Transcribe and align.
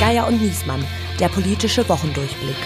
Geier 0.00 0.26
und 0.26 0.40
Niesmann, 0.42 0.84
der 1.18 1.28
politische 1.28 1.88
Wochendurchblick. 1.88 2.56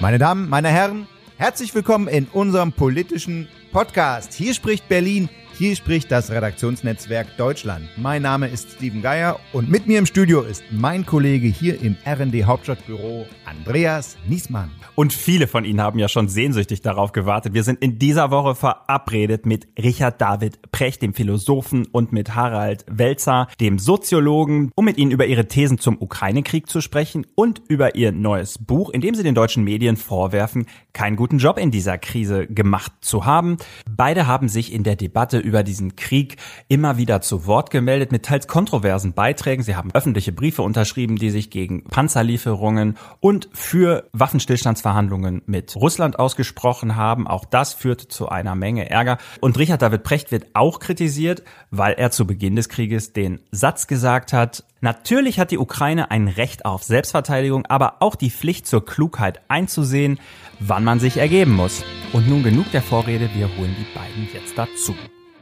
Meine 0.00 0.18
Damen, 0.18 0.48
meine 0.48 0.68
Herren, 0.68 1.06
herzlich 1.38 1.74
willkommen 1.74 2.08
in 2.08 2.26
unserem 2.32 2.72
politischen 2.72 3.48
Podcast. 3.72 4.34
Hier 4.34 4.52
spricht 4.52 4.88
Berlin, 4.88 5.28
hier 5.58 5.74
spricht 5.74 6.12
das 6.12 6.30
Redaktionsnetzwerk 6.30 7.38
Deutschland. 7.38 7.88
Mein 7.96 8.20
Name 8.20 8.48
ist 8.48 8.72
Steven 8.72 9.00
Geier 9.00 9.40
und 9.54 9.70
mit 9.70 9.86
mir 9.86 9.98
im 9.98 10.04
Studio 10.04 10.42
ist 10.42 10.62
mein 10.70 11.06
Kollege 11.06 11.48
hier 11.48 11.80
im 11.80 11.96
RND 12.04 12.44
Hauptstadtbüro, 12.44 13.24
Andreas 13.46 14.18
Niesmann. 14.28 14.70
Und 14.96 15.14
viele 15.14 15.46
von 15.46 15.64
Ihnen 15.64 15.80
haben 15.80 15.98
ja 15.98 16.08
schon 16.08 16.28
sehnsüchtig 16.28 16.82
darauf 16.82 17.12
gewartet. 17.12 17.54
Wir 17.54 17.62
sind 17.62 17.82
in 17.82 17.98
dieser 17.98 18.30
Woche 18.30 18.54
verabredet 18.54 19.46
mit 19.46 19.66
Richard 19.78 20.20
David 20.20 20.72
Precht, 20.72 21.00
dem 21.00 21.14
Philosophen, 21.14 21.86
und 21.86 22.12
mit 22.12 22.34
Harald 22.34 22.84
Welzer, 22.90 23.48
dem 23.58 23.78
Soziologen, 23.78 24.72
um 24.74 24.84
mit 24.84 24.98
Ihnen 24.98 25.10
über 25.10 25.26
Ihre 25.26 25.48
Thesen 25.48 25.78
zum 25.78 26.00
Ukraine-Krieg 26.00 26.68
zu 26.68 26.82
sprechen 26.82 27.26
und 27.34 27.62
über 27.68 27.94
Ihr 27.94 28.12
neues 28.12 28.58
Buch, 28.58 28.90
in 28.90 29.00
dem 29.00 29.14
Sie 29.14 29.22
den 29.22 29.34
deutschen 29.34 29.64
Medien 29.64 29.96
vorwerfen, 29.96 30.66
keinen 30.92 31.16
guten 31.16 31.38
Job 31.38 31.58
in 31.58 31.70
dieser 31.70 31.96
Krise 31.96 32.46
gemacht 32.46 32.92
zu 33.00 33.24
haben. 33.24 33.56
Beide 33.88 34.26
haben 34.26 34.48
sich 34.48 34.72
in 34.72 34.82
der 34.82 34.96
Debatte 34.96 35.45
über 35.46 35.62
diesen 35.62 35.96
Krieg 35.96 36.36
immer 36.68 36.98
wieder 36.98 37.20
zu 37.22 37.46
Wort 37.46 37.70
gemeldet 37.70 38.12
mit 38.12 38.24
teils 38.24 38.48
kontroversen 38.48 39.14
Beiträgen. 39.14 39.62
Sie 39.62 39.76
haben 39.76 39.90
öffentliche 39.94 40.32
Briefe 40.32 40.62
unterschrieben, 40.62 41.16
die 41.16 41.30
sich 41.30 41.48
gegen 41.50 41.84
Panzerlieferungen 41.84 42.98
und 43.20 43.48
für 43.52 44.08
Waffenstillstandsverhandlungen 44.12 45.42
mit 45.46 45.76
Russland 45.76 46.18
ausgesprochen 46.18 46.96
haben. 46.96 47.26
Auch 47.26 47.44
das 47.44 47.72
führte 47.72 48.08
zu 48.08 48.28
einer 48.28 48.56
Menge 48.56 48.90
Ärger. 48.90 49.18
Und 49.40 49.58
Richard 49.58 49.82
David 49.82 50.02
Precht 50.02 50.32
wird 50.32 50.48
auch 50.54 50.80
kritisiert, 50.80 51.44
weil 51.70 51.94
er 51.94 52.10
zu 52.10 52.26
Beginn 52.26 52.56
des 52.56 52.68
Krieges 52.68 53.12
den 53.12 53.40
Satz 53.52 53.86
gesagt 53.86 54.32
hat, 54.32 54.64
Natürlich 54.82 55.40
hat 55.40 55.50
die 55.50 55.58
Ukraine 55.58 56.10
ein 56.10 56.28
Recht 56.28 56.64
auf 56.66 56.82
Selbstverteidigung, 56.82 57.64
aber 57.66 57.96
auch 58.00 58.14
die 58.14 58.30
Pflicht 58.30 58.66
zur 58.66 58.84
Klugheit 58.84 59.40
einzusehen, 59.48 60.20
wann 60.60 60.84
man 60.84 61.00
sich 61.00 61.16
ergeben 61.16 61.52
muss. 61.52 61.82
Und 62.12 62.28
nun 62.28 62.42
genug 62.42 62.70
der 62.72 62.82
Vorrede, 62.82 63.30
wir 63.34 63.48
holen 63.56 63.74
die 63.78 63.98
beiden 63.98 64.28
jetzt 64.32 64.56
dazu. 64.56 64.94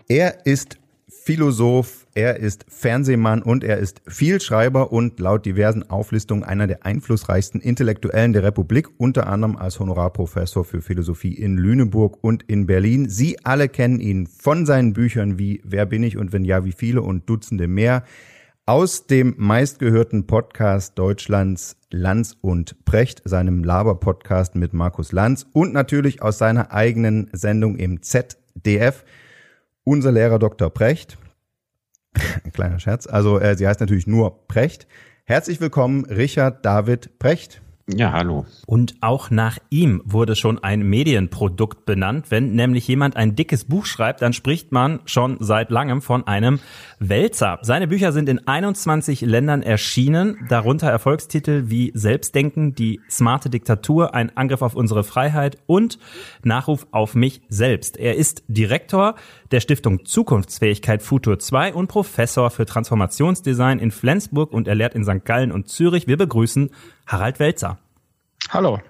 Er 0.08 0.44
ist 0.44 0.78
Philosoph, 1.08 2.06
er 2.14 2.36
ist 2.36 2.66
Fernsehmann 2.68 3.42
und 3.42 3.64
er 3.64 3.78
ist 3.78 4.02
Vielschreiber 4.06 4.92
und 4.92 5.18
laut 5.18 5.46
diversen 5.46 5.88
Auflistungen 5.88 6.44
einer 6.44 6.66
der 6.66 6.84
einflussreichsten 6.84 7.62
Intellektuellen 7.62 8.34
der 8.34 8.42
Republik, 8.42 8.88
unter 8.98 9.26
anderem 9.26 9.56
als 9.56 9.80
Honorarprofessor 9.80 10.66
für 10.66 10.82
Philosophie 10.82 11.32
in 11.32 11.56
Lüneburg 11.56 12.18
und 12.22 12.42
in 12.42 12.66
Berlin. 12.66 13.08
Sie 13.08 13.42
alle 13.44 13.70
kennen 13.70 14.00
ihn 14.00 14.26
von 14.26 14.66
seinen 14.66 14.92
Büchern 14.92 15.38
wie 15.38 15.62
Wer 15.64 15.86
bin 15.86 16.02
ich 16.02 16.18
und 16.18 16.34
wenn 16.34 16.44
ja, 16.44 16.66
wie 16.66 16.72
viele 16.72 17.00
und 17.00 17.26
Dutzende 17.30 17.66
mehr. 17.66 18.04
Aus 18.66 19.06
dem 19.06 19.34
meistgehörten 19.38 20.26
Podcast 20.26 20.98
Deutschlands 20.98 21.78
Lanz 21.90 22.36
und 22.42 22.84
Precht, 22.84 23.22
seinem 23.24 23.64
Laber-Podcast 23.64 24.54
mit 24.56 24.74
Markus 24.74 25.12
Lanz 25.12 25.46
und 25.54 25.72
natürlich 25.72 26.20
aus 26.20 26.36
seiner 26.36 26.72
eigenen 26.72 27.30
Sendung 27.32 27.76
im 27.76 28.02
ZDF 28.02 29.04
unser 29.84 30.12
Lehrer 30.12 30.38
Dr. 30.38 30.70
Precht. 30.70 31.18
Ein 32.44 32.52
kleiner 32.52 32.78
Scherz. 32.78 33.06
Also 33.06 33.38
äh, 33.38 33.56
sie 33.56 33.68
heißt 33.68 33.80
natürlich 33.80 34.06
nur 34.06 34.46
Precht. 34.48 34.86
Herzlich 35.24 35.60
willkommen, 35.60 36.04
Richard 36.06 36.64
David 36.64 37.18
Precht. 37.18 37.60
Ja, 37.86 38.12
hallo. 38.12 38.46
Und 38.66 38.94
auch 39.02 39.30
nach 39.30 39.58
ihm 39.68 40.00
wurde 40.06 40.36
schon 40.36 40.58
ein 40.62 40.88
Medienprodukt 40.88 41.84
benannt. 41.84 42.30
Wenn 42.30 42.54
nämlich 42.54 42.88
jemand 42.88 43.16
ein 43.16 43.36
dickes 43.36 43.66
Buch 43.66 43.84
schreibt, 43.84 44.22
dann 44.22 44.32
spricht 44.32 44.72
man 44.72 45.00
schon 45.04 45.36
seit 45.40 45.70
langem 45.70 46.00
von 46.00 46.26
einem 46.26 46.60
Wälzer. 47.08 47.58
Seine 47.62 47.88
Bücher 47.88 48.12
sind 48.12 48.28
in 48.28 48.46
21 48.46 49.22
Ländern 49.22 49.62
erschienen, 49.62 50.46
darunter 50.48 50.88
Erfolgstitel 50.88 51.64
wie 51.66 51.92
Selbstdenken, 51.94 52.74
die 52.74 53.00
smarte 53.10 53.50
Diktatur, 53.50 54.14
ein 54.14 54.36
Angriff 54.36 54.62
auf 54.62 54.74
unsere 54.74 55.04
Freiheit 55.04 55.58
und 55.66 55.98
Nachruf 56.42 56.86
auf 56.90 57.14
mich 57.14 57.42
selbst. 57.48 57.96
Er 57.96 58.16
ist 58.16 58.44
Direktor 58.48 59.14
der 59.50 59.60
Stiftung 59.60 60.04
Zukunftsfähigkeit 60.04 61.02
Futur 61.02 61.38
2 61.38 61.74
und 61.74 61.88
Professor 61.88 62.50
für 62.50 62.66
Transformationsdesign 62.66 63.78
in 63.78 63.90
Flensburg 63.90 64.52
und 64.52 64.68
er 64.68 64.74
lehrt 64.74 64.94
in 64.94 65.04
St. 65.04 65.24
Gallen 65.24 65.52
und 65.52 65.68
Zürich. 65.68 66.06
Wir 66.06 66.16
begrüßen 66.16 66.70
Harald 67.06 67.38
Welzer. 67.38 67.78
Hallo. 68.50 68.80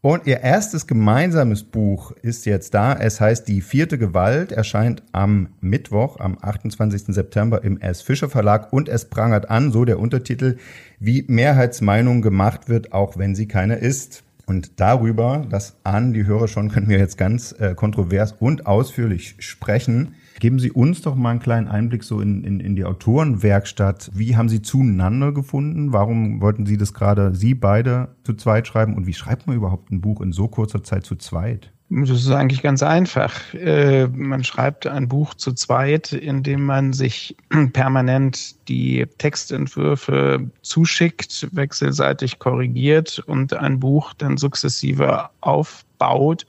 Und 0.00 0.28
ihr 0.28 0.40
erstes 0.42 0.86
gemeinsames 0.86 1.64
Buch 1.64 2.12
ist 2.22 2.46
jetzt 2.46 2.72
da. 2.72 2.94
Es 2.94 3.20
heißt 3.20 3.48
Die 3.48 3.60
vierte 3.60 3.98
Gewalt, 3.98 4.52
erscheint 4.52 5.02
am 5.10 5.48
Mittwoch, 5.60 6.20
am 6.20 6.38
28. 6.40 7.06
September 7.08 7.64
im 7.64 7.80
S. 7.80 8.00
Fischer 8.00 8.30
Verlag 8.30 8.72
und 8.72 8.88
es 8.88 9.06
prangert 9.06 9.50
an, 9.50 9.72
so 9.72 9.84
der 9.84 9.98
Untertitel, 9.98 10.58
wie 11.00 11.24
Mehrheitsmeinung 11.26 12.22
gemacht 12.22 12.68
wird, 12.68 12.92
auch 12.92 13.16
wenn 13.16 13.34
sie 13.34 13.48
keine 13.48 13.74
ist. 13.74 14.22
Und 14.48 14.80
darüber, 14.80 15.44
das 15.50 15.76
ahnen 15.84 16.14
die 16.14 16.24
Hörer 16.24 16.48
schon, 16.48 16.70
können 16.70 16.88
wir 16.88 16.96
jetzt 16.96 17.18
ganz 17.18 17.52
äh, 17.52 17.74
kontrovers 17.74 18.32
und 18.32 18.66
ausführlich 18.66 19.34
sprechen. 19.40 20.14
Geben 20.40 20.58
Sie 20.58 20.70
uns 20.70 21.02
doch 21.02 21.16
mal 21.16 21.32
einen 21.32 21.40
kleinen 21.40 21.68
Einblick 21.68 22.02
so 22.02 22.22
in, 22.22 22.44
in, 22.44 22.58
in 22.58 22.74
die 22.74 22.86
Autorenwerkstatt. 22.86 24.10
Wie 24.14 24.36
haben 24.36 24.48
Sie 24.48 24.62
zueinander 24.62 25.32
gefunden? 25.32 25.92
Warum 25.92 26.40
wollten 26.40 26.64
Sie 26.64 26.78
das 26.78 26.94
gerade 26.94 27.34
Sie 27.34 27.52
beide 27.52 28.16
zu 28.24 28.32
zweit 28.32 28.66
schreiben? 28.66 28.94
Und 28.94 29.06
wie 29.06 29.12
schreibt 29.12 29.46
man 29.46 29.54
überhaupt 29.54 29.90
ein 29.90 30.00
Buch 30.00 30.22
in 30.22 30.32
so 30.32 30.48
kurzer 30.48 30.82
Zeit 30.82 31.04
zu 31.04 31.16
zweit? 31.16 31.74
Das 31.90 32.10
ist 32.10 32.30
eigentlich 32.30 32.62
ganz 32.62 32.82
einfach. 32.82 33.54
Äh, 33.54 34.08
man 34.08 34.44
schreibt 34.44 34.86
ein 34.86 35.08
Buch 35.08 35.32
zu 35.32 35.54
zweit, 35.54 36.12
indem 36.12 36.64
man 36.64 36.92
sich 36.92 37.34
permanent 37.72 38.68
die 38.68 39.06
Textentwürfe 39.16 40.50
zuschickt, 40.60 41.48
wechselseitig 41.52 42.38
korrigiert 42.38 43.20
und 43.20 43.54
ein 43.54 43.80
Buch 43.80 44.12
dann 44.12 44.36
sukzessive 44.36 45.30
aufbaut 45.40 46.46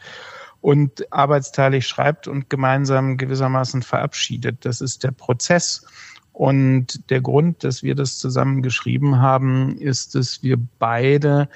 und 0.59 1.11
arbeitsteilig 1.13 1.87
schreibt 1.87 2.27
und 2.27 2.49
gemeinsam 2.49 3.15
gewissermaßen 3.15 3.81
verabschiedet. 3.81 4.65
Das 4.65 4.81
ist 4.81 5.05
der 5.05 5.11
Prozess. 5.11 5.85
Und 6.33 7.09
der 7.09 7.21
Grund, 7.21 7.63
dass 7.63 7.83
wir 7.83 7.95
das 7.95 8.17
zusammen 8.17 8.61
geschrieben 8.61 9.19
haben, 9.19 9.77
ist, 9.77 10.15
dass 10.15 10.43
wir 10.43 10.57
beide 10.79 11.49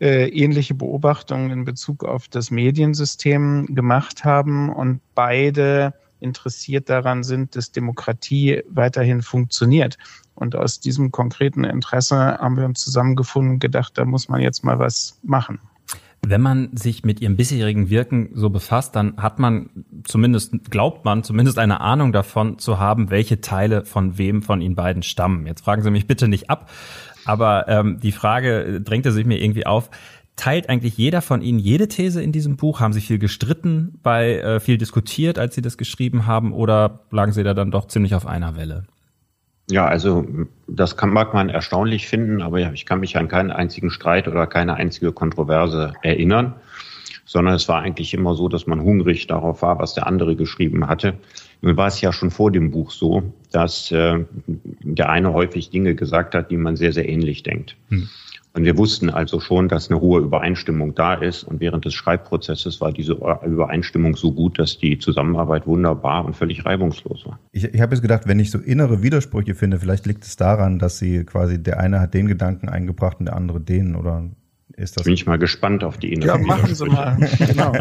äh, 0.00 0.28
ähnliche 0.28 0.74
Beobachtungen 0.74 1.50
in 1.50 1.64
Bezug 1.64 2.04
auf 2.04 2.28
das 2.28 2.50
Mediensystem 2.50 3.74
gemacht 3.74 4.24
haben 4.24 4.68
und 4.70 5.00
beide 5.14 5.94
interessiert 6.20 6.88
daran 6.88 7.22
sind, 7.22 7.54
dass 7.54 7.70
Demokratie 7.70 8.62
weiterhin 8.68 9.22
funktioniert. 9.22 9.96
Und 10.34 10.56
aus 10.56 10.80
diesem 10.80 11.12
konkreten 11.12 11.64
Interesse 11.64 12.16
haben 12.16 12.56
wir 12.56 12.64
uns 12.64 12.80
zusammengefunden 12.80 13.54
und 13.54 13.58
gedacht, 13.60 13.96
da 13.96 14.04
muss 14.04 14.28
man 14.28 14.40
jetzt 14.40 14.64
mal 14.64 14.78
was 14.78 15.20
machen. 15.22 15.60
Wenn 16.26 16.40
man 16.40 16.74
sich 16.74 17.04
mit 17.04 17.20
ihrem 17.20 17.36
bisherigen 17.36 17.90
Wirken 17.90 18.30
so 18.32 18.48
befasst, 18.48 18.96
dann 18.96 19.18
hat 19.18 19.38
man 19.38 19.68
zumindest, 20.04 20.70
glaubt 20.70 21.04
man, 21.04 21.22
zumindest 21.22 21.58
eine 21.58 21.82
Ahnung 21.82 22.12
davon 22.12 22.58
zu 22.58 22.78
haben, 22.78 23.10
welche 23.10 23.42
Teile 23.42 23.84
von 23.84 24.16
wem 24.16 24.40
von 24.40 24.62
Ihnen 24.62 24.74
beiden 24.74 25.02
stammen. 25.02 25.46
Jetzt 25.46 25.62
fragen 25.62 25.82
Sie 25.82 25.90
mich 25.90 26.06
bitte 26.06 26.26
nicht 26.26 26.48
ab, 26.48 26.70
aber 27.24 27.68
ähm, 27.68 28.00
die 28.00 28.12
Frage 28.12 28.80
drängte 28.80 29.12
sich 29.12 29.26
mir 29.26 29.42
irgendwie 29.42 29.66
auf. 29.66 29.90
Teilt 30.36 30.68
eigentlich 30.68 30.96
jeder 30.96 31.22
von 31.22 31.42
Ihnen 31.42 31.60
jede 31.60 31.86
These 31.86 32.20
in 32.20 32.32
diesem 32.32 32.56
Buch? 32.56 32.80
Haben 32.80 32.92
Sie 32.92 33.00
viel 33.00 33.18
gestritten, 33.18 34.00
bei 34.02 34.38
äh, 34.38 34.60
viel 34.60 34.78
diskutiert, 34.78 35.38
als 35.38 35.54
Sie 35.54 35.62
das 35.62 35.78
geschrieben 35.78 36.26
haben, 36.26 36.52
oder 36.52 37.00
lagen 37.10 37.32
Sie 37.32 37.44
da 37.44 37.54
dann 37.54 37.70
doch 37.70 37.86
ziemlich 37.86 38.14
auf 38.14 38.26
einer 38.26 38.56
Welle? 38.56 38.84
Ja, 39.70 39.86
also 39.86 40.26
das 40.66 40.96
kann, 40.96 41.10
mag 41.10 41.32
man 41.32 41.48
erstaunlich 41.48 42.06
finden, 42.06 42.42
aber 42.42 42.72
ich 42.72 42.84
kann 42.84 43.00
mich 43.00 43.16
an 43.16 43.28
keinen 43.28 43.50
einzigen 43.50 43.90
Streit 43.90 44.28
oder 44.28 44.46
keine 44.46 44.74
einzige 44.74 45.12
Kontroverse 45.12 45.94
erinnern, 46.02 46.54
sondern 47.24 47.54
es 47.54 47.68
war 47.68 47.80
eigentlich 47.80 48.12
immer 48.12 48.34
so, 48.34 48.48
dass 48.48 48.66
man 48.66 48.82
hungrig 48.82 49.26
darauf 49.26 49.62
war, 49.62 49.78
was 49.78 49.94
der 49.94 50.06
andere 50.06 50.36
geschrieben 50.36 50.86
hatte. 50.86 51.14
Nun 51.64 51.78
war 51.78 51.86
es 51.86 51.98
ja 52.02 52.12
schon 52.12 52.30
vor 52.30 52.52
dem 52.52 52.70
Buch 52.70 52.90
so, 52.90 53.22
dass 53.50 53.90
äh, 53.90 54.22
der 54.82 55.08
eine 55.08 55.32
häufig 55.32 55.70
Dinge 55.70 55.94
gesagt 55.94 56.34
hat, 56.34 56.50
die 56.50 56.58
man 56.58 56.76
sehr, 56.76 56.92
sehr 56.92 57.08
ähnlich 57.08 57.42
denkt. 57.42 57.74
Hm. 57.88 58.06
Und 58.52 58.64
wir 58.64 58.76
wussten 58.76 59.08
also 59.08 59.40
schon, 59.40 59.68
dass 59.68 59.90
eine 59.90 59.98
hohe 59.98 60.20
Übereinstimmung 60.20 60.94
da 60.94 61.14
ist. 61.14 61.42
Und 61.42 61.60
während 61.60 61.86
des 61.86 61.94
Schreibprozesses 61.94 62.82
war 62.82 62.92
diese 62.92 63.14
Übereinstimmung 63.14 64.14
so 64.14 64.30
gut, 64.30 64.58
dass 64.58 64.78
die 64.78 64.98
Zusammenarbeit 64.98 65.66
wunderbar 65.66 66.26
und 66.26 66.36
völlig 66.36 66.66
reibungslos 66.66 67.24
war. 67.24 67.40
Ich, 67.50 67.64
ich 67.64 67.80
habe 67.80 67.94
jetzt 67.94 68.02
gedacht, 68.02 68.28
wenn 68.28 68.38
ich 68.38 68.50
so 68.50 68.58
innere 68.58 69.02
Widersprüche 69.02 69.54
finde, 69.54 69.78
vielleicht 69.80 70.04
liegt 70.04 70.24
es 70.24 70.36
daran, 70.36 70.78
dass 70.78 70.98
sie 70.98 71.24
quasi 71.24 71.62
der 71.62 71.80
eine 71.80 71.98
hat 71.98 72.12
den 72.12 72.28
Gedanken 72.28 72.68
eingebracht 72.68 73.20
und 73.20 73.24
der 73.24 73.36
andere 73.36 73.58
den 73.58 73.96
oder 73.96 74.28
ist 74.76 74.96
das 74.96 75.04
Bin 75.04 75.14
ich 75.14 75.26
mal 75.26 75.38
gespannt 75.38 75.84
auf 75.84 75.98
die 75.98 76.12
inneren 76.12 76.40
Ja, 76.40 76.46
machen 76.46 76.74
Sie 76.74 76.86
mal. 76.86 77.16
genau. 77.38 77.72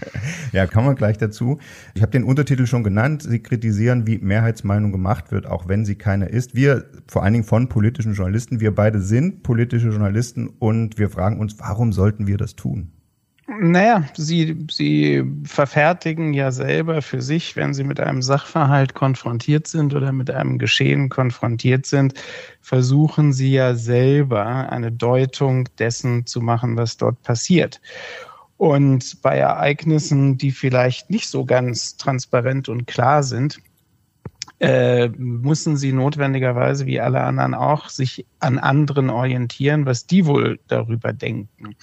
ja, 0.52 0.66
kommen 0.66 0.88
wir 0.88 0.94
gleich 0.94 1.18
dazu. 1.18 1.58
Ich 1.94 2.02
habe 2.02 2.12
den 2.12 2.24
Untertitel 2.24 2.66
schon 2.66 2.84
genannt. 2.84 3.22
Sie 3.22 3.40
kritisieren, 3.40 4.06
wie 4.06 4.18
Mehrheitsmeinung 4.18 4.92
gemacht 4.92 5.30
wird, 5.30 5.46
auch 5.46 5.68
wenn 5.68 5.84
sie 5.84 5.96
keine 5.96 6.26
ist. 6.26 6.54
Wir, 6.54 6.86
vor 7.06 7.22
allen 7.22 7.32
Dingen 7.34 7.44
von 7.44 7.68
politischen 7.68 8.14
Journalisten, 8.14 8.60
wir 8.60 8.74
beide 8.74 9.00
sind 9.00 9.42
politische 9.42 9.88
Journalisten 9.88 10.48
und 10.48 10.98
wir 10.98 11.10
fragen 11.10 11.38
uns, 11.40 11.58
warum 11.58 11.92
sollten 11.92 12.26
wir 12.26 12.36
das 12.36 12.56
tun? 12.56 12.92
Naja, 13.50 14.04
sie, 14.14 14.66
sie 14.70 15.24
verfertigen 15.44 16.34
ja 16.34 16.50
selber 16.50 17.00
für 17.00 17.22
sich, 17.22 17.56
wenn 17.56 17.72
sie 17.72 17.82
mit 17.82 17.98
einem 17.98 18.20
Sachverhalt 18.20 18.92
konfrontiert 18.92 19.66
sind 19.66 19.94
oder 19.94 20.12
mit 20.12 20.30
einem 20.30 20.58
Geschehen 20.58 21.08
konfrontiert 21.08 21.86
sind, 21.86 22.12
versuchen 22.60 23.32
sie 23.32 23.52
ja 23.52 23.74
selber 23.74 24.70
eine 24.70 24.92
Deutung 24.92 25.66
dessen 25.78 26.26
zu 26.26 26.42
machen, 26.42 26.76
was 26.76 26.98
dort 26.98 27.22
passiert. 27.22 27.80
Und 28.58 29.22
bei 29.22 29.38
Ereignissen, 29.38 30.36
die 30.36 30.50
vielleicht 30.50 31.08
nicht 31.08 31.28
so 31.30 31.46
ganz 31.46 31.96
transparent 31.96 32.68
und 32.68 32.86
klar 32.86 33.22
sind, 33.22 33.60
äh, 34.60 35.08
müssen 35.16 35.78
sie 35.78 35.92
notwendigerweise, 35.92 36.84
wie 36.84 37.00
alle 37.00 37.22
anderen 37.22 37.54
auch, 37.54 37.88
sich 37.88 38.26
an 38.40 38.58
anderen 38.58 39.08
orientieren, 39.08 39.86
was 39.86 40.06
die 40.06 40.26
wohl 40.26 40.58
darüber 40.66 41.14
denken. 41.14 41.76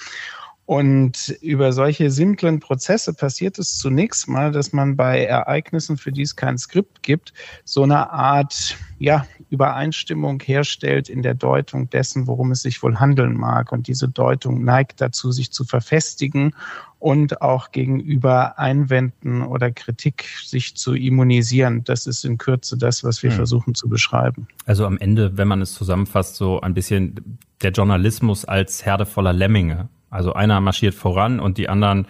Und 0.65 1.29
über 1.41 1.73
solche 1.73 2.09
simplen 2.09 2.59
Prozesse 2.59 3.13
passiert 3.13 3.59
es 3.59 3.77
zunächst 3.77 4.27
mal, 4.27 4.51
dass 4.51 4.73
man 4.73 4.95
bei 4.95 5.23
Ereignissen, 5.23 5.95
für 5.95 6.11
die 6.11 6.23
es 6.23 6.35
kein 6.35 6.57
Skript 6.57 7.03
gibt, 7.03 7.33
so 7.65 7.83
eine 7.83 8.09
Art 8.09 8.75
ja, 8.97 9.27
Übereinstimmung 9.51 10.41
herstellt 10.41 11.07
in 11.07 11.21
der 11.21 11.35
Deutung 11.35 11.89
dessen, 11.91 12.25
worum 12.25 12.51
es 12.51 12.63
sich 12.63 12.81
wohl 12.81 12.99
handeln 12.99 13.35
mag. 13.35 13.71
Und 13.71 13.87
diese 13.87 14.09
Deutung 14.09 14.63
neigt 14.63 15.01
dazu, 15.01 15.31
sich 15.31 15.51
zu 15.51 15.65
verfestigen 15.65 16.55
und 16.97 17.43
auch 17.43 17.71
gegenüber 17.71 18.57
Einwänden 18.57 19.43
oder 19.43 19.69
Kritik 19.69 20.25
sich 20.43 20.75
zu 20.75 20.95
immunisieren. 20.95 21.83
Das 21.83 22.07
ist 22.07 22.25
in 22.25 22.39
Kürze 22.39 22.75
das, 22.75 23.03
was 23.03 23.21
wir 23.21 23.29
hm. 23.29 23.37
versuchen 23.37 23.75
zu 23.75 23.87
beschreiben. 23.87 24.47
Also 24.65 24.87
am 24.87 24.97
Ende, 24.97 25.37
wenn 25.37 25.47
man 25.47 25.61
es 25.61 25.73
zusammenfasst, 25.73 26.37
so 26.37 26.59
ein 26.61 26.73
bisschen 26.73 27.37
der 27.61 27.69
Journalismus 27.69 28.45
als 28.45 28.83
Herde 28.83 29.05
voller 29.05 29.33
Lemminge. 29.33 29.89
Also 30.09 30.33
einer 30.33 30.61
marschiert 30.61 30.93
voran 30.93 31.39
und 31.39 31.57
die 31.57 31.69
anderen 31.69 32.07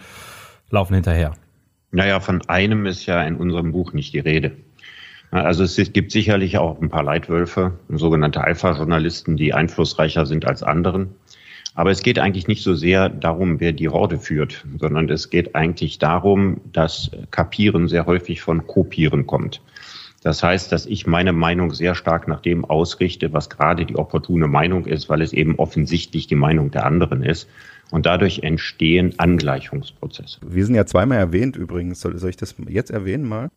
laufen 0.70 0.94
hinterher. 0.94 1.34
Naja, 1.90 2.20
von 2.20 2.42
einem 2.48 2.86
ist 2.86 3.06
ja 3.06 3.22
in 3.22 3.36
unserem 3.36 3.72
Buch 3.72 3.92
nicht 3.92 4.12
die 4.12 4.18
Rede. 4.18 4.52
Also 5.30 5.64
es 5.64 5.92
gibt 5.92 6.12
sicherlich 6.12 6.58
auch 6.58 6.80
ein 6.80 6.88
paar 6.88 7.02
Leitwölfe, 7.02 7.78
sogenannte 7.88 8.42
Alpha-Journalisten, 8.42 9.36
die 9.36 9.54
einflussreicher 9.54 10.24
sind 10.24 10.46
als 10.46 10.62
anderen. 10.62 11.14
Aber 11.74 11.90
es 11.90 12.02
geht 12.02 12.18
eigentlich 12.18 12.48
nicht 12.48 12.62
so 12.62 12.74
sehr 12.74 13.10
darum, 13.10 13.60
wer 13.60 13.72
die 13.72 13.88
Horde 13.88 14.18
führt, 14.18 14.64
sondern 14.78 15.10
es 15.10 15.28
geht 15.28 15.54
eigentlich 15.54 15.98
darum, 15.98 16.60
dass 16.72 17.10
Kapieren 17.30 17.88
sehr 17.88 18.06
häufig 18.06 18.40
von 18.40 18.66
Kopieren 18.66 19.26
kommt. 19.26 19.60
Das 20.22 20.42
heißt, 20.42 20.72
dass 20.72 20.86
ich 20.86 21.06
meine 21.06 21.32
Meinung 21.32 21.74
sehr 21.74 21.94
stark 21.94 22.28
nach 22.28 22.40
dem 22.40 22.64
ausrichte, 22.64 23.32
was 23.32 23.50
gerade 23.50 23.84
die 23.84 23.96
opportune 23.96 24.48
Meinung 24.48 24.86
ist, 24.86 25.08
weil 25.08 25.20
es 25.20 25.32
eben 25.32 25.56
offensichtlich 25.58 26.26
die 26.26 26.34
Meinung 26.34 26.70
der 26.70 26.86
anderen 26.86 27.22
ist. 27.22 27.48
Und 27.90 28.06
dadurch 28.06 28.40
entstehen 28.40 29.14
Angleichungsprozesse. 29.18 30.40
Wir 30.44 30.66
sind 30.66 30.74
ja 30.74 30.86
zweimal 30.86 31.18
erwähnt 31.18 31.56
übrigens. 31.56 32.00
Soll, 32.00 32.18
soll 32.18 32.30
ich 32.30 32.36
das 32.36 32.56
jetzt 32.68 32.90
erwähnen 32.90 33.28
mal? 33.28 33.50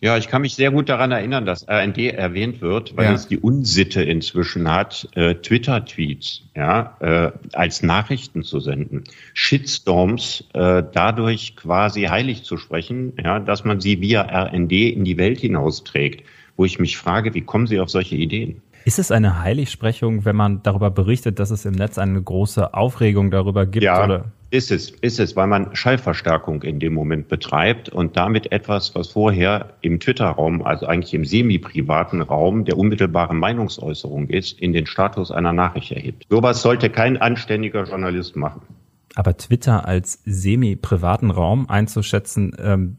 Ja, 0.00 0.18
ich 0.18 0.28
kann 0.28 0.42
mich 0.42 0.54
sehr 0.54 0.70
gut 0.70 0.88
daran 0.88 1.12
erinnern, 1.12 1.46
dass 1.46 1.66
RND 1.66 1.98
erwähnt 1.98 2.60
wird, 2.60 2.96
weil 2.96 3.06
ja. 3.06 3.12
es 3.14 3.28
die 3.28 3.38
Unsitte 3.38 4.02
inzwischen 4.02 4.70
hat, 4.70 5.08
äh, 5.14 5.36
Twitter-Tweets 5.36 6.42
ja, 6.54 6.96
äh, 7.00 7.32
als 7.52 7.82
Nachrichten 7.82 8.42
zu 8.42 8.60
senden, 8.60 9.04
Shitstorms 9.32 10.44
äh, 10.52 10.82
dadurch 10.92 11.56
quasi 11.56 12.02
heilig 12.02 12.42
zu 12.42 12.56
sprechen, 12.56 13.14
ja, 13.22 13.38
dass 13.38 13.64
man 13.64 13.80
sie 13.80 14.00
via 14.00 14.22
RND 14.22 14.72
in 14.72 15.04
die 15.04 15.16
Welt 15.16 15.40
hinausträgt, 15.40 16.24
wo 16.56 16.64
ich 16.64 16.78
mich 16.78 16.98
frage, 16.98 17.32
wie 17.32 17.40
kommen 17.40 17.66
Sie 17.66 17.80
auf 17.80 17.88
solche 17.88 18.16
Ideen? 18.16 18.60
Ist 18.84 18.98
es 18.98 19.10
eine 19.10 19.40
Heiligsprechung, 19.40 20.24
wenn 20.24 20.36
man 20.36 20.62
darüber 20.62 20.90
berichtet, 20.90 21.38
dass 21.38 21.50
es 21.50 21.64
im 21.64 21.72
Netz 21.74 21.98
eine 21.98 22.20
große 22.20 22.74
Aufregung 22.74 23.30
darüber 23.30 23.66
gibt? 23.66 23.84
Ja, 23.84 24.04
oder? 24.04 24.24
ist 24.54 24.70
es, 24.70 24.90
ist 24.90 25.18
es, 25.18 25.34
weil 25.34 25.48
man 25.48 25.74
Schallverstärkung 25.74 26.62
in 26.62 26.78
dem 26.78 26.94
Moment 26.94 27.28
betreibt 27.28 27.88
und 27.88 28.16
damit 28.16 28.52
etwas, 28.52 28.94
was 28.94 29.08
vorher 29.08 29.74
im 29.80 29.98
Twitter-Raum, 29.98 30.62
also 30.62 30.86
eigentlich 30.86 31.12
im 31.12 31.24
semi-privaten 31.24 32.22
Raum 32.22 32.64
der 32.64 32.78
unmittelbaren 32.78 33.36
Meinungsäußerung 33.36 34.28
ist, 34.28 34.60
in 34.60 34.72
den 34.72 34.86
Status 34.86 35.32
einer 35.32 35.52
Nachricht 35.52 35.90
erhebt. 35.90 36.24
Sowas 36.30 36.62
sollte 36.62 36.88
kein 36.88 37.16
anständiger 37.16 37.82
Journalist 37.82 38.36
machen. 38.36 38.62
Aber 39.16 39.36
Twitter 39.36 39.86
als 39.86 40.20
semi-privaten 40.24 41.32
Raum 41.32 41.68
einzuschätzen, 41.68 42.56
ähm, 42.60 42.98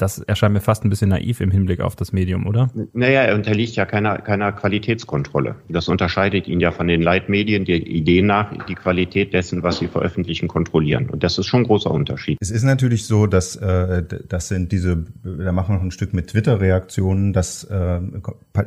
das 0.00 0.18
erscheint 0.18 0.54
mir 0.54 0.60
fast 0.60 0.84
ein 0.84 0.90
bisschen 0.90 1.10
naiv 1.10 1.40
im 1.40 1.50
Hinblick 1.50 1.80
auf 1.80 1.96
das 1.96 2.12
Medium, 2.12 2.46
oder? 2.46 2.70
Naja, 2.92 3.22
er 3.22 3.34
unterliegt 3.34 3.76
ja 3.76 3.84
keiner, 3.84 4.18
keiner 4.18 4.52
Qualitätskontrolle. 4.52 5.56
Das 5.68 5.88
unterscheidet 5.88 6.48
ihn 6.48 6.60
ja 6.60 6.70
von 6.70 6.86
den 6.86 7.02
Leitmedien, 7.02 7.64
die 7.64 7.74
Idee 7.74 8.22
nach, 8.22 8.52
die 8.66 8.74
Qualität 8.74 9.32
dessen, 9.32 9.62
was 9.62 9.78
sie 9.78 9.88
veröffentlichen, 9.88 10.48
kontrollieren. 10.48 11.10
Und 11.10 11.22
das 11.22 11.38
ist 11.38 11.46
schon 11.46 11.60
ein 11.60 11.66
großer 11.66 11.90
Unterschied. 11.90 12.38
Es 12.40 12.50
ist 12.50 12.62
natürlich 12.62 13.06
so, 13.06 13.26
dass 13.26 13.56
äh, 13.56 14.02
das 14.28 14.48
sind 14.48 14.72
diese, 14.72 15.04
da 15.24 15.52
machen 15.52 15.74
wir 15.74 15.76
noch 15.76 15.84
ein 15.84 15.90
Stück 15.90 16.14
mit 16.14 16.28
Twitter-Reaktionen, 16.28 17.32
dass 17.32 17.64
äh, 17.64 18.00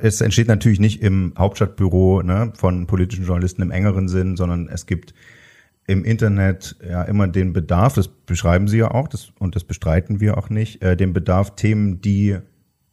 es 0.02 0.22
entsteht 0.22 0.48
natürlich 0.48 0.80
nicht 0.80 1.02
im 1.02 1.34
Hauptstadtbüro 1.38 2.22
ne, 2.22 2.54
von 2.56 2.88
politischen 2.88 3.26
Journalisten 3.26 3.62
im 3.62 3.72
engeren 3.72 4.08
Sinn, 4.08 4.36
sondern 4.36 4.68
es 4.68 4.86
gibt 4.86 5.14
im 5.86 6.06
Internet 6.06 6.78
ja 6.88 7.04
immer 7.04 7.28
den 7.28 7.54
Bedarf, 7.54 7.94
das 7.94 8.08
beschreiben 8.08 8.68
Sie 8.68 8.78
ja 8.78 8.92
auch, 8.92 9.08
das, 9.08 9.32
und 9.40 9.56
das 9.56 9.64
bestreiten 9.64 10.20
wir 10.20 10.38
auch 10.38 10.50
nicht, 10.50 10.82
äh, 10.82 10.96
den 10.96 11.14
Bedarf, 11.14 11.56
Themen, 11.56 12.02
die 12.02 12.38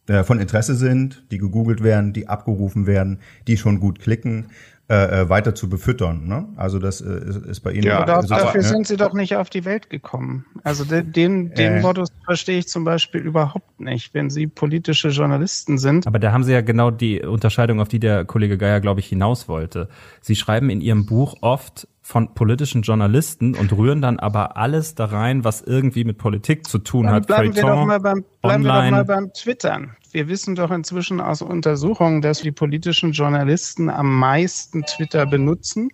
äh, 0.07 0.23
von 0.23 0.39
Interesse 0.39 0.75
sind, 0.75 1.23
die 1.31 1.37
gegoogelt 1.37 1.83
werden, 1.83 2.11
die 2.11 2.27
abgerufen 2.27 2.87
werden, 2.87 3.19
die 3.47 3.55
schon 3.55 3.79
gut 3.79 3.99
klicken, 3.99 4.47
äh, 4.89 5.21
äh 5.21 5.29
weiter 5.29 5.55
zu 5.55 5.69
befüttern. 5.69 6.27
Ne? 6.27 6.49
Also 6.57 6.79
das 6.79 6.99
äh, 6.99 7.21
ist 7.47 7.61
bei 7.61 7.71
Ihnen. 7.71 7.83
Ja, 7.83 8.03
da, 8.03 8.21
so, 8.21 8.35
dafür 8.35 8.61
ne? 8.61 8.67
sind 8.67 8.87
Sie 8.87 8.97
doch 8.97 9.13
nicht 9.13 9.37
auf 9.37 9.49
die 9.49 9.63
Welt 9.63 9.89
gekommen. 9.89 10.45
Also 10.63 10.83
den, 10.83 11.13
den, 11.13 11.53
den 11.53 11.77
äh. 11.77 11.81
Modus 11.81 12.09
verstehe 12.25 12.57
ich 12.57 12.67
zum 12.67 12.83
Beispiel 12.83 13.21
überhaupt 13.21 13.79
nicht, 13.79 14.13
wenn 14.13 14.29
Sie 14.29 14.47
politische 14.47 15.09
Journalisten 15.09 15.77
sind. 15.77 16.07
Aber 16.07 16.19
da 16.19 16.33
haben 16.33 16.43
Sie 16.43 16.51
ja 16.51 16.61
genau 16.61 16.91
die 16.91 17.21
Unterscheidung, 17.21 17.79
auf 17.79 17.87
die 17.87 17.99
der 17.99 18.25
Kollege 18.25 18.57
Geier, 18.57 18.81
glaube 18.81 18.99
ich, 18.99 19.07
hinaus 19.07 19.47
wollte. 19.47 19.87
Sie 20.19 20.35
schreiben 20.35 20.69
in 20.69 20.81
Ihrem 20.81 21.05
Buch 21.05 21.37
oft 21.39 21.87
von 22.11 22.33
politischen 22.33 22.81
Journalisten 22.81 23.55
und 23.55 23.71
rühren 23.71 24.01
dann 24.01 24.19
aber 24.19 24.57
alles 24.57 24.95
da 24.95 25.05
rein, 25.05 25.45
was 25.45 25.61
irgendwie 25.61 26.03
mit 26.03 26.17
Politik 26.17 26.67
zu 26.67 26.79
tun 26.79 27.05
dann 27.05 27.15
hat. 27.15 27.27
Bleiben, 27.27 27.55
wir 27.55 27.61
doch, 27.63 27.85
mal 27.85 28.01
beim, 28.01 28.25
bleiben 28.41 28.63
wir 28.65 28.73
doch 28.73 28.91
mal 28.91 29.05
beim 29.05 29.31
Twittern. 29.33 29.95
Wir 30.11 30.27
wissen 30.27 30.55
doch 30.55 30.71
inzwischen 30.71 31.21
aus 31.21 31.41
Untersuchungen, 31.41 32.21
dass 32.21 32.41
die 32.41 32.51
politischen 32.51 33.13
Journalisten 33.13 33.89
am 33.89 34.19
meisten 34.19 34.83
Twitter 34.83 35.25
benutzen 35.25 35.89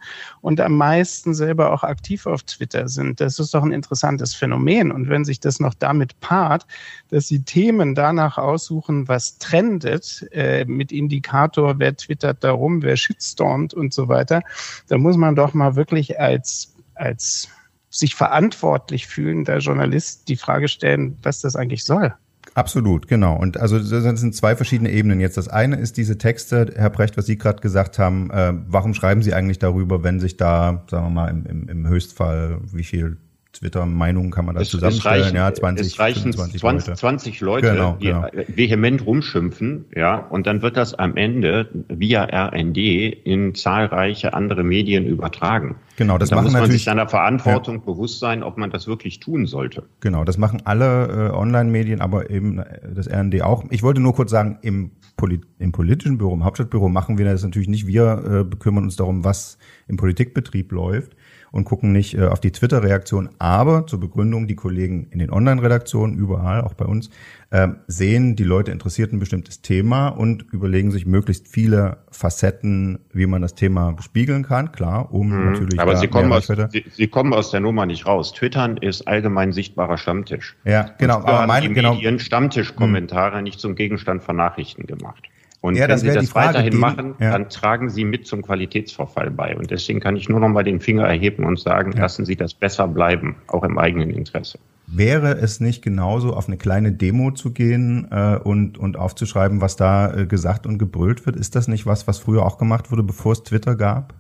und 0.48 0.62
am 0.62 0.78
meisten 0.78 1.34
selber 1.34 1.74
auch 1.74 1.84
aktiv 1.84 2.26
auf 2.26 2.42
Twitter 2.44 2.88
sind. 2.88 3.20
Das 3.20 3.38
ist 3.38 3.54
doch 3.54 3.64
ein 3.64 3.74
interessantes 3.74 4.34
Phänomen. 4.34 4.94
Und 4.94 5.10
wenn 5.10 5.26
sich 5.26 5.42
das 5.42 5.60
noch 5.60 5.74
damit 5.74 6.18
paart, 6.22 6.66
dass 7.10 7.28
sie 7.28 7.44
Themen 7.44 7.96
danach 7.96 8.38
aussuchen, 8.38 9.10
was 9.10 9.40
trendet, 9.40 10.26
äh, 10.32 10.64
mit 10.64 10.94
Indikator, 10.94 11.80
wer 11.80 11.98
twittert 11.98 12.46
darum, 12.46 12.82
wer 12.82 12.96
shitstormt 12.96 13.74
und 13.74 13.94
so 13.94 14.08
weiter, 14.08 14.42
da 14.88 14.98
muss 14.98 15.18
man 15.18 15.36
doch 15.36 15.54
mal 15.54 15.76
wirklich 15.76 16.18
als, 16.18 16.74
als 16.96 17.50
sich 17.90 18.16
verantwortlich 18.16 19.06
fühlender 19.06 19.58
Journalist 19.58 20.30
die 20.30 20.38
Frage 20.38 20.70
stellen, 20.70 21.18
was 21.24 21.42
das 21.42 21.58
eigentlich 21.58 21.84
soll. 21.84 22.14
Absolut, 22.58 23.08
genau. 23.08 23.38
Und 23.38 23.60
also 23.60 23.78
das 23.78 24.20
sind 24.20 24.34
zwei 24.34 24.56
verschiedene 24.56 24.90
Ebenen 24.90 25.20
jetzt. 25.20 25.38
Das 25.38 25.48
eine 25.48 25.76
ist 25.76 25.96
diese 25.96 26.18
Texte, 26.18 26.74
Herr 26.76 26.90
Brecht, 26.90 27.16
was 27.16 27.28
Sie 27.28 27.38
gerade 27.38 27.62
gesagt 27.62 28.00
haben, 28.00 28.32
äh, 28.32 28.52
warum 28.66 28.96
schreiben 28.96 29.22
Sie 29.22 29.36
eigentlich 29.36 29.60
darüber, 29.60 30.04
wenn 30.04 30.20
sich 30.20 30.38
da, 30.38 30.84
sagen 30.90 31.06
wir 31.06 31.10
mal, 31.12 31.28
im, 31.28 31.46
im, 31.46 31.70
im 31.70 31.88
Höchstfall, 31.88 32.58
wie 32.74 32.84
viel 32.84 33.18
Twitter-Meinungen 33.60 34.32
kann 34.32 34.46
man 34.46 34.56
da 34.56 34.62
es, 34.62 34.70
zusammenstellen. 34.70 35.20
Es 35.20 35.26
reichen, 35.26 35.36
ja, 35.36 35.54
20, 35.54 35.88
es 35.88 36.00
reichen 36.00 36.34
20, 36.34 36.60
20, 36.62 36.88
Leute, 36.88 37.00
20 37.00 37.42
Leute 37.42 37.72
genau, 37.72 37.98
die 38.00 38.08
genau. 38.08 38.28
vehement 38.48 39.06
rumschimpfen, 39.06 39.86
ja, 39.96 40.18
und 40.18 40.48
dann 40.48 40.62
wird 40.62 40.78
das 40.78 40.94
am 40.94 41.18
Ende 41.18 41.70
via 41.88 42.24
RND 42.24 42.78
in 42.78 43.56
zahlreiche 43.56 44.34
andere 44.34 44.64
Medien 44.64 45.06
übertragen. 45.06 45.76
Genau, 45.96 46.18
das 46.18 46.30
da 46.30 46.36
machen 46.36 46.46
muss 46.46 46.54
man 46.54 46.72
sich 46.72 46.84
seiner 46.84 47.08
Verantwortung 47.08 47.78
ja. 47.78 47.82
bewusst 47.82 48.20
sein, 48.20 48.44
ob 48.44 48.58
man 48.58 48.70
das 48.70 48.88
wirklich 48.88 49.20
tun 49.20 49.48
sollte. 49.48 49.84
Genau, 50.00 50.24
das 50.24 50.38
machen 50.38 50.62
alle 50.66 51.32
äh, 51.32 51.36
Online-Medien, 51.36 52.02
aber 52.02 52.30
eben 52.30 52.60
äh, 52.60 52.94
das 52.94 53.10
RND 53.10 53.42
auch. 53.42 53.66
Ich 53.72 53.82
wollte 53.82 54.00
nur 54.00 54.14
kurz 54.14 54.30
sagen, 54.30 54.60
im, 54.62 54.92
Poli 55.16 55.42
im 55.58 55.72
politischen 55.72 56.20
Büro, 56.20 56.34
im 56.34 56.44
Hauptstadtbüro 56.44 56.90
machen 56.90 57.18
wir 57.18 57.26
das 57.26 57.44
natürlich 57.44 57.68
nicht. 57.68 57.88
Wir 57.88 58.46
äh, 58.52 58.56
kümmern 58.58 58.84
uns 58.84 58.96
darum, 58.96 59.24
was 59.24 59.58
im 59.88 59.98
Politikbetrieb 59.98 60.72
läuft 60.72 61.16
und 61.58 61.66
gucken 61.66 61.92
nicht 61.92 62.14
äh, 62.14 62.28
auf 62.28 62.40
die 62.40 62.52
Twitter-Reaktion. 62.52 63.30
Aber 63.40 63.88
zur 63.88 64.00
Begründung, 64.00 64.48
die 64.48 64.56
Kollegen 64.56 65.08
in 65.10 65.18
den 65.18 65.32
Online-Redaktionen, 65.32 66.16
überall, 66.16 66.62
auch 66.62 66.76
bei 66.76 66.86
uns, 66.86 67.10
äh, 67.50 67.70
sehen, 67.88 68.36
die 68.36 68.44
Leute 68.44 68.72
interessiert 68.72 69.12
ein 69.12 69.18
bestimmtes 69.18 69.64
Thema 69.64 70.10
und 70.10 70.46
überlegen 70.52 70.92
sich 70.92 71.08
möglichst 71.08 71.48
viele 71.48 71.98
Facetten, 72.12 73.00
wie 73.12 73.26
man 73.26 73.42
das 73.42 73.56
Thema 73.56 73.92
bespiegeln 73.94 74.44
kann. 74.44 74.72
Klar, 74.72 75.12
um 75.12 75.30
mhm. 75.30 75.52
natürlich. 75.52 75.80
Aber 75.80 75.96
Sie 75.96 76.08
kommen, 76.08 76.32
aus, 76.32 76.46
Sie, 76.46 76.86
Sie, 76.92 77.08
kommen 77.08 77.34
aus 77.34 77.50
der 77.50 77.60
Nummer 77.60 77.88
nicht 77.88 78.06
raus. 78.06 78.34
Twittern 78.34 78.78
ist 78.78 79.08
allgemein 79.08 79.52
sichtbarer 79.52 79.98
Stammtisch. 79.98 80.56
Ja, 80.64 80.92
genau. 81.00 81.16
aber 81.16 81.48
meine, 81.48 81.74
genau. 81.74 81.96
Medien 81.96 82.20
Stammtischkommentare 82.20 83.38
mhm. 83.38 83.44
nicht 83.44 83.60
zum 83.60 83.74
Gegenstand 83.74 84.22
von 84.22 84.36
Nachrichten 84.36 84.86
gemacht. 84.86 85.24
Und 85.62 85.76
ja, 85.76 85.88
wenn 85.88 85.98
Sie 85.98 86.08
das 86.08 86.36
weiterhin 86.36 86.72
geben. 86.72 86.80
machen, 86.80 87.16
ja. 87.20 87.32
dann 87.32 87.50
tragen 87.50 87.90
Sie 87.90 88.06
mit 88.06 88.28
zum 88.28 88.42
Qualitätsverfall 88.42 89.32
bei. 89.32 89.58
Und 89.58 89.72
deswegen 89.72 90.00
kann 90.00 90.16
ich 90.16 90.30
nur 90.30 90.40
noch 90.40 90.50
mal 90.50 90.64
den 90.64 90.80
Finger 90.80 91.06
erheben 91.08 91.46
und 91.46 91.60
sagen, 91.60 91.94
ja. 91.94 92.02
lassen 92.02 92.26
Sie 92.26 92.36
das 92.36 92.54
besser 92.54 92.88
bleiben, 92.88 93.36
auch 93.48 93.64
im 93.64 93.78
eigenen 93.78 94.12
Interesse. 94.12 94.60
Wäre 94.86 95.38
es 95.38 95.60
nicht 95.60 95.82
genauso, 95.82 96.34
auf 96.34 96.48
eine 96.48 96.58
kleine 96.58 96.94
Demo 96.94 97.32
zu 97.32 97.52
gehen 97.52 98.08
äh, 98.10 98.38
und, 98.38 98.78
und 98.78 98.98
aufzuschreiben, 98.98 99.60
was 99.60 99.76
da 99.76 100.14
äh, 100.14 100.26
gesagt 100.26 100.66
und 100.66 100.78
gebrüllt 100.78 101.26
wird? 101.26 101.36
Ist 101.36 101.56
das 101.56 101.68
nicht 101.68 101.86
was, 101.86 102.08
was 102.08 102.20
früher 102.20 102.46
auch 102.46 102.58
gemacht 102.58 102.90
wurde, 102.92 103.04
bevor 103.04 103.34
es 103.34 103.44
Twitter 103.44 103.76
gab? 103.76 104.14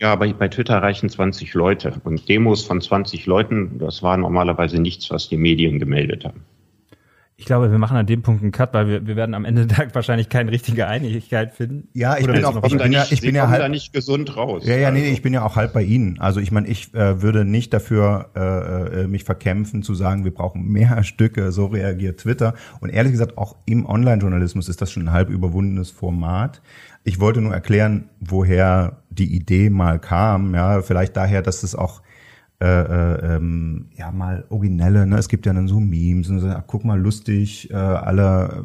Ja, 0.00 0.12
aber 0.12 0.32
bei 0.34 0.48
Twitter 0.48 0.82
reichen 0.82 1.08
20 1.08 1.54
Leute. 1.54 1.94
Und 2.04 2.28
Demos 2.28 2.64
von 2.64 2.80
20 2.80 3.26
Leuten, 3.26 3.78
das 3.78 4.02
war 4.02 4.16
normalerweise 4.16 4.80
nichts, 4.80 5.10
was 5.10 5.28
die 5.28 5.36
Medien 5.36 5.78
gemeldet 5.78 6.24
haben. 6.24 6.42
Ich 7.36 7.46
glaube, 7.46 7.72
wir 7.72 7.78
machen 7.78 7.96
an 7.96 8.06
dem 8.06 8.22
Punkt 8.22 8.42
einen 8.42 8.52
Cut, 8.52 8.72
weil 8.74 8.86
wir, 8.86 9.06
wir 9.08 9.16
werden 9.16 9.34
am 9.34 9.44
Ende 9.44 9.66
der 9.66 9.76
Tag 9.76 9.94
wahrscheinlich 9.96 10.28
keine 10.28 10.52
richtige 10.52 10.86
Einigkeit 10.86 11.52
finden. 11.52 11.88
Ja, 11.92 12.16
ich 12.16 12.24
Oder 12.24 12.34
bin 12.34 12.44
auch, 12.44 12.64
ich 12.64 12.78
bin, 12.78 12.92
ja, 12.92 13.06
ich 13.10 13.20
bin 13.22 13.34
ja 13.34 13.48
halb, 13.48 13.60
da 13.60 13.68
nicht 13.68 13.92
gesund 13.92 14.36
raus. 14.36 14.64
Ja, 14.64 14.76
ja, 14.76 14.92
nee, 14.92 15.00
also. 15.00 15.12
ich 15.12 15.22
bin 15.22 15.32
ja 15.32 15.44
auch 15.44 15.56
halb 15.56 15.72
bei 15.72 15.82
Ihnen. 15.82 16.20
Also 16.20 16.38
ich 16.38 16.52
meine, 16.52 16.68
ich 16.68 16.94
äh, 16.94 17.22
würde 17.22 17.44
nicht 17.44 17.72
dafür 17.72 18.30
äh, 18.36 19.02
äh, 19.02 19.06
mich 19.08 19.24
verkämpfen 19.24 19.82
zu 19.82 19.94
sagen, 19.96 20.22
wir 20.22 20.32
brauchen 20.32 20.68
mehr 20.68 21.02
Stücke, 21.02 21.50
so 21.50 21.66
reagiert 21.66 22.20
Twitter. 22.20 22.54
Und 22.80 22.90
ehrlich 22.90 23.10
gesagt, 23.10 23.36
auch 23.36 23.56
im 23.66 23.84
Online-Journalismus 23.84 24.68
ist 24.68 24.80
das 24.80 24.92
schon 24.92 25.08
ein 25.08 25.12
halb 25.12 25.28
überwundenes 25.28 25.90
Format. 25.90 26.62
Ich 27.02 27.18
wollte 27.18 27.40
nur 27.40 27.52
erklären, 27.52 28.10
woher 28.20 29.02
die 29.10 29.34
Idee 29.34 29.70
mal 29.70 29.98
kam. 29.98 30.54
Ja, 30.54 30.82
vielleicht 30.82 31.16
daher, 31.16 31.42
dass 31.42 31.64
es 31.64 31.74
auch 31.74 32.00
äh, 32.64 32.82
äh, 32.82 33.36
ähm, 33.36 33.88
ja 33.94 34.10
mal 34.10 34.44
originelle, 34.48 35.06
ne? 35.06 35.18
Es 35.18 35.28
gibt 35.28 35.44
ja 35.44 35.52
dann 35.52 35.68
so 35.68 35.80
Memes 35.80 36.30
und 36.30 36.40
so, 36.40 36.48
ach, 36.48 36.64
guck 36.66 36.82
mal, 36.84 36.98
lustig, 36.98 37.70
äh, 37.70 37.74
alle 37.74 38.64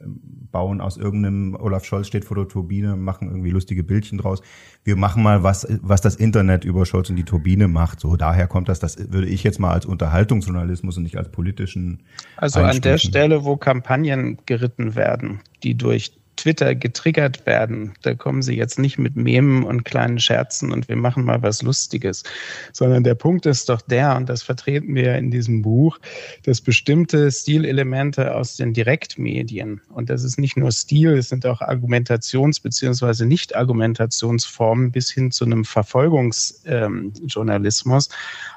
äh, 0.00 0.04
bauen 0.50 0.80
aus 0.80 0.96
irgendeinem, 0.96 1.54
Olaf 1.54 1.84
Scholz 1.84 2.08
steht 2.08 2.24
vor 2.24 2.36
der 2.36 2.48
Turbine, 2.48 2.96
machen 2.96 3.28
irgendwie 3.28 3.50
lustige 3.50 3.84
Bildchen 3.84 4.18
draus. 4.18 4.42
Wir 4.82 4.96
machen 4.96 5.22
mal 5.22 5.44
was, 5.44 5.68
was 5.82 6.00
das 6.00 6.16
Internet 6.16 6.64
über 6.64 6.84
Scholz 6.84 7.10
und 7.10 7.16
die 7.16 7.24
Turbine 7.24 7.68
macht. 7.68 8.00
So, 8.00 8.16
daher 8.16 8.48
kommt 8.48 8.68
das, 8.68 8.80
das 8.80 8.98
würde 9.12 9.28
ich 9.28 9.44
jetzt 9.44 9.60
mal 9.60 9.70
als 9.70 9.86
Unterhaltungsjournalismus 9.86 10.96
und 10.96 11.04
nicht 11.04 11.16
als 11.16 11.30
politischen. 11.30 12.02
Also 12.36 12.60
an 12.60 12.80
der 12.80 12.98
Stelle, 12.98 13.44
wo 13.44 13.56
Kampagnen 13.56 14.38
geritten 14.46 14.96
werden, 14.96 15.40
die 15.62 15.76
durch 15.76 16.21
Twitter 16.36 16.74
getriggert 16.74 17.46
werden, 17.46 17.92
da 18.02 18.14
kommen 18.14 18.42
sie 18.42 18.56
jetzt 18.56 18.78
nicht 18.78 18.98
mit 18.98 19.16
Memen 19.16 19.64
und 19.64 19.84
kleinen 19.84 20.18
Scherzen 20.18 20.72
und 20.72 20.88
wir 20.88 20.96
machen 20.96 21.24
mal 21.24 21.42
was 21.42 21.62
Lustiges, 21.62 22.24
sondern 22.72 23.04
der 23.04 23.14
Punkt 23.14 23.46
ist 23.46 23.68
doch 23.68 23.80
der, 23.80 24.16
und 24.16 24.28
das 24.28 24.42
vertreten 24.42 24.94
wir 24.94 25.16
in 25.16 25.30
diesem 25.30 25.62
Buch, 25.62 25.98
dass 26.44 26.60
bestimmte 26.60 27.30
Stilelemente 27.30 28.34
aus 28.34 28.56
den 28.56 28.72
Direktmedien, 28.72 29.80
und 29.90 30.10
das 30.10 30.24
ist 30.24 30.38
nicht 30.38 30.56
nur 30.56 30.72
Stil, 30.72 31.12
es 31.12 31.28
sind 31.28 31.46
auch 31.46 31.60
Argumentations- 31.60 32.62
bzw. 32.62 33.24
Nicht-Argumentationsformen 33.24 34.90
bis 34.90 35.10
hin 35.10 35.30
zu 35.30 35.44
einem 35.44 35.64
Verfolgungsjournalismus, 35.64 38.08
ähm, 38.08 38.14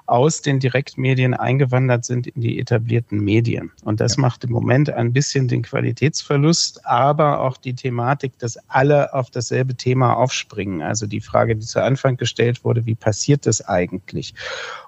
aus 0.08 0.42
den 0.42 0.60
Direktmedien 0.60 1.34
eingewandert 1.34 2.06
sind 2.06 2.28
in 2.28 2.42
die 2.42 2.60
etablierten 2.60 3.20
Medien. 3.20 3.72
Und 3.84 4.00
das 4.00 4.16
ja. 4.16 4.22
macht 4.22 4.44
im 4.44 4.52
Moment 4.52 4.90
ein 4.90 5.14
bisschen 5.14 5.48
den 5.48 5.64
Qualitätsverlust, 5.64 6.86
aber 6.86 7.42
auch 7.42 7.58
die 7.58 7.74
Thematik, 7.74 8.38
dass 8.40 8.58
alle 8.68 9.14
auf 9.14 9.32
dasselbe 9.32 9.76
Thema 9.76 10.14
aufspringen. 10.14 10.82
Also 10.82 11.08
die 11.08 11.22
Frage, 11.22 11.56
die 11.56 11.66
zu 11.66 11.82
Anfang 11.82 12.18
gestellt 12.18 12.64
wurde, 12.64 12.86
wie 12.86 12.96
passiert 12.96 13.46
das 13.46 13.62
eigentlich? 13.68 14.34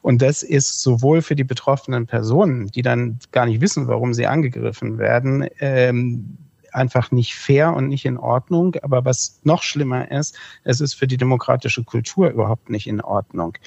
Und 0.01 0.21
das 0.21 0.43
ist 0.43 0.81
sowohl 0.81 1.21
für 1.21 1.35
die 1.35 1.43
betroffenen 1.43 2.05
Personen, 2.05 2.67
die 2.67 2.81
dann 2.81 3.19
gar 3.31 3.45
nicht 3.45 3.61
wissen, 3.61 3.87
warum 3.87 4.13
sie 4.13 4.27
angegriffen 4.27 4.97
werden, 4.97 5.47
ähm, 5.59 6.37
einfach 6.77 7.11
nicht 7.11 7.35
fair 7.35 7.73
und 7.73 7.87
nicht 7.87 8.05
in 8.05 8.17
Ordnung. 8.17 8.75
Aber 8.81 9.03
was 9.03 9.41
noch 9.43 9.63
schlimmer 9.63 10.09
ist, 10.11 10.37
es 10.63 10.79
ist 10.79 10.93
für 10.93 11.07
die 11.07 11.17
demokratische 11.17 11.83
Kultur 11.83 12.29
überhaupt 12.29 12.69
nicht 12.69 12.87
in 12.87 13.01
Ordnung. 13.01 13.57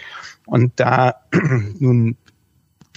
Und 0.47 0.73
da 0.77 1.17
nun 1.79 2.17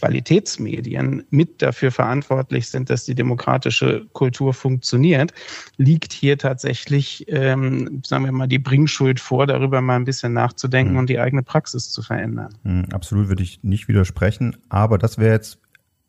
Qualitätsmedien 0.03 1.24
mit 1.29 1.62
dafür 1.62 1.89
verantwortlich 1.89 2.67
sind, 2.67 2.89
dass 2.89 3.05
die 3.05 3.15
demokratische 3.15 4.05
Kultur 4.12 4.53
funktioniert, 4.53 5.34
liegt 5.77 6.12
hier 6.12 6.38
tatsächlich, 6.38 7.24
ähm, 7.29 8.01
sagen 8.05 8.25
wir 8.25 8.34
mal, 8.34 8.50
die 8.50 8.60
Bringschuld 8.60 9.22
vor, 9.22 9.48
darüber 9.48 9.79
mal 9.79 9.96
ein 9.96 10.03
bisschen 10.03 10.34
nachzudenken 10.34 10.93
mhm. 10.93 11.00
und 11.00 11.10
die 11.10 11.20
eigene 11.20 11.41
Praxis 11.41 11.89
zu 11.89 12.01
verändern. 12.01 12.53
Mhm, 12.63 12.88
absolut 12.91 13.29
würde 13.29 13.43
ich 13.43 13.63
nicht 13.63 13.88
widersprechen, 13.88 14.58
aber 14.67 14.98
das 14.98 15.17
wäre 15.20 15.36
jetzt, 15.36 15.60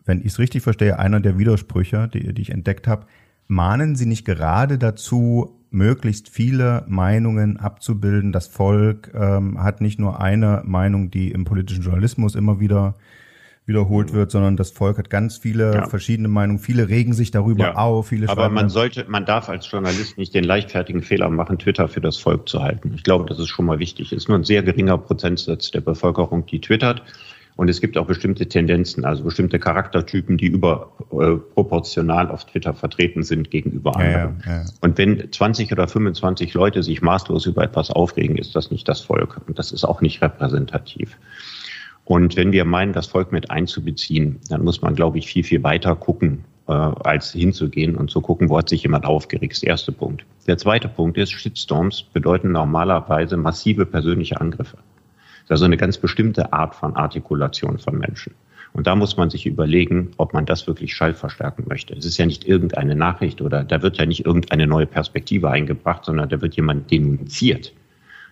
wenn 0.04 0.18
ich 0.18 0.26
es 0.26 0.38
richtig 0.40 0.64
verstehe, 0.64 0.98
einer 0.98 1.20
der 1.20 1.38
Widersprüche, 1.38 2.08
die, 2.12 2.34
die 2.34 2.42
ich 2.42 2.50
entdeckt 2.50 2.88
habe 2.88 3.06
mahnen 3.46 3.96
Sie 3.96 4.06
nicht 4.06 4.24
gerade 4.24 4.78
dazu, 4.78 5.60
möglichst 5.70 6.28
viele 6.28 6.84
Meinungen 6.88 7.58
abzubilden? 7.58 8.32
Das 8.32 8.46
Volk 8.46 9.12
ähm, 9.14 9.62
hat 9.62 9.80
nicht 9.80 9.98
nur 9.98 10.20
eine 10.20 10.62
Meinung, 10.64 11.10
die 11.10 11.30
im 11.30 11.44
politischen 11.44 11.82
Journalismus 11.82 12.34
immer 12.34 12.60
wieder 12.60 12.94
wiederholt 13.66 14.12
wird, 14.12 14.30
sondern 14.30 14.56
das 14.56 14.70
Volk 14.70 14.98
hat 14.98 15.08
ganz 15.08 15.38
viele 15.38 15.74
ja. 15.74 15.88
verschiedene 15.88 16.28
Meinungen. 16.28 16.58
Viele 16.58 16.88
regen 16.88 17.14
sich 17.14 17.30
darüber 17.30 17.64
ja. 17.64 17.74
auf. 17.76 18.08
Viele 18.08 18.28
Aber 18.28 18.50
man 18.50 18.68
sollte, 18.68 19.06
man 19.08 19.24
darf 19.24 19.48
als 19.48 19.70
Journalist 19.70 20.18
nicht 20.18 20.34
den 20.34 20.44
leichtfertigen 20.44 21.02
Fehler 21.02 21.30
machen, 21.30 21.58
Twitter 21.58 21.88
für 21.88 22.02
das 22.02 22.18
Volk 22.18 22.48
zu 22.48 22.62
halten. 22.62 22.92
Ich 22.94 23.04
glaube, 23.04 23.24
das 23.26 23.38
ist 23.38 23.48
schon 23.48 23.64
mal 23.64 23.78
wichtig. 23.78 24.12
Es 24.12 24.24
ist 24.24 24.28
nur 24.28 24.38
ein 24.38 24.44
sehr 24.44 24.62
geringer 24.62 24.98
Prozentsatz 24.98 25.70
der 25.70 25.80
Bevölkerung, 25.80 26.44
die 26.44 26.60
twittert. 26.60 27.02
Und 27.56 27.70
es 27.70 27.80
gibt 27.80 27.96
auch 27.96 28.06
bestimmte 28.06 28.48
Tendenzen, 28.48 29.04
also 29.04 29.22
bestimmte 29.22 29.60
Charaktertypen, 29.60 30.36
die 30.36 30.46
überproportional 30.46 32.26
äh, 32.26 32.30
auf 32.30 32.44
Twitter 32.46 32.74
vertreten 32.74 33.22
sind 33.22 33.50
gegenüber 33.50 33.96
anderen. 33.96 34.42
Ja, 34.44 34.52
ja. 34.52 34.64
Und 34.80 34.98
wenn 34.98 35.30
20 35.30 35.70
oder 35.70 35.86
25 35.86 36.52
Leute 36.54 36.82
sich 36.82 37.00
maßlos 37.00 37.46
über 37.46 37.62
etwas 37.62 37.90
aufregen, 37.90 38.36
ist 38.38 38.56
das 38.56 38.72
nicht 38.72 38.88
das 38.88 39.02
Volk. 39.02 39.40
Und 39.46 39.58
das 39.58 39.70
ist 39.70 39.84
auch 39.84 40.00
nicht 40.00 40.20
repräsentativ. 40.20 41.16
Und 42.04 42.36
wenn 42.36 42.52
wir 42.52 42.64
meinen, 42.64 42.92
das 42.92 43.06
Volk 43.06 43.30
mit 43.30 43.50
einzubeziehen, 43.50 44.40
dann 44.48 44.62
muss 44.62 44.82
man, 44.82 44.94
glaube 44.94 45.18
ich, 45.18 45.26
viel, 45.26 45.44
viel 45.44 45.62
weiter 45.62 45.94
gucken, 45.94 46.44
äh, 46.66 46.72
als 46.72 47.32
hinzugehen 47.32 47.94
und 47.94 48.10
zu 48.10 48.20
gucken, 48.20 48.48
wo 48.48 48.58
hat 48.58 48.68
sich 48.68 48.82
jemand 48.82 49.06
aufgeregt. 49.06 49.52
Das 49.52 49.58
ist 49.58 49.62
der 49.62 49.70
erste 49.70 49.92
Punkt. 49.92 50.24
Der 50.46 50.58
zweite 50.58 50.88
Punkt 50.88 51.16
ist, 51.18 51.32
Shitstorms 51.32 52.02
bedeuten 52.02 52.52
normalerweise 52.52 53.36
massive 53.36 53.86
persönliche 53.86 54.40
Angriffe. 54.40 54.78
Das 55.46 55.58
ist 55.58 55.62
also 55.62 55.64
eine 55.66 55.76
ganz 55.76 55.98
bestimmte 55.98 56.52
Art 56.52 56.74
von 56.74 56.96
Artikulation 56.96 57.78
von 57.78 57.98
Menschen. 57.98 58.34
Und 58.72 58.88
da 58.88 58.96
muss 58.96 59.16
man 59.16 59.30
sich 59.30 59.46
überlegen, 59.46 60.10
ob 60.16 60.34
man 60.34 60.46
das 60.46 60.66
wirklich 60.66 60.94
schall 60.94 61.14
verstärken 61.14 61.64
möchte. 61.68 61.94
Es 61.94 62.04
ist 62.04 62.18
ja 62.18 62.26
nicht 62.26 62.44
irgendeine 62.44 62.96
Nachricht 62.96 63.40
oder 63.40 63.62
da 63.62 63.82
wird 63.82 63.98
ja 63.98 64.06
nicht 64.06 64.26
irgendeine 64.26 64.66
neue 64.66 64.86
Perspektive 64.86 65.48
eingebracht, 65.48 66.04
sondern 66.04 66.28
da 66.28 66.40
wird 66.40 66.56
jemand 66.56 66.90
denunziert. 66.90 67.72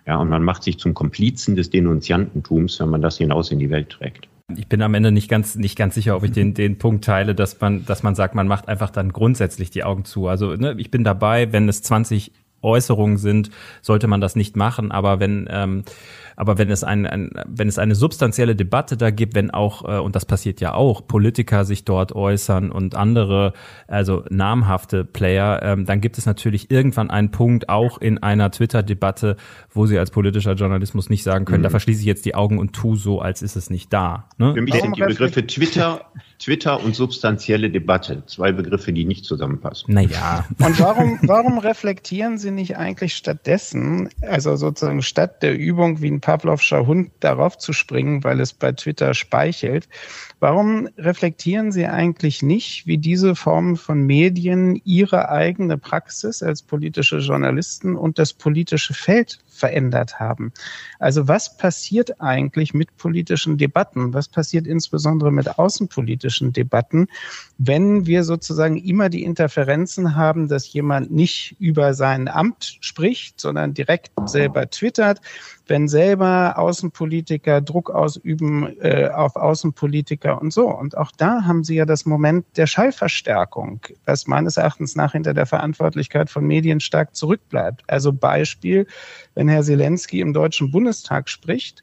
Ja, 0.04 0.16
und 0.16 0.28
man 0.28 0.42
macht 0.42 0.64
sich 0.64 0.78
zum 0.78 0.94
Komplizen 0.94 1.54
des 1.54 1.70
Denunziantentums, 1.70 2.80
wenn 2.80 2.88
man 2.88 3.02
das 3.02 3.18
hinaus 3.18 3.52
in 3.52 3.60
die 3.60 3.70
Welt 3.70 3.90
trägt. 3.90 4.28
Ich 4.56 4.66
bin 4.66 4.82
am 4.82 4.94
Ende 4.94 5.12
nicht 5.12 5.30
ganz, 5.30 5.54
nicht 5.54 5.78
ganz 5.78 5.94
sicher, 5.94 6.16
ob 6.16 6.24
ich 6.24 6.32
den, 6.32 6.54
den 6.54 6.76
Punkt 6.76 7.04
teile, 7.04 7.36
dass 7.36 7.60
man, 7.60 7.86
dass 7.86 8.02
man 8.02 8.16
sagt, 8.16 8.34
man 8.34 8.48
macht 8.48 8.66
einfach 8.66 8.90
dann 8.90 9.12
grundsätzlich 9.12 9.70
die 9.70 9.84
Augen 9.84 10.04
zu. 10.04 10.26
Also, 10.26 10.56
ne, 10.56 10.74
ich 10.78 10.90
bin 10.90 11.04
dabei, 11.04 11.52
wenn 11.52 11.68
es 11.68 11.82
20 11.82 12.32
Äußerungen 12.62 13.16
sind, 13.16 13.50
sollte 13.80 14.08
man 14.08 14.20
das 14.20 14.36
nicht 14.36 14.56
machen. 14.56 14.92
Aber 14.92 15.20
wenn 15.20 15.48
ähm, 15.50 15.84
aber 16.42 16.58
wenn 16.58 16.72
es 16.72 16.82
ein, 16.82 17.06
ein 17.06 17.30
wenn 17.46 17.68
es 17.68 17.78
eine 17.78 17.94
substanzielle 17.94 18.56
Debatte 18.56 18.96
da 18.96 19.10
gibt, 19.10 19.36
wenn 19.36 19.52
auch 19.52 19.84
äh, 19.84 20.00
und 20.00 20.16
das 20.16 20.26
passiert 20.26 20.60
ja 20.60 20.74
auch 20.74 21.06
Politiker 21.06 21.64
sich 21.64 21.84
dort 21.84 22.16
äußern 22.16 22.72
und 22.72 22.96
andere 22.96 23.52
also 23.86 24.24
namhafte 24.28 25.04
Player, 25.04 25.60
ähm, 25.62 25.86
dann 25.86 26.00
gibt 26.00 26.18
es 26.18 26.26
natürlich 26.26 26.68
irgendwann 26.68 27.10
einen 27.10 27.30
Punkt 27.30 27.68
auch 27.68 27.98
in 27.98 28.18
einer 28.18 28.50
Twitter-Debatte, 28.50 29.36
wo 29.70 29.86
sie 29.86 30.00
als 30.00 30.10
politischer 30.10 30.54
Journalismus 30.54 31.10
nicht 31.10 31.22
sagen 31.22 31.44
können, 31.44 31.60
mhm. 31.60 31.64
da 31.64 31.70
verschließe 31.70 32.00
ich 32.00 32.06
jetzt 32.06 32.24
die 32.24 32.34
Augen 32.34 32.58
und 32.58 32.72
tu 32.72 32.96
so, 32.96 33.20
als 33.20 33.40
ist 33.40 33.54
es 33.54 33.70
nicht 33.70 33.92
da. 33.92 34.28
Ne? 34.36 34.52
Für 34.52 34.62
mich 34.62 34.74
sind 34.74 34.96
die 34.96 35.02
Begriffe 35.02 35.46
Twitter 35.46 36.00
Twitter 36.42 36.82
und 36.82 36.96
substanzielle 36.96 37.70
Debatte. 37.70 38.24
Zwei 38.26 38.50
Begriffe, 38.50 38.92
die 38.92 39.04
nicht 39.04 39.24
zusammenpassen. 39.24 39.94
Naja. 39.94 40.44
Und 40.58 40.80
warum, 40.80 41.20
warum 41.22 41.58
reflektieren 41.58 42.36
Sie 42.36 42.50
nicht 42.50 42.76
eigentlich 42.76 43.14
stattdessen, 43.14 44.08
also 44.22 44.56
sozusagen 44.56 45.02
statt 45.02 45.42
der 45.44 45.56
Übung 45.56 46.02
wie 46.02 46.10
ein 46.10 46.20
Pavlovscher 46.32 46.86
Hund 46.86 47.10
darauf 47.20 47.58
zu 47.58 47.74
springen, 47.74 48.24
weil 48.24 48.40
es 48.40 48.54
bei 48.54 48.72
Twitter 48.72 49.12
speichelt, 49.12 49.86
warum 50.42 50.88
reflektieren 50.98 51.72
Sie 51.72 51.86
eigentlich 51.86 52.42
nicht, 52.42 52.86
wie 52.86 52.98
diese 52.98 53.34
Formen 53.34 53.76
von 53.76 54.04
Medien 54.04 54.80
ihre 54.84 55.30
eigene 55.30 55.78
Praxis 55.78 56.42
als 56.42 56.62
politische 56.62 57.18
Journalisten 57.18 57.96
und 57.96 58.18
das 58.18 58.32
politische 58.32 58.94
Feld 58.94 59.38
verändert 59.46 60.18
haben. 60.18 60.52
Also 60.98 61.28
was 61.28 61.56
passiert 61.56 62.20
eigentlich 62.20 62.74
mit 62.74 62.96
politischen 62.96 63.58
Debatten? 63.58 64.12
Was 64.14 64.28
passiert 64.28 64.66
insbesondere 64.66 65.30
mit 65.30 65.58
außenpolitischen 65.58 66.02
politischen 66.02 66.52
Debatten, 66.52 67.06
wenn 67.58 68.06
wir 68.06 68.24
sozusagen 68.24 68.76
immer 68.76 69.08
die 69.08 69.22
Interferenzen 69.22 70.16
haben, 70.16 70.48
dass 70.48 70.72
jemand 70.72 71.10
nicht 71.10 71.56
über 71.60 71.94
sein 71.94 72.28
Amt 72.28 72.78
spricht, 72.80 73.40
sondern 73.40 73.72
direkt 73.72 74.10
selber 74.26 74.68
twittert, 74.68 75.20
wenn 75.66 75.88
selber 75.88 76.58
Außenpolitiker 76.58 77.60
Druck 77.60 77.90
ausüben 77.90 78.76
äh, 78.80 79.08
auf 79.08 79.36
Außenpolitiker 79.36 80.31
und 80.40 80.52
so. 80.52 80.68
Und 80.68 80.96
auch 80.96 81.10
da 81.12 81.44
haben 81.44 81.64
sie 81.64 81.76
ja 81.76 81.84
das 81.84 82.06
Moment 82.06 82.46
der 82.56 82.66
Schallverstärkung, 82.66 83.80
was 84.04 84.26
meines 84.26 84.56
Erachtens 84.56 84.96
nach 84.96 85.12
hinter 85.12 85.34
der 85.34 85.46
Verantwortlichkeit 85.46 86.30
von 86.30 86.46
Medien 86.46 86.80
stark 86.80 87.14
zurückbleibt. 87.14 87.82
Also 87.86 88.12
Beispiel, 88.12 88.86
wenn 89.34 89.48
Herr 89.48 89.62
Zelensky 89.62 90.20
im 90.20 90.32
Deutschen 90.32 90.70
Bundestag 90.70 91.28
spricht, 91.28 91.82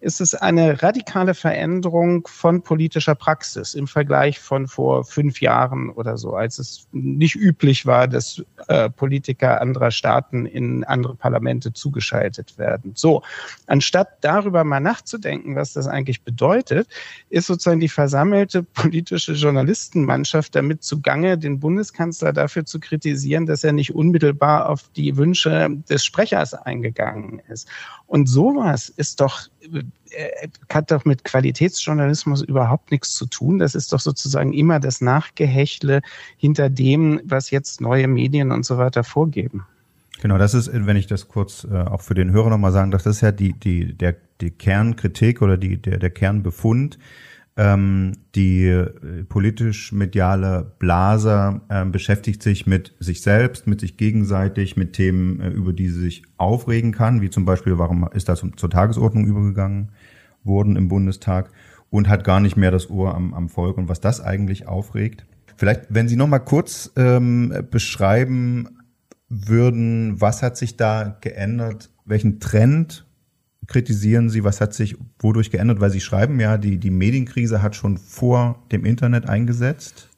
ist 0.00 0.20
es 0.20 0.34
eine 0.34 0.82
radikale 0.82 1.34
Veränderung 1.34 2.26
von 2.26 2.62
politischer 2.62 3.14
Praxis 3.14 3.74
im 3.74 3.86
Vergleich 3.86 4.40
von 4.40 4.66
vor 4.66 5.04
fünf 5.04 5.40
Jahren 5.40 5.90
oder 5.90 6.16
so, 6.16 6.34
als 6.34 6.58
es 6.58 6.88
nicht 6.92 7.34
üblich 7.34 7.84
war, 7.84 8.08
dass 8.08 8.42
äh, 8.68 8.88
Politiker 8.88 9.60
anderer 9.60 9.90
Staaten 9.90 10.46
in 10.46 10.84
andere 10.84 11.14
Parlamente 11.14 11.72
zugeschaltet 11.74 12.56
werden. 12.56 12.92
So, 12.94 13.22
anstatt 13.66 14.08
darüber 14.22 14.64
mal 14.64 14.80
nachzudenken, 14.80 15.54
was 15.54 15.74
das 15.74 15.86
eigentlich 15.86 16.22
bedeutet, 16.22 16.88
ist 17.28 17.46
sozusagen 17.46 17.80
die 17.80 17.88
versammelte 17.88 18.62
politische 18.62 19.32
Journalistenmannschaft 19.32 20.54
damit 20.54 20.82
zugange, 20.82 21.36
den 21.36 21.60
Bundeskanzler 21.60 22.32
dafür 22.32 22.64
zu 22.64 22.80
kritisieren, 22.80 23.44
dass 23.44 23.64
er 23.64 23.72
nicht 23.72 23.94
unmittelbar 23.94 24.68
auf 24.70 24.88
die 24.96 25.16
Wünsche 25.18 25.68
des 25.90 26.04
Sprechers 26.04 26.54
eingegangen 26.54 27.42
ist. 27.48 27.68
Und 28.10 28.26
sowas 28.26 28.88
ist 28.88 29.20
doch, 29.20 29.42
äh, 30.10 30.48
hat 30.68 30.90
doch 30.90 31.04
mit 31.04 31.22
Qualitätsjournalismus 31.22 32.42
überhaupt 32.42 32.90
nichts 32.90 33.14
zu 33.14 33.24
tun. 33.24 33.60
Das 33.60 33.76
ist 33.76 33.92
doch 33.92 34.00
sozusagen 34.00 34.52
immer 34.52 34.80
das 34.80 35.00
Nachgehächle 35.00 36.02
hinter 36.36 36.70
dem, 36.70 37.20
was 37.22 37.52
jetzt 37.52 37.80
neue 37.80 38.08
Medien 38.08 38.50
und 38.50 38.66
so 38.66 38.78
weiter 38.78 39.04
vorgeben. 39.04 39.64
Genau, 40.20 40.38
das 40.38 40.54
ist, 40.54 40.72
wenn 40.72 40.96
ich 40.96 41.06
das 41.06 41.28
kurz 41.28 41.64
äh, 41.70 41.82
auch 41.82 42.00
für 42.00 42.14
den 42.14 42.32
Hörer 42.32 42.50
nochmal 42.50 42.72
sagen 42.72 42.90
darf, 42.90 43.04
das 43.04 43.16
ist 43.16 43.22
ja 43.22 43.30
die, 43.30 43.52
die, 43.52 43.94
der, 43.94 44.16
die 44.40 44.50
Kernkritik 44.50 45.40
oder 45.40 45.56
die, 45.56 45.76
der, 45.76 45.98
der 45.98 46.10
Kernbefund, 46.10 46.98
ähm, 47.56 48.12
die 48.34 48.66
äh, 48.66 49.24
politisch-mediale 49.24 50.72
Blase 50.78 51.60
äh, 51.68 51.84
beschäftigt 51.84 52.42
sich 52.42 52.66
mit 52.66 52.94
sich 53.00 53.22
selbst, 53.22 53.66
mit 53.66 53.80
sich 53.80 53.96
gegenseitig, 53.96 54.76
mit 54.76 54.92
Themen, 54.92 55.40
äh, 55.40 55.48
über 55.48 55.72
die 55.72 55.88
sie 55.88 56.00
sich 56.00 56.22
aufregen 56.36 56.92
kann, 56.92 57.20
wie 57.20 57.30
zum 57.30 57.44
Beispiel, 57.44 57.78
warum 57.78 58.08
ist 58.12 58.28
das 58.28 58.44
zur 58.56 58.70
Tagesordnung 58.70 59.26
übergegangen 59.26 59.90
worden 60.44 60.76
im 60.76 60.88
Bundestag 60.88 61.50
und 61.90 62.08
hat 62.08 62.24
gar 62.24 62.40
nicht 62.40 62.56
mehr 62.56 62.70
das 62.70 62.88
Ohr 62.88 63.14
am, 63.14 63.34
am 63.34 63.48
Volk 63.48 63.76
und 63.76 63.88
was 63.88 64.00
das 64.00 64.20
eigentlich 64.20 64.68
aufregt. 64.68 65.26
Vielleicht, 65.56 65.82
wenn 65.90 66.08
Sie 66.08 66.16
noch 66.16 66.28
mal 66.28 66.38
kurz 66.38 66.90
ähm, 66.96 67.52
beschreiben 67.70 68.78
würden, 69.28 70.20
was 70.20 70.42
hat 70.42 70.56
sich 70.56 70.76
da 70.76 71.18
geändert, 71.20 71.90
welchen 72.06 72.40
Trend 72.40 73.06
kritisieren 73.70 74.28
Sie, 74.28 74.44
was 74.44 74.60
hat 74.60 74.74
sich 74.74 74.96
wodurch 75.20 75.50
geändert? 75.50 75.80
Weil 75.80 75.90
Sie 75.90 76.00
schreiben 76.00 76.38
ja, 76.40 76.58
die, 76.58 76.76
die 76.76 76.90
Medienkrise 76.90 77.62
hat 77.62 77.76
schon 77.76 77.96
vor 77.96 78.62
dem 78.72 78.84
Internet 78.84 79.28
eingesetzt 79.28 80.10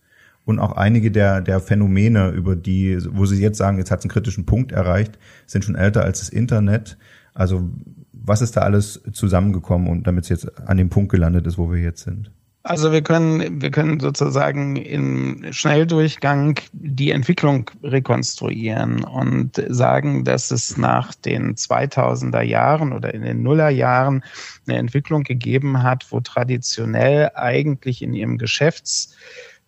und 0.45 0.59
auch 0.59 0.73
einige 0.73 1.11
der, 1.11 1.41
der 1.43 1.61
Phänomene, 1.61 2.31
über 2.31 2.57
die, 2.57 2.99
wo 3.11 3.27
Sie 3.27 3.41
jetzt 3.41 3.59
sagen, 3.59 3.79
jetzt 3.79 3.91
hat 3.91 4.01
es 4.01 4.07
einen 4.07 4.11
kritischen 4.11 4.47
Punkt 4.47 4.73
erreicht, 4.73 5.19
sind 5.47 5.65
schon 5.65 5.77
älter 5.77 6.03
als 6.03 6.19
das 6.19 6.31
Internet. 6.31 6.97
Also 7.35 7.71
was 8.13 8.41
ist 8.41 8.57
da 8.57 8.63
alles 8.63 9.03
zusammengekommen 9.13 9.89
und 9.89 10.07
damit 10.07 10.25
es 10.25 10.31
jetzt 10.31 10.59
an 10.67 10.79
dem 10.79 10.89
Punkt 10.89 11.13
gelandet 11.13 11.47
ist, 11.47 11.59
wo 11.59 11.71
wir 11.71 11.81
jetzt 11.81 12.05
sind? 12.05 12.31
Also 12.65 12.93
wir 12.93 13.03
können, 13.03 13.61
wir 13.61 13.73
können 13.73 13.99
sozusagen 13.99 14.77
im 14.77 15.53
Schnelldurchgang 15.53 16.61
die 16.73 17.11
Entwicklung 17.11 17.69
rekonstruieren 17.83 19.03
und 19.03 19.61
sagen, 19.69 20.23
dass 20.25 20.53
es 20.53 20.77
nach 20.77 21.13
den 21.13 21.57
2000er 21.57 22.43
Jahren 22.43 22.93
oder 22.93 23.13
in 23.15 23.23
den 23.23 23.43
Nullerjahren 23.43 24.23
eine 24.69 24.79
Entwicklung 24.79 25.25
gegeben 25.25 25.83
hat, 25.83 26.07
wo 26.11 26.21
traditionell 26.21 27.33
eigentlich 27.35 28.01
in 28.01 28.15
ihrem 28.15 28.39
Geschäfts 28.39 29.17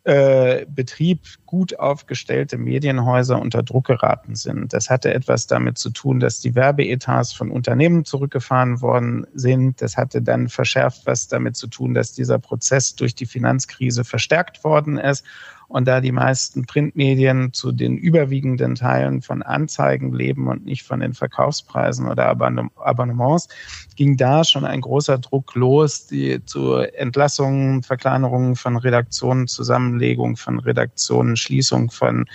äh, 0.05 0.67
Betrieb 0.69 1.21
gut 1.47 1.79
aufgestellte 1.79 2.59
Medienhäuser 2.59 3.41
unter 3.41 3.63
Druck 3.63 3.87
geraten 3.87 4.35
sind. 4.35 4.73
Das 4.75 4.91
hatte 4.91 5.15
etwas 5.15 5.47
damit 5.47 5.79
zu 5.79 5.89
tun, 5.89 6.21
dass 6.21 6.41
die 6.41 6.55
Werbeetats 6.55 7.33
von 7.33 7.51
Unternehmen 7.51 8.05
zurückgefahren 8.05 8.83
worden 8.83 9.27
sind. 9.35 9.81
Das 9.81 9.97
hatte 9.97 10.21
dann 10.21 10.49
verschärft 10.49 11.07
was 11.07 11.29
damit 11.29 11.57
zu 11.57 11.69
tun, 11.69 11.95
dass 11.95 12.13
dieser 12.13 12.39
Prozess 12.39 12.95
durch 12.97 13.15
die 13.15 13.27
Finanzkrise 13.27 14.05
verstärkt 14.05 14.63
worden 14.63 14.99
ist 14.99 15.25
und 15.75 15.89
da 15.89 16.01
die 16.01 16.13
meisten 16.13 16.67
Printmedien 16.67 17.53
zu 17.53 17.73
den 17.73 17.97
überwiegenden 17.97 18.77
Teilen 18.77 19.23
von 19.23 19.43
Anzeigen 19.43 20.13
leben 20.13 20.47
und 20.47 20.65
nicht 20.65 20.85
von 20.85 21.01
den 21.01 21.15
Verkaufspreisen 21.15 22.07
oder 22.07 22.29
Abonnements, 22.29 23.49
ging 23.97 24.17
da 24.17 24.45
schon 24.45 24.65
ein 24.65 24.83
großer 24.83 25.19
Druck 25.19 25.57
los, 25.57 26.07
die 26.07 26.45
zu 26.45 26.75
Entlassungen, 26.77 27.83
Verkleinerungen 27.83 28.55
von 28.55 28.77
Redaktionen, 28.77 29.49
Zusammenlegung 29.49 30.37
von 30.37 30.61
Redaktionen, 30.61 31.35
Schließung 31.37 31.91
von 31.91 32.27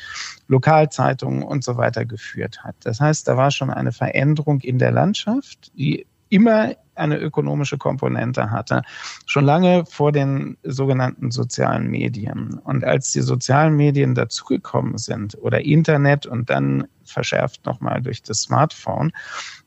Lokalzeitungen 0.49 1.41
und 1.41 1.63
so 1.63 1.77
weiter 1.77 2.03
geführt 2.03 2.65
hat. 2.65 2.75
Das 2.83 2.99
heißt, 2.99 3.25
da 3.25 3.37
war 3.37 3.51
schon 3.51 3.69
eine 3.69 3.93
Veränderung 3.93 4.59
in 4.59 4.79
der 4.79 4.91
Landschaft, 4.91 5.71
die 5.77 6.05
immer 6.27 6.73
eine 6.99 7.17
ökonomische 7.17 7.77
Komponente 7.77 8.51
hatte, 8.51 8.83
schon 9.25 9.45
lange 9.45 9.85
vor 9.85 10.12
den 10.12 10.57
sogenannten 10.63 11.31
sozialen 11.31 11.88
Medien. 11.88 12.59
Und 12.63 12.83
als 12.83 13.12
die 13.12 13.21
sozialen 13.21 13.75
Medien 13.75 14.15
dazugekommen 14.15 14.97
sind 14.97 15.38
oder 15.41 15.62
Internet 15.62 16.25
und 16.25 16.49
dann 16.49 16.88
verschärft 17.03 17.65
nochmal 17.65 18.01
durch 18.01 18.21
das 18.21 18.41
Smartphone 18.41 19.12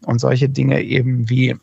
und 0.05 0.21
solche 0.21 0.49
Dinge 0.49 0.83
eben 0.83 1.29
wie 1.29 1.57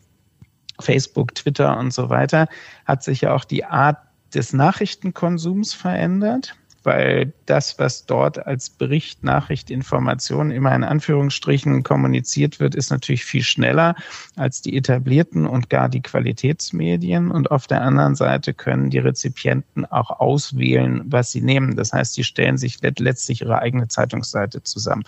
Facebook, 0.78 1.34
Twitter 1.34 1.78
und 1.78 1.92
so 1.92 2.10
weiter, 2.10 2.48
hat 2.86 3.02
sich 3.02 3.22
ja 3.22 3.34
auch 3.34 3.44
die 3.44 3.64
Art 3.64 3.98
des 4.34 4.52
Nachrichtenkonsums 4.52 5.74
verändert 5.74 6.54
weil 6.82 7.32
das, 7.46 7.78
was 7.78 8.06
dort 8.06 8.46
als 8.46 8.70
Bericht, 8.70 9.22
Nachricht, 9.22 9.70
Information 9.70 10.50
immer 10.50 10.74
in 10.74 10.84
Anführungsstrichen 10.84 11.82
kommuniziert 11.82 12.60
wird, 12.60 12.74
ist 12.74 12.90
natürlich 12.90 13.24
viel 13.24 13.42
schneller 13.42 13.94
als 14.36 14.62
die 14.62 14.76
etablierten 14.76 15.46
und 15.46 15.68
gar 15.68 15.88
die 15.88 16.00
Qualitätsmedien. 16.00 17.30
Und 17.30 17.50
auf 17.50 17.66
der 17.66 17.82
anderen 17.82 18.14
Seite 18.14 18.54
können 18.54 18.90
die 18.90 18.98
Rezipienten 18.98 19.84
auch 19.84 20.10
auswählen, 20.20 21.02
was 21.06 21.32
sie 21.32 21.42
nehmen. 21.42 21.76
Das 21.76 21.92
heißt, 21.92 22.16
die 22.16 22.24
stellen 22.24 22.56
sich 22.56 22.78
letztlich 22.80 23.42
ihre 23.42 23.58
eigene 23.58 23.88
Zeitungsseite 23.88 24.62
zusammen, 24.62 25.04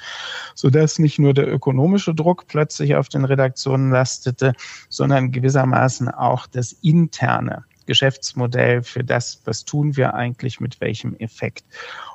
sodass 0.54 0.98
nicht 0.98 1.18
nur 1.18 1.34
der 1.34 1.50
ökonomische 1.50 2.14
Druck 2.14 2.46
plötzlich 2.48 2.96
auf 2.96 3.08
den 3.08 3.24
Redaktionen 3.24 3.90
lastete, 3.90 4.52
sondern 4.88 5.32
gewissermaßen 5.32 6.08
auch 6.08 6.46
das 6.46 6.72
interne. 6.82 7.64
Geschäftsmodell 7.86 8.82
für 8.82 9.04
das, 9.04 9.40
was 9.44 9.64
tun 9.64 9.96
wir 9.96 10.14
eigentlich 10.14 10.60
mit 10.60 10.80
welchem 10.80 11.14
Effekt. 11.16 11.64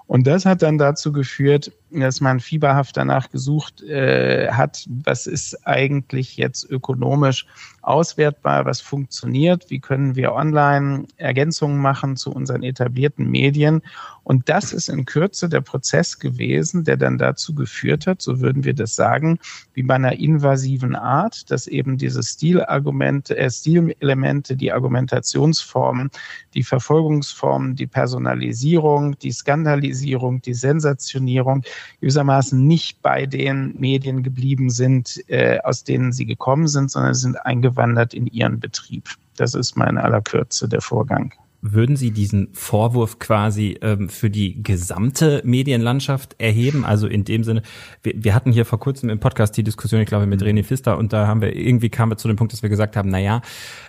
Und 0.05 0.25
das 0.27 0.45
hat 0.45 0.61
dann 0.61 0.77
dazu 0.77 1.11
geführt, 1.11 1.71
dass 1.89 2.21
man 2.21 2.39
fieberhaft 2.39 2.97
danach 2.97 3.29
gesucht 3.29 3.81
äh, 3.83 4.51
hat, 4.51 4.85
was 4.89 5.27
ist 5.27 5.65
eigentlich 5.65 6.37
jetzt 6.37 6.69
ökonomisch 6.69 7.45
auswertbar, 7.81 8.65
was 8.65 8.81
funktioniert, 8.81 9.69
wie 9.69 9.79
können 9.79 10.15
wir 10.15 10.33
online 10.33 11.05
Ergänzungen 11.15 11.77
machen 11.77 12.17
zu 12.17 12.31
unseren 12.31 12.63
etablierten 12.63 13.29
Medien. 13.29 13.81
Und 14.25 14.49
das 14.49 14.73
ist 14.73 14.89
in 14.89 15.05
Kürze 15.05 15.47
der 15.47 15.61
Prozess 15.61 16.19
gewesen, 16.19 16.83
der 16.83 16.97
dann 16.97 17.17
dazu 17.17 17.55
geführt 17.55 18.05
hat, 18.07 18.21
so 18.21 18.41
würden 18.41 18.65
wir 18.65 18.73
das 18.73 18.95
sagen, 18.95 19.39
wie 19.73 19.83
bei 19.83 19.95
einer 19.95 20.19
invasiven 20.19 20.95
Art, 20.95 21.49
dass 21.49 21.65
eben 21.65 21.97
diese 21.97 22.21
Stilargumente, 22.21 23.37
äh, 23.37 23.49
Stilelemente, 23.49 24.57
die 24.57 24.73
Argumentationsformen, 24.73 26.09
die 26.53 26.63
Verfolgungsformen, 26.63 27.75
die 27.75 27.87
Personalisierung, 27.87 29.17
die 29.19 29.31
Skandalisierung, 29.31 30.41
die 30.41 30.53
Sensationierung 30.55 31.63
gewissermaßen 32.01 32.65
nicht 32.65 33.01
bei 33.01 33.25
den 33.25 33.75
Medien 33.79 34.23
geblieben 34.23 34.69
sind, 34.69 35.23
äh, 35.27 35.59
aus 35.63 35.83
denen 35.83 36.11
sie 36.11 36.25
gekommen 36.25 36.67
sind, 36.67 36.91
sondern 36.91 37.13
sind 37.13 37.45
eingewandert 37.45 38.13
in 38.13 38.27
ihren 38.27 38.59
Betrieb. 38.59 39.09
Das 39.35 39.53
ist 39.53 39.75
mal 39.75 39.89
in 39.89 39.97
aller 39.97 40.21
Kürze 40.21 40.67
der 40.67 40.81
Vorgang. 40.81 41.33
Würden 41.73 41.95
Sie 41.95 42.11
diesen 42.11 42.49
Vorwurf 42.53 43.19
quasi 43.19 43.77
ähm, 43.81 44.09
für 44.09 44.29
die 44.29 44.63
gesamte 44.63 45.41
Medienlandschaft 45.43 46.35
erheben? 46.39 46.83
Also 46.83 47.07
in 47.07 47.25
dem 47.25 47.43
Sinne, 47.43 47.61
wir, 48.01 48.13
wir 48.15 48.33
hatten 48.33 48.51
hier 48.51 48.65
vor 48.65 48.79
kurzem 48.79 49.09
im 49.09 49.19
Podcast 49.19 49.55
die 49.57 49.63
Diskussion, 49.63 50.01
ich 50.01 50.07
glaube, 50.07 50.25
mit. 50.25 50.37
René 50.47 50.63
Pfister 50.63 50.97
und 50.97 51.13
da 51.13 51.27
haben 51.27 51.41
wir, 51.41 51.55
irgendwie 51.55 51.89
kamen 51.89 52.11
wir 52.11 52.17
zu 52.17 52.27
dem 52.27 52.37
Punkt, 52.37 52.53
dass 52.53 52.61
wir 52.61 52.69
gesagt 52.69 52.95
haben, 52.95 53.09
na 53.09 53.19
ja, 53.19 53.41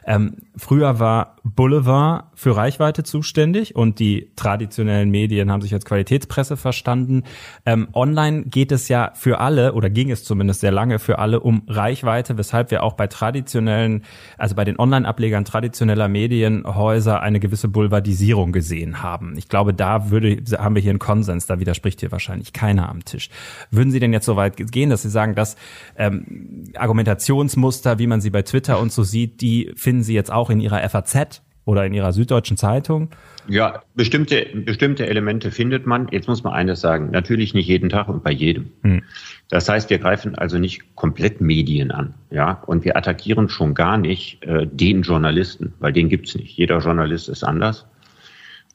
ähm, 0.06 0.36
früher 0.56 0.98
war 0.98 1.36
Boulevard 1.44 2.24
für 2.34 2.56
Reichweite 2.56 3.04
zuständig 3.04 3.76
und 3.76 3.98
die 3.98 4.30
traditionellen 4.36 5.10
Medien 5.10 5.50
haben 5.50 5.62
sich 5.62 5.72
als 5.74 5.84
Qualitätspresse 5.84 6.56
verstanden. 6.56 7.24
Ähm, 7.64 7.88
online 7.92 8.44
geht 8.44 8.72
es 8.72 8.88
ja 8.88 9.12
für 9.14 9.40
alle, 9.40 9.74
oder 9.74 9.90
ging 9.90 10.10
es 10.10 10.24
zumindest 10.24 10.60
sehr 10.60 10.72
lange 10.72 10.98
für 10.98 11.18
alle, 11.18 11.40
um 11.40 11.62
Reichweite, 11.68 12.38
weshalb 12.38 12.70
wir 12.70 12.82
auch 12.82 12.94
bei 12.94 13.06
traditionellen, 13.06 14.02
also 14.36 14.54
bei 14.54 14.64
den 14.64 14.78
Online-Ablegern 14.78 15.44
traditioneller 15.44 16.08
Medienhäuser 16.08 17.20
eine 17.20 17.40
gewisse 17.40 17.67
große 17.68 17.72
Boulevardisierung 17.72 18.52
gesehen 18.52 19.02
haben. 19.02 19.34
Ich 19.36 19.48
glaube, 19.48 19.74
da 19.74 20.10
würde, 20.10 20.42
haben 20.58 20.74
wir 20.74 20.82
hier 20.82 20.90
einen 20.90 20.98
Konsens, 20.98 21.46
da 21.46 21.60
widerspricht 21.60 22.00
hier 22.00 22.12
wahrscheinlich 22.12 22.52
keiner 22.52 22.88
am 22.88 23.04
Tisch. 23.04 23.30
Würden 23.70 23.90
Sie 23.90 24.00
denn 24.00 24.12
jetzt 24.12 24.26
so 24.26 24.36
weit 24.36 24.56
gehen, 24.72 24.90
dass 24.90 25.02
Sie 25.02 25.10
sagen, 25.10 25.34
dass 25.34 25.56
ähm, 25.96 26.64
Argumentationsmuster, 26.74 27.98
wie 27.98 28.06
man 28.06 28.20
sie 28.20 28.30
bei 28.30 28.42
Twitter 28.42 28.80
und 28.80 28.92
so 28.92 29.02
sieht, 29.02 29.40
die 29.40 29.72
finden 29.76 30.02
Sie 30.02 30.14
jetzt 30.14 30.30
auch 30.30 30.50
in 30.50 30.60
Ihrer 30.60 30.86
FAZ 30.88 31.42
oder 31.68 31.84
in 31.84 31.92
Ihrer 31.92 32.12
Süddeutschen 32.12 32.56
Zeitung? 32.56 33.10
Ja, 33.46 33.82
bestimmte, 33.94 34.46
bestimmte 34.54 35.06
Elemente 35.06 35.50
findet 35.50 35.86
man. 35.86 36.08
Jetzt 36.10 36.26
muss 36.26 36.42
man 36.42 36.54
eines 36.54 36.80
sagen, 36.80 37.10
natürlich 37.10 37.52
nicht 37.52 37.68
jeden 37.68 37.90
Tag 37.90 38.08
und 38.08 38.24
bei 38.24 38.30
jedem. 38.30 38.70
Hm. 38.82 39.02
Das 39.50 39.68
heißt, 39.68 39.90
wir 39.90 39.98
greifen 39.98 40.34
also 40.34 40.58
nicht 40.58 40.96
komplett 40.96 41.42
Medien 41.42 41.90
an, 41.90 42.14
ja, 42.30 42.62
und 42.66 42.86
wir 42.86 42.96
attackieren 42.96 43.50
schon 43.50 43.74
gar 43.74 43.98
nicht 43.98 44.42
äh, 44.44 44.66
den 44.66 45.02
Journalisten, 45.02 45.74
weil 45.78 45.92
den 45.92 46.08
gibt's 46.08 46.34
nicht. 46.34 46.56
Jeder 46.56 46.78
Journalist 46.78 47.28
ist 47.28 47.44
anders. 47.44 47.86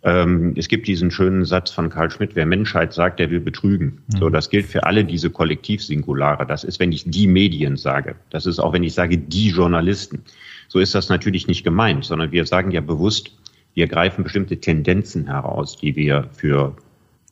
Ähm, 0.03 0.53
es 0.57 0.67
gibt 0.67 0.87
diesen 0.87 1.11
schönen 1.11 1.45
Satz 1.45 1.71
von 1.71 1.89
Karl 1.89 2.11
Schmidt, 2.11 2.35
wer 2.35 2.45
Menschheit 2.45 2.93
sagt, 2.93 3.19
der 3.19 3.31
will 3.31 3.39
betrügen. 3.39 4.01
Mhm. 4.07 4.17
So, 4.17 4.29
das 4.29 4.49
gilt 4.49 4.65
für 4.65 4.83
alle 4.83 5.05
diese 5.05 5.29
Kollektivsingulare. 5.29 6.45
Das 6.45 6.63
ist, 6.63 6.79
wenn 6.79 6.91
ich 6.91 7.05
die 7.05 7.27
Medien 7.27 7.77
sage. 7.77 8.15
Das 8.29 8.45
ist 8.45 8.59
auch, 8.59 8.73
wenn 8.73 8.83
ich 8.83 8.93
sage, 8.93 9.17
die 9.17 9.49
Journalisten. 9.49 10.23
So 10.67 10.79
ist 10.79 10.93
das 10.93 11.09
natürlich 11.09 11.47
nicht 11.47 11.63
gemeint, 11.63 12.03
sondern 12.03 12.31
wir 12.31 12.45
sagen 12.45 12.71
ja 12.71 12.81
bewusst, 12.81 13.31
wir 13.75 13.87
greifen 13.87 14.23
bestimmte 14.23 14.57
Tendenzen 14.59 15.27
heraus, 15.27 15.77
die 15.77 15.95
wir 15.95 16.29
für 16.33 16.75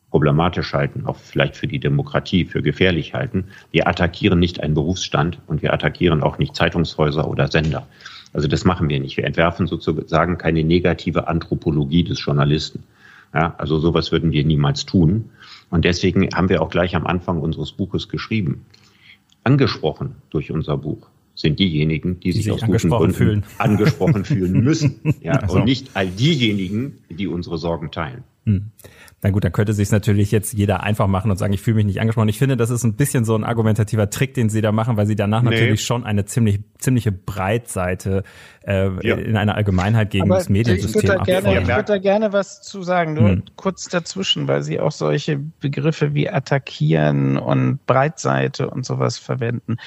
problematisch 0.10 0.74
halten, 0.74 1.06
auch 1.06 1.18
vielleicht 1.18 1.56
für 1.56 1.68
die 1.68 1.80
Demokratie, 1.80 2.46
für 2.46 2.62
gefährlich 2.62 3.14
halten. 3.14 3.46
Wir 3.72 3.88
attackieren 3.88 4.40
nicht 4.40 4.62
einen 4.62 4.74
Berufsstand 4.74 5.40
und 5.48 5.62
wir 5.62 5.74
attackieren 5.74 6.22
auch 6.22 6.38
nicht 6.38 6.56
Zeitungshäuser 6.56 7.28
oder 7.28 7.48
Sender. 7.48 7.88
Also 8.34 8.48
das 8.48 8.66
machen 8.66 8.90
wir 8.90 9.00
nicht. 9.00 9.18
Wir 9.18 9.26
entwerfen 9.26 9.68
sozusagen 9.68 10.38
keine 10.38 10.64
negative 10.64 11.28
Anthropologie 11.28 12.04
des 12.04 12.24
Journalisten. 12.24 12.84
Ja, 13.34 13.56
also 13.58 13.80
sowas 13.80 14.12
würden 14.12 14.32
wir 14.32 14.44
niemals 14.44 14.86
tun. 14.86 15.30
Und 15.70 15.86
deswegen 15.86 16.30
haben 16.34 16.50
wir 16.50 16.62
auch 16.62 16.70
gleich 16.70 16.96
am 16.96 17.08
Anfang 17.08 17.40
unseres 17.40 17.72
Buches 17.72 18.10
geschrieben. 18.10 18.66
Angesprochen 19.44 20.16
durch 20.30 20.52
unser 20.52 20.78
Buch 20.78 21.08
sind 21.36 21.60
diejenigen, 21.60 22.20
die, 22.20 22.30
die 22.30 22.32
sich, 22.34 22.44
sich 22.44 22.54
aus 22.54 22.62
guten 22.62 22.90
Gründen 22.90 23.16
fühlen. 23.16 23.44
angesprochen 23.58 24.26
fühlen 24.26 24.64
müssen. 24.64 25.00
Ja, 25.22 25.34
also. 25.34 25.58
Und 25.58 25.66
nicht 25.66 25.92
all 25.94 26.08
diejenigen, 26.08 26.98
die 27.10 27.28
unsere 27.28 27.58
Sorgen 27.58 27.92
teilen. 27.92 28.24
Na 29.24 29.30
gut, 29.30 29.44
dann 29.44 29.52
könnte 29.52 29.74
sich 29.74 29.92
natürlich 29.92 30.32
jetzt 30.32 30.54
jeder 30.54 30.82
einfach 30.82 31.06
machen 31.06 31.30
und 31.30 31.38
sagen, 31.38 31.54
ich 31.54 31.62
fühle 31.62 31.76
mich 31.76 31.86
nicht 31.86 32.02
angesprochen. 32.02 32.28
Ich 32.30 32.40
finde, 32.40 32.58
das 32.58 32.72
ist 32.72 32.84
ein 32.84 32.96
bisschen 32.96 33.24
so 33.24 33.36
ein 33.36 33.44
argumentativer 33.44 34.10
Trick, 34.10 34.34
den 34.34 34.50
sie 34.50 34.62
da 34.62 34.72
machen, 34.72 34.98
weil 34.98 35.06
sie 35.06 35.16
danach 35.16 35.44
nee. 35.44 35.52
natürlich 35.52 35.84
schon 35.84 36.04
eine 36.04 36.26
ziemlich 36.26 36.62
ziemliche 36.80 37.12
Breitseite 37.12 38.24
äh, 38.66 38.90
ja. 39.08 39.16
in 39.16 39.38
einer 39.38 39.54
Allgemeinheit 39.54 40.10
gegen 40.10 40.24
Aber 40.24 40.40
das 40.40 40.50
Mediensystem 40.50 41.02
ich 41.02 41.08
würde 41.08 41.18
da 41.20 41.24
gerne, 41.24 41.62
Ich 41.62 41.68
würde 41.68 41.84
da 41.84 41.98
gerne 42.00 42.34
was 42.34 42.64
zu 42.64 42.82
sagen, 42.82 43.14
nur 43.14 43.30
hm. 43.30 43.44
kurz 43.58 43.90
dazwischen, 43.90 44.48
weil 44.48 44.64
sie 44.64 44.80
auch 44.80 44.92
solche 44.92 45.38
Begriffe 45.38 46.16
wie 46.16 46.28
attackieren 46.28 47.38
und 47.38 47.86
Breitseite 47.86 48.72
und 48.72 48.88
sowas 48.88 49.20
verwenden. 49.20 49.78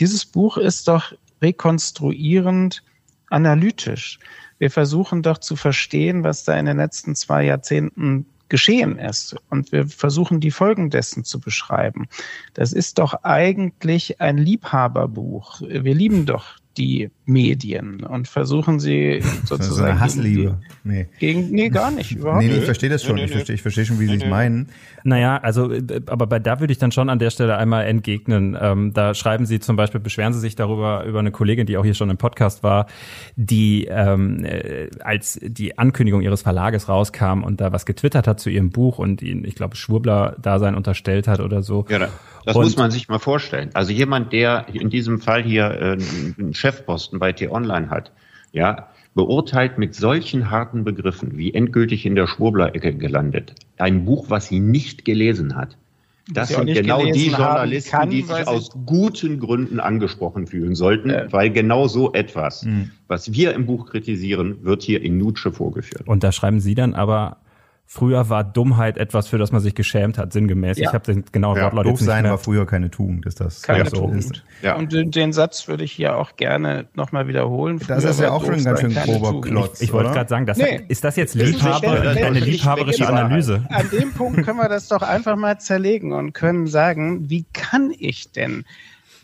Dieses 0.00 0.26
Buch 0.26 0.58
ist 0.58 0.88
doch 0.88 1.14
rekonstruierend 1.40 2.82
analytisch. 3.30 4.18
Wir 4.58 4.70
versuchen 4.70 5.22
doch 5.22 5.38
zu 5.38 5.56
verstehen, 5.56 6.24
was 6.24 6.44
da 6.44 6.56
in 6.58 6.66
den 6.66 6.76
letzten 6.76 7.14
zwei 7.14 7.44
Jahrzehnten 7.44 8.26
geschehen 8.52 8.98
ist. 8.98 9.34
Und 9.48 9.72
wir 9.72 9.88
versuchen 9.88 10.38
die 10.38 10.50
Folgen 10.50 10.90
dessen 10.90 11.24
zu 11.24 11.40
beschreiben. 11.40 12.06
Das 12.52 12.74
ist 12.74 12.98
doch 12.98 13.24
eigentlich 13.24 14.20
ein 14.20 14.36
Liebhaberbuch. 14.36 15.62
Wir 15.62 15.94
lieben 15.94 16.26
doch 16.26 16.58
die 16.76 17.10
Medien 17.24 18.02
und 18.04 18.26
versuchen 18.26 18.80
sie 18.80 19.22
sozusagen. 19.44 19.62
So 19.72 19.84
eine 19.84 20.00
Hassliebe. 20.00 20.58
Nee. 20.84 21.06
Gegen, 21.18 21.50
nee, 21.50 21.68
gar 21.68 21.90
nicht. 21.90 22.12
Überhaupt 22.12 22.42
nee, 22.42 22.50
nee, 22.50 22.58
ich 22.58 22.64
verstehe 22.64 22.90
das 22.90 23.02
schon. 23.02 23.14
Nee, 23.14 23.22
nee, 23.22 23.26
ich 23.26 23.32
verstehe, 23.32 23.54
ich 23.54 23.62
verstehe 23.62 23.84
schon, 23.86 24.00
wie 24.00 24.06
Sie 24.06 24.16
es 24.16 24.26
meinen. 24.26 24.68
Naja, 25.04 25.38
also, 25.38 25.72
aber 26.06 26.26
bei 26.26 26.38
da 26.38 26.60
würde 26.60 26.72
ich 26.72 26.78
dann 26.78 26.92
schon 26.92 27.08
an 27.08 27.18
der 27.18 27.30
Stelle 27.30 27.56
einmal 27.56 27.86
entgegnen. 27.86 28.56
Ähm, 28.60 28.92
da 28.92 29.14
schreiben 29.14 29.46
Sie 29.46 29.60
zum 29.60 29.76
Beispiel, 29.76 30.00
beschweren 30.00 30.32
Sie 30.32 30.40
sich 30.40 30.56
darüber, 30.56 31.04
über 31.04 31.20
eine 31.20 31.30
Kollegin, 31.30 31.66
die 31.66 31.76
auch 31.76 31.84
hier 31.84 31.94
schon 31.94 32.10
im 32.10 32.18
Podcast 32.18 32.62
war, 32.62 32.86
die, 33.36 33.86
ähm, 33.88 34.44
äh, 34.44 34.88
als 35.00 35.38
die 35.42 35.78
Ankündigung 35.78 36.22
ihres 36.22 36.42
Verlages 36.42 36.88
rauskam 36.88 37.44
und 37.44 37.60
da 37.60 37.72
was 37.72 37.86
getwittert 37.86 38.26
hat 38.26 38.40
zu 38.40 38.50
ihrem 38.50 38.70
Buch 38.70 38.98
und 38.98 39.22
ihn, 39.22 39.44
ich 39.44 39.54
glaube, 39.54 39.76
Schwurbler-Dasein 39.76 40.74
unterstellt 40.74 41.28
hat 41.28 41.40
oder 41.40 41.62
so. 41.62 41.86
Ja, 41.88 42.08
das 42.44 42.56
und, 42.56 42.64
muss 42.64 42.76
man 42.76 42.90
sich 42.90 43.08
mal 43.08 43.18
vorstellen. 43.18 43.70
Also 43.74 43.92
jemand, 43.92 44.32
der 44.32 44.66
in 44.72 44.90
diesem 44.90 45.20
Fall 45.20 45.42
hier 45.42 45.70
äh, 45.70 45.98
einen 46.38 46.54
Chefposten 46.54 47.11
bei 47.18 47.32
T-Online 47.32 47.90
hat, 47.90 48.12
ja, 48.52 48.88
beurteilt 49.14 49.78
mit 49.78 49.94
solchen 49.94 50.50
harten 50.50 50.84
Begriffen 50.84 51.36
wie 51.36 51.52
endgültig 51.52 52.06
in 52.06 52.14
der 52.14 52.26
Schwurbler-Ecke 52.26 52.94
gelandet, 52.94 53.54
ein 53.78 54.04
Buch, 54.04 54.26
was 54.28 54.46
sie 54.46 54.60
nicht 54.60 55.04
gelesen 55.04 55.56
hat. 55.56 55.76
Das 56.30 56.50
sind 56.50 56.72
genau 56.72 57.04
die 57.04 57.30
Journalisten, 57.30 57.90
kann, 57.90 58.10
die 58.10 58.22
sich 58.22 58.46
aus 58.46 58.70
guten 58.86 59.40
Gründen 59.40 59.80
angesprochen 59.80 60.46
fühlen 60.46 60.74
sollten, 60.74 61.10
äh. 61.10 61.26
weil 61.30 61.50
genau 61.50 61.88
so 61.88 62.12
etwas, 62.12 62.64
mhm. 62.64 62.92
was 63.08 63.32
wir 63.32 63.54
im 63.54 63.66
Buch 63.66 63.86
kritisieren, 63.86 64.64
wird 64.64 64.82
hier 64.82 65.02
in 65.02 65.18
Nutsche 65.18 65.50
vorgeführt. 65.50 66.06
Und 66.06 66.22
da 66.22 66.30
schreiben 66.30 66.60
Sie 66.60 66.76
dann 66.76 66.94
aber 66.94 67.38
Früher 67.94 68.30
war 68.30 68.42
Dummheit 68.42 68.96
etwas, 68.96 69.28
für 69.28 69.36
das 69.36 69.52
man 69.52 69.60
sich 69.60 69.74
geschämt 69.74 70.16
hat, 70.16 70.32
sinngemäß. 70.32 70.78
Ja. 70.78 70.88
Ich 70.88 70.94
habe 70.94 71.04
den 71.12 71.26
genauen 71.30 71.58
ja, 71.58 71.64
Wortlaut 71.64 71.84
jetzt 71.84 72.00
sein 72.00 72.24
war 72.24 72.38
früher 72.38 72.64
keine 72.64 72.90
Tugend, 72.90 73.26
ist 73.26 73.38
das 73.38 73.60
keine 73.60 73.90
so 73.90 74.06
Tugend. 74.06 74.42
Ja. 74.62 74.76
Und 74.76 74.94
den, 74.94 75.10
den, 75.10 75.34
Satz 75.34 75.68
würde 75.68 75.84
ich 75.84 75.92
hier 75.92 76.16
auch 76.16 76.36
gerne 76.36 76.86
nochmal 76.94 77.28
wiederholen. 77.28 77.80
Früher 77.80 77.96
das 77.96 78.04
ist 78.04 78.20
ja 78.20 78.30
auch 78.30 78.46
schon 78.46 78.54
ein 78.54 78.64
ganz 78.64 78.80
schön 78.80 78.94
grober 78.94 79.42
Klotz. 79.42 79.82
Ich, 79.82 79.88
ich 79.88 79.92
wollte 79.92 80.10
gerade 80.12 80.26
sagen, 80.26 80.46
das 80.46 80.56
nee. 80.56 80.80
ist 80.88 81.04
das 81.04 81.16
jetzt 81.16 81.34
Liebhaber, 81.34 82.00
eine 82.00 82.40
liebhaberische 82.40 83.06
Analyse? 83.06 83.66
An 83.68 83.90
dem 83.90 84.14
Punkt 84.14 84.42
können 84.42 84.56
wir 84.56 84.70
das 84.70 84.88
doch 84.88 85.02
einfach 85.02 85.36
mal 85.36 85.60
zerlegen 85.60 86.14
und 86.14 86.32
können 86.32 86.68
sagen, 86.68 87.28
wie 87.28 87.44
kann 87.52 87.92
ich 87.98 88.32
denn 88.32 88.64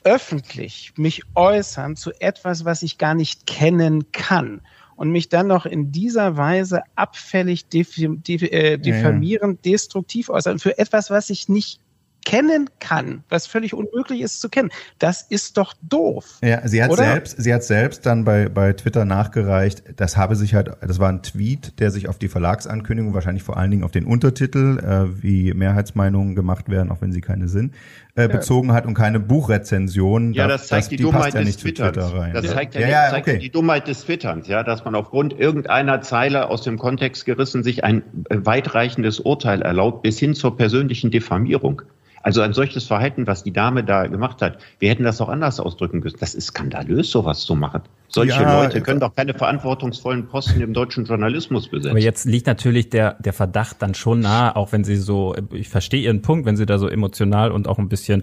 öffentlich 0.04 0.92
mich 0.98 1.22
äußern 1.34 1.96
zu 1.96 2.10
etwas, 2.20 2.66
was 2.66 2.82
ich 2.82 2.98
gar 2.98 3.14
nicht 3.14 3.46
kennen 3.46 4.12
kann? 4.12 4.60
Und 4.98 5.10
mich 5.10 5.28
dann 5.28 5.46
noch 5.46 5.64
in 5.64 5.92
dieser 5.92 6.36
Weise 6.36 6.82
abfällig, 6.96 7.66
äh, 7.72 8.78
diffamierend, 8.78 9.64
destruktiv 9.64 10.28
äußern 10.28 10.58
für 10.58 10.76
etwas, 10.76 11.08
was 11.08 11.30
ich 11.30 11.48
nicht 11.48 11.80
kennen 12.24 12.68
kann, 12.80 13.22
was 13.28 13.46
völlig 13.46 13.74
unmöglich 13.74 14.20
ist 14.20 14.40
zu 14.40 14.48
kennen. 14.48 14.70
Das 14.98 15.22
ist 15.22 15.56
doch 15.56 15.72
doof. 15.80 16.38
Ja, 16.42 16.66
sie 16.66 16.82
hat 16.82 16.90
oder? 16.90 17.04
selbst, 17.04 17.40
sie 17.40 17.54
hat 17.54 17.62
selbst 17.62 18.04
dann 18.04 18.24
bei, 18.24 18.48
bei 18.48 18.72
Twitter 18.72 19.04
nachgereicht, 19.04 19.84
das 19.96 20.16
habe 20.16 20.34
sich 20.34 20.54
halt, 20.54 20.70
das 20.80 20.98
war 20.98 21.08
ein 21.08 21.22
Tweet, 21.22 21.78
der 21.78 21.90
sich 21.92 22.08
auf 22.08 22.18
die 22.18 22.28
Verlagsankündigung, 22.28 23.14
wahrscheinlich 23.14 23.44
vor 23.44 23.56
allen 23.56 23.70
Dingen 23.70 23.84
auf 23.84 23.92
den 23.92 24.04
Untertitel, 24.04 24.78
äh, 24.78 25.22
wie 25.22 25.54
Mehrheitsmeinungen 25.54 26.34
gemacht 26.34 26.68
werden, 26.68 26.90
auch 26.90 27.00
wenn 27.00 27.12
sie 27.12 27.20
keine 27.20 27.48
sind, 27.48 27.72
äh, 28.18 28.22
ja. 28.22 28.28
bezogen 28.28 28.72
hat 28.72 28.84
und 28.84 28.94
keine 28.94 29.20
Buchrezension. 29.20 30.32
Ja, 30.32 30.48
das, 30.48 30.62
das 30.62 30.68
zeigt 30.68 30.82
das, 30.82 30.88
die, 30.88 30.96
die 30.96 31.02
Dummheit 31.04 31.34
ja 31.34 31.42
des 31.42 31.56
Twitterns. 31.56 31.96
Twitter 31.96 32.30
das 32.32 32.50
zeigt 32.50 32.74
ja, 32.74 32.80
ja, 32.80 32.88
ja 32.88 33.10
zeigt 33.10 33.28
okay. 33.28 33.38
die 33.38 33.50
Dummheit 33.50 33.86
des 33.86 34.04
Twitterns, 34.04 34.48
ja, 34.48 34.64
dass 34.64 34.84
man 34.84 34.94
aufgrund 34.94 35.38
irgendeiner 35.38 36.00
Zeile 36.00 36.50
aus 36.50 36.62
dem 36.62 36.78
Kontext 36.78 37.24
gerissen 37.24 37.62
sich 37.62 37.84
ein 37.84 38.02
weitreichendes 38.28 39.20
Urteil 39.20 39.62
erlaubt, 39.62 40.02
bis 40.02 40.18
hin 40.18 40.34
zur 40.34 40.56
persönlichen 40.56 41.10
Diffamierung. 41.10 41.82
Also 42.28 42.42
ein 42.42 42.52
solches 42.52 42.84
Verhalten, 42.84 43.26
was 43.26 43.42
die 43.42 43.54
Dame 43.54 43.84
da 43.84 44.06
gemacht 44.06 44.42
hat, 44.42 44.58
wir 44.80 44.90
hätten 44.90 45.04
das 45.04 45.18
auch 45.22 45.30
anders 45.30 45.60
ausdrücken 45.60 46.00
müssen. 46.00 46.18
Das 46.20 46.34
ist 46.34 46.48
skandalös, 46.48 47.10
sowas 47.10 47.40
zu 47.40 47.54
machen. 47.54 47.80
Solche 48.08 48.42
ja, 48.42 48.62
Leute 48.62 48.82
können 48.82 49.00
doch 49.00 49.14
keine 49.14 49.32
verantwortungsvollen 49.32 50.28
Posten 50.28 50.60
im 50.60 50.74
deutschen 50.74 51.06
Journalismus 51.06 51.68
besetzen. 51.68 51.92
Aber 51.92 52.00
jetzt 52.00 52.26
liegt 52.26 52.46
natürlich 52.46 52.90
der, 52.90 53.14
der 53.14 53.32
Verdacht 53.32 53.80
dann 53.80 53.94
schon 53.94 54.20
nahe, 54.20 54.56
auch 54.56 54.72
wenn 54.72 54.84
Sie 54.84 54.96
so, 54.96 55.34
ich 55.52 55.70
verstehe 55.70 56.02
Ihren 56.02 56.20
Punkt, 56.20 56.44
wenn 56.44 56.58
Sie 56.58 56.66
da 56.66 56.76
so 56.76 56.86
emotional 56.88 57.50
und 57.50 57.66
auch 57.66 57.78
ein 57.78 57.88
bisschen 57.88 58.22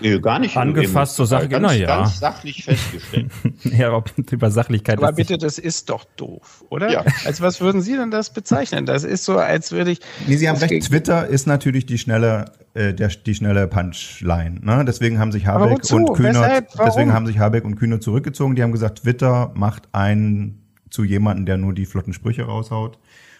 nee, 0.00 0.16
gar 0.20 0.38
nicht 0.38 0.56
angefasst 0.56 1.16
so 1.16 1.24
sagen, 1.24 1.48
ganz, 1.48 1.74
ja. 1.74 1.86
Ganz 1.88 2.20
sachlich 2.20 2.62
festgestellt. 2.62 3.32
ja, 3.64 4.00
über 4.30 4.50
Sachlichkeit. 4.52 4.98
Aber 4.98 5.10
bitte, 5.10 5.38
das 5.38 5.58
ist 5.58 5.90
doch 5.90 6.04
doof, 6.16 6.64
oder? 6.68 6.88
Ja. 6.88 7.04
Als 7.24 7.40
was 7.40 7.60
würden 7.60 7.82
Sie 7.82 7.96
denn 7.96 8.12
das 8.12 8.32
bezeichnen? 8.32 8.86
Das 8.86 9.02
ist 9.02 9.24
so, 9.24 9.38
als 9.38 9.72
würde 9.72 9.90
ich. 9.90 9.98
Nee, 10.28 10.36
Sie 10.36 10.48
haben 10.48 10.58
recht, 10.58 10.86
Twitter 10.86 11.26
ist 11.26 11.48
natürlich 11.48 11.84
die 11.84 11.98
schnelle 11.98 12.52
äh, 12.74 12.94
der, 12.94 13.08
die 13.08 13.34
schnelle 13.34 13.66
Punchline. 13.66 14.60
Ne? 14.62 14.84
Deswegen 14.84 15.18
haben 15.18 15.32
sich 15.32 15.46
Habeck 15.46 15.92
und 15.92 16.14
Kühner, 16.14 16.62
deswegen 16.84 17.12
haben 17.12 17.26
sich 17.26 17.38
Habeck 17.38 17.64
und 17.64 17.76
Kühner 17.76 18.00
zurückgezogen. 18.00 18.54
Die 18.54 18.62
haben 18.62 18.72
gesagt, 18.72 19.02
Twitter 19.02 19.50
macht 19.54 19.88
einen 19.92 20.62
zu 20.90 21.04
jemanden, 21.04 21.46
der 21.46 21.56
nur 21.56 21.72
die 21.72 21.86
flotten 21.86 22.12
Sprüche 22.12 22.44
raushaut. 22.44 22.98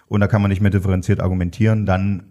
Und 0.08 0.20
da 0.20 0.26
kann 0.26 0.42
man 0.42 0.48
nicht 0.48 0.60
mehr 0.60 0.70
differenziert 0.70 1.20
argumentieren. 1.20 1.86
Dann 1.86 2.24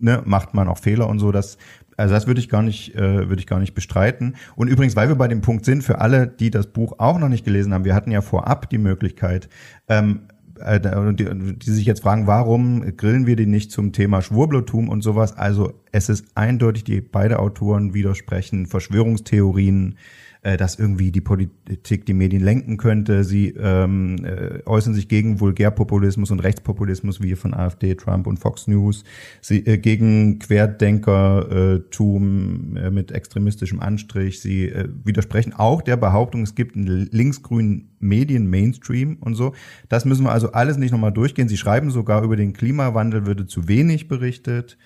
ne, 0.00 0.22
macht 0.24 0.54
man 0.54 0.68
auch 0.68 0.78
Fehler 0.78 1.08
und 1.08 1.18
so. 1.18 1.32
Das, 1.32 1.58
also 1.96 2.14
das 2.14 2.26
würde 2.26 2.40
ich 2.40 2.48
gar 2.48 2.62
nicht, 2.62 2.94
äh, 2.94 3.28
würde 3.28 3.40
ich 3.40 3.46
gar 3.46 3.58
nicht 3.58 3.74
bestreiten. 3.74 4.36
Und 4.54 4.68
übrigens, 4.68 4.94
weil 4.94 5.08
wir 5.08 5.16
bei 5.16 5.28
dem 5.28 5.40
Punkt 5.40 5.64
sind, 5.64 5.82
für 5.82 6.00
alle, 6.00 6.28
die 6.28 6.50
das 6.50 6.68
Buch 6.68 6.94
auch 6.98 7.18
noch 7.18 7.28
nicht 7.28 7.44
gelesen 7.44 7.74
haben, 7.74 7.84
wir 7.84 7.94
hatten 7.94 8.12
ja 8.12 8.20
vorab 8.20 8.70
die 8.70 8.78
Möglichkeit, 8.78 9.48
ähm, 9.88 10.20
äh, 10.60 11.14
die, 11.14 11.58
die 11.58 11.70
sich 11.70 11.86
jetzt 11.86 12.02
fragen, 12.02 12.26
warum 12.26 12.96
grillen 12.96 13.26
wir 13.26 13.36
die 13.36 13.46
nicht 13.46 13.70
zum 13.70 13.92
Thema 13.92 14.22
Schwurblotum 14.22 14.88
und 14.88 15.02
sowas? 15.02 15.36
Also 15.36 15.74
es 15.92 16.08
ist 16.08 16.26
eindeutig, 16.34 16.84
die 16.84 17.00
beide 17.00 17.38
Autoren 17.38 17.94
widersprechen 17.94 18.66
Verschwörungstheorien 18.66 19.96
äh, 20.42 20.56
dass 20.56 20.78
irgendwie 20.78 21.10
die 21.10 21.20
Politik 21.20 22.06
die 22.06 22.14
Medien 22.14 22.42
lenken 22.42 22.76
könnte. 22.76 23.24
Sie 23.24 23.54
ähm, 23.58 24.24
äh, 24.24 24.60
äußern 24.66 24.94
sich 24.94 25.08
gegen 25.08 25.40
Vulgärpopulismus 25.40 26.30
und 26.30 26.40
Rechtspopulismus 26.40 27.22
wie 27.22 27.34
von 27.34 27.54
AfD, 27.54 27.94
Trump 27.94 28.26
und 28.26 28.38
Fox 28.38 28.66
News. 28.66 29.04
Sie 29.40 29.66
äh, 29.66 29.78
gegen 29.78 30.38
Querdenkertum 30.38 32.76
äh, 32.76 32.90
mit 32.90 33.12
extremistischem 33.12 33.80
Anstrich. 33.80 34.40
Sie 34.40 34.66
äh, 34.66 34.88
widersprechen 35.04 35.52
auch 35.52 35.82
der 35.82 35.96
Behauptung, 35.96 36.42
es 36.42 36.54
gibt 36.54 36.76
einen 36.76 37.08
linksgrünen 37.10 37.90
Medien-Mainstream 38.00 39.16
und 39.20 39.34
so. 39.34 39.54
Das 39.88 40.04
müssen 40.04 40.24
wir 40.24 40.32
also 40.32 40.52
alles 40.52 40.76
nicht 40.76 40.92
nochmal 40.92 41.12
durchgehen. 41.12 41.48
Sie 41.48 41.56
schreiben 41.56 41.90
sogar 41.90 42.22
über 42.22 42.36
den 42.36 42.52
Klimawandel 42.52 43.26
würde 43.26 43.46
zu 43.46 43.68
wenig 43.68 44.08
berichtet. 44.08 44.78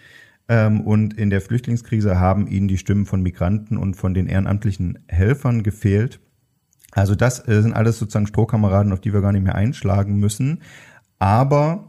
Ähm, 0.48 0.80
und 0.80 1.14
in 1.14 1.30
der 1.30 1.40
Flüchtlingskrise 1.40 2.18
haben 2.18 2.46
ihnen 2.46 2.68
die 2.68 2.78
Stimmen 2.78 3.06
von 3.06 3.22
Migranten 3.22 3.76
und 3.76 3.94
von 3.94 4.14
den 4.14 4.26
ehrenamtlichen 4.26 4.98
Helfern 5.08 5.62
gefehlt. 5.62 6.20
Also 6.90 7.14
das 7.14 7.46
äh, 7.48 7.62
sind 7.62 7.72
alles 7.72 7.98
sozusagen 7.98 8.26
Strohkameraden, 8.26 8.92
auf 8.92 9.00
die 9.00 9.12
wir 9.12 9.20
gar 9.20 9.32
nicht 9.32 9.44
mehr 9.44 9.54
einschlagen 9.54 10.16
müssen. 10.18 10.62
Aber 11.18 11.88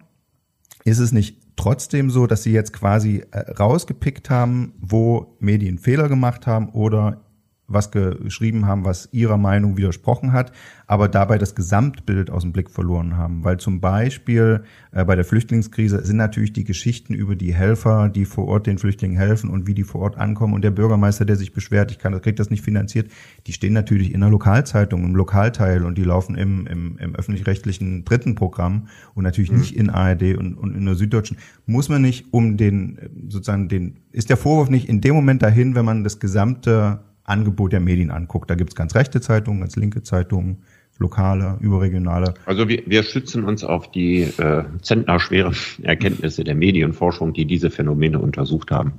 ist 0.85 0.99
es 0.99 1.11
nicht 1.11 1.55
trotzdem 1.55 2.09
so, 2.09 2.27
dass 2.27 2.43
sie 2.43 2.51
jetzt 2.51 2.73
quasi 2.73 3.23
äh, 3.31 3.51
rausgepickt 3.51 4.29
haben, 4.29 4.73
wo 4.79 5.35
Medien 5.39 5.77
Fehler 5.77 6.09
gemacht 6.09 6.47
haben 6.47 6.69
oder 6.69 7.21
was 7.67 7.91
geschrieben 7.91 8.65
haben, 8.65 8.83
was 8.83 9.09
ihrer 9.11 9.37
Meinung 9.37 9.77
widersprochen 9.77 10.33
hat, 10.33 10.51
aber 10.85 11.07
dabei 11.07 11.37
das 11.37 11.55
Gesamtbild 11.55 12.29
aus 12.29 12.41
dem 12.41 12.51
Blick 12.51 12.69
verloren 12.69 13.15
haben. 13.15 13.43
Weil 13.43 13.57
zum 13.57 13.79
Beispiel 13.79 14.63
äh, 14.91 15.05
bei 15.05 15.15
der 15.15 15.23
Flüchtlingskrise 15.23 16.05
sind 16.05 16.17
natürlich 16.17 16.51
die 16.51 16.65
Geschichten 16.65 17.13
über 17.13 17.35
die 17.35 17.53
Helfer, 17.53 18.09
die 18.09 18.25
vor 18.25 18.47
Ort 18.47 18.67
den 18.67 18.77
Flüchtlingen 18.77 19.17
helfen 19.17 19.49
und 19.49 19.65
wie 19.65 19.73
die 19.73 19.83
vor 19.83 20.01
Ort 20.01 20.17
ankommen 20.17 20.53
und 20.53 20.63
der 20.63 20.71
Bürgermeister, 20.71 21.23
der 21.23 21.37
sich 21.37 21.53
beschwert, 21.53 21.91
ich 21.91 21.99
kann, 21.99 22.19
krieg 22.21 22.35
das 22.35 22.49
nicht 22.49 22.63
finanziert, 22.63 23.09
die 23.47 23.53
stehen 23.53 23.73
natürlich 23.73 24.13
in 24.13 24.19
der 24.19 24.29
Lokalzeitung, 24.29 25.03
im 25.05 25.15
Lokalteil 25.15 25.85
und 25.85 25.97
die 25.97 26.03
laufen 26.03 26.35
im, 26.35 26.67
im, 26.67 26.97
im 26.97 27.15
öffentlich-rechtlichen 27.15 28.03
dritten 28.03 28.35
Programm 28.35 28.87
und 29.15 29.23
natürlich 29.23 29.51
mhm. 29.51 29.59
nicht 29.59 29.75
in 29.75 29.89
ARD 29.89 30.37
und, 30.37 30.55
und 30.55 30.75
in 30.75 30.85
der 30.85 30.95
Süddeutschen. 30.95 31.37
Muss 31.65 31.87
man 31.87 32.01
nicht 32.01 32.25
um 32.31 32.57
den, 32.57 32.99
sozusagen 33.29 33.69
den, 33.69 33.99
ist 34.11 34.29
der 34.29 34.37
Vorwurf 34.37 34.69
nicht 34.69 34.89
in 34.89 34.99
dem 34.99 35.15
Moment 35.15 35.41
dahin, 35.41 35.75
wenn 35.75 35.85
man 35.85 36.03
das 36.03 36.19
gesamte 36.19 36.99
Angebot 37.23 37.71
der 37.71 37.79
Medien 37.79 38.11
anguckt. 38.11 38.49
Da 38.49 38.55
gibt's 38.55 38.75
ganz 38.75 38.95
rechte 38.95 39.21
Zeitungen, 39.21 39.61
ganz 39.61 39.75
linke 39.75 40.03
Zeitungen, 40.03 40.63
lokale, 40.99 41.57
überregionale. 41.61 42.33
Also 42.45 42.67
wir, 42.67 42.83
wir 42.85 43.03
stützen 43.03 43.43
uns 43.43 43.63
auf 43.63 43.91
die 43.91 44.21
äh, 44.21 44.63
zentnerschweren 44.81 45.55
Erkenntnisse 45.83 46.43
der 46.43 46.55
Medienforschung, 46.55 47.33
die 47.33 47.45
diese 47.45 47.69
Phänomene 47.69 48.19
untersucht 48.19 48.71
haben. 48.71 48.93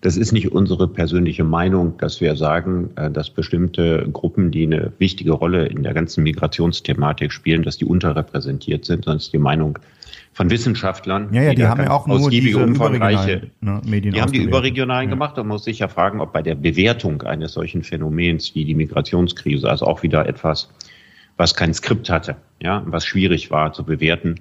Das 0.00 0.18
ist 0.18 0.32
nicht 0.32 0.52
unsere 0.52 0.86
persönliche 0.86 1.44
Meinung, 1.44 1.96
dass 1.96 2.20
wir 2.20 2.36
sagen, 2.36 2.90
äh, 2.96 3.10
dass 3.10 3.30
bestimmte 3.30 4.06
Gruppen, 4.12 4.50
die 4.50 4.64
eine 4.64 4.92
wichtige 4.98 5.32
Rolle 5.32 5.66
in 5.66 5.82
der 5.82 5.94
ganzen 5.94 6.22
Migrationsthematik 6.22 7.32
spielen, 7.32 7.62
dass 7.62 7.78
die 7.78 7.86
unterrepräsentiert 7.86 8.84
sind, 8.84 9.04
sondern 9.04 9.18
es 9.18 9.24
ist 9.24 9.32
die 9.32 9.38
Meinung 9.38 9.78
von 10.34 10.50
Wissenschaftlern. 10.50 11.32
Ja, 11.32 11.42
ja, 11.42 11.50
die, 11.50 11.56
die 11.56 11.66
haben 11.66 11.82
ja 11.82 11.90
auch 11.90 12.06
nur 12.06 12.28
diese 12.28 12.58
umfangreiche 12.58 13.50
ne, 13.60 13.80
Medien. 13.86 14.14
Die 14.14 14.20
haben 14.20 14.32
die 14.32 14.42
überregionalen 14.42 15.08
ja. 15.08 15.14
gemacht 15.14 15.38
und 15.38 15.46
man 15.46 15.54
muss 15.54 15.64
sich 15.64 15.78
ja 15.78 15.88
fragen, 15.88 16.20
ob 16.20 16.32
bei 16.32 16.42
der 16.42 16.56
Bewertung 16.56 17.22
eines 17.22 17.52
solchen 17.52 17.84
Phänomens 17.84 18.54
wie 18.54 18.64
die 18.64 18.74
Migrationskrise, 18.74 19.70
also 19.70 19.86
auch 19.86 20.02
wieder 20.02 20.26
etwas, 20.26 20.68
was 21.36 21.54
kein 21.54 21.72
Skript 21.72 22.10
hatte, 22.10 22.36
ja, 22.60 22.82
was 22.86 23.06
schwierig 23.06 23.52
war 23.52 23.72
zu 23.72 23.84
bewerten, 23.84 24.40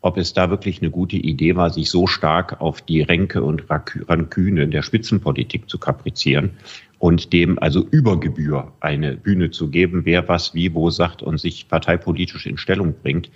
ob 0.00 0.16
es 0.16 0.32
da 0.32 0.50
wirklich 0.50 0.82
eine 0.82 0.90
gute 0.90 1.16
Idee 1.16 1.54
war, 1.54 1.70
sich 1.70 1.88
so 1.88 2.06
stark 2.06 2.60
auf 2.60 2.82
die 2.82 3.02
Ränke 3.02 3.42
und 3.42 3.64
Ranküne 3.68 4.66
der 4.68 4.82
Spitzenpolitik 4.82 5.70
zu 5.70 5.78
kaprizieren 5.78 6.50
und 6.98 7.32
dem 7.32 7.60
also 7.60 7.86
über 7.90 8.18
Gebühr 8.18 8.72
eine 8.80 9.16
Bühne 9.16 9.50
zu 9.50 9.70
geben, 9.70 10.04
wer 10.04 10.26
was 10.28 10.54
wie 10.54 10.74
wo 10.74 10.90
sagt 10.90 11.22
und 11.22 11.38
sich 11.38 11.68
parteipolitisch 11.68 12.46
in 12.46 12.58
Stellung 12.58 12.94
bringt. 13.02 13.30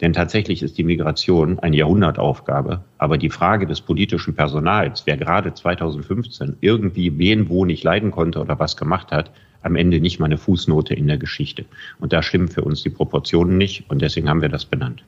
Denn 0.00 0.12
tatsächlich 0.12 0.62
ist 0.62 0.76
die 0.76 0.84
Migration 0.84 1.58
eine 1.58 1.76
Jahrhundertaufgabe. 1.76 2.84
Aber 2.98 3.16
die 3.16 3.30
Frage 3.30 3.66
des 3.66 3.80
politischen 3.80 4.34
Personals, 4.34 5.06
wer 5.06 5.16
gerade 5.16 5.54
2015 5.54 6.56
irgendwie 6.60 7.18
wen 7.18 7.48
wo 7.48 7.64
nicht 7.64 7.82
leiden 7.82 8.10
konnte 8.10 8.40
oder 8.40 8.58
was 8.58 8.76
gemacht 8.76 9.10
hat, 9.10 9.30
am 9.62 9.74
Ende 9.74 10.00
nicht 10.00 10.20
mal 10.20 10.26
eine 10.26 10.38
Fußnote 10.38 10.94
in 10.94 11.06
der 11.06 11.18
Geschichte. 11.18 11.64
Und 11.98 12.12
da 12.12 12.22
stimmen 12.22 12.48
für 12.48 12.62
uns 12.62 12.82
die 12.82 12.90
Proportionen 12.90 13.56
nicht 13.56 13.88
und 13.88 14.02
deswegen 14.02 14.28
haben 14.28 14.42
wir 14.42 14.48
das 14.48 14.64
benannt. 14.64 15.02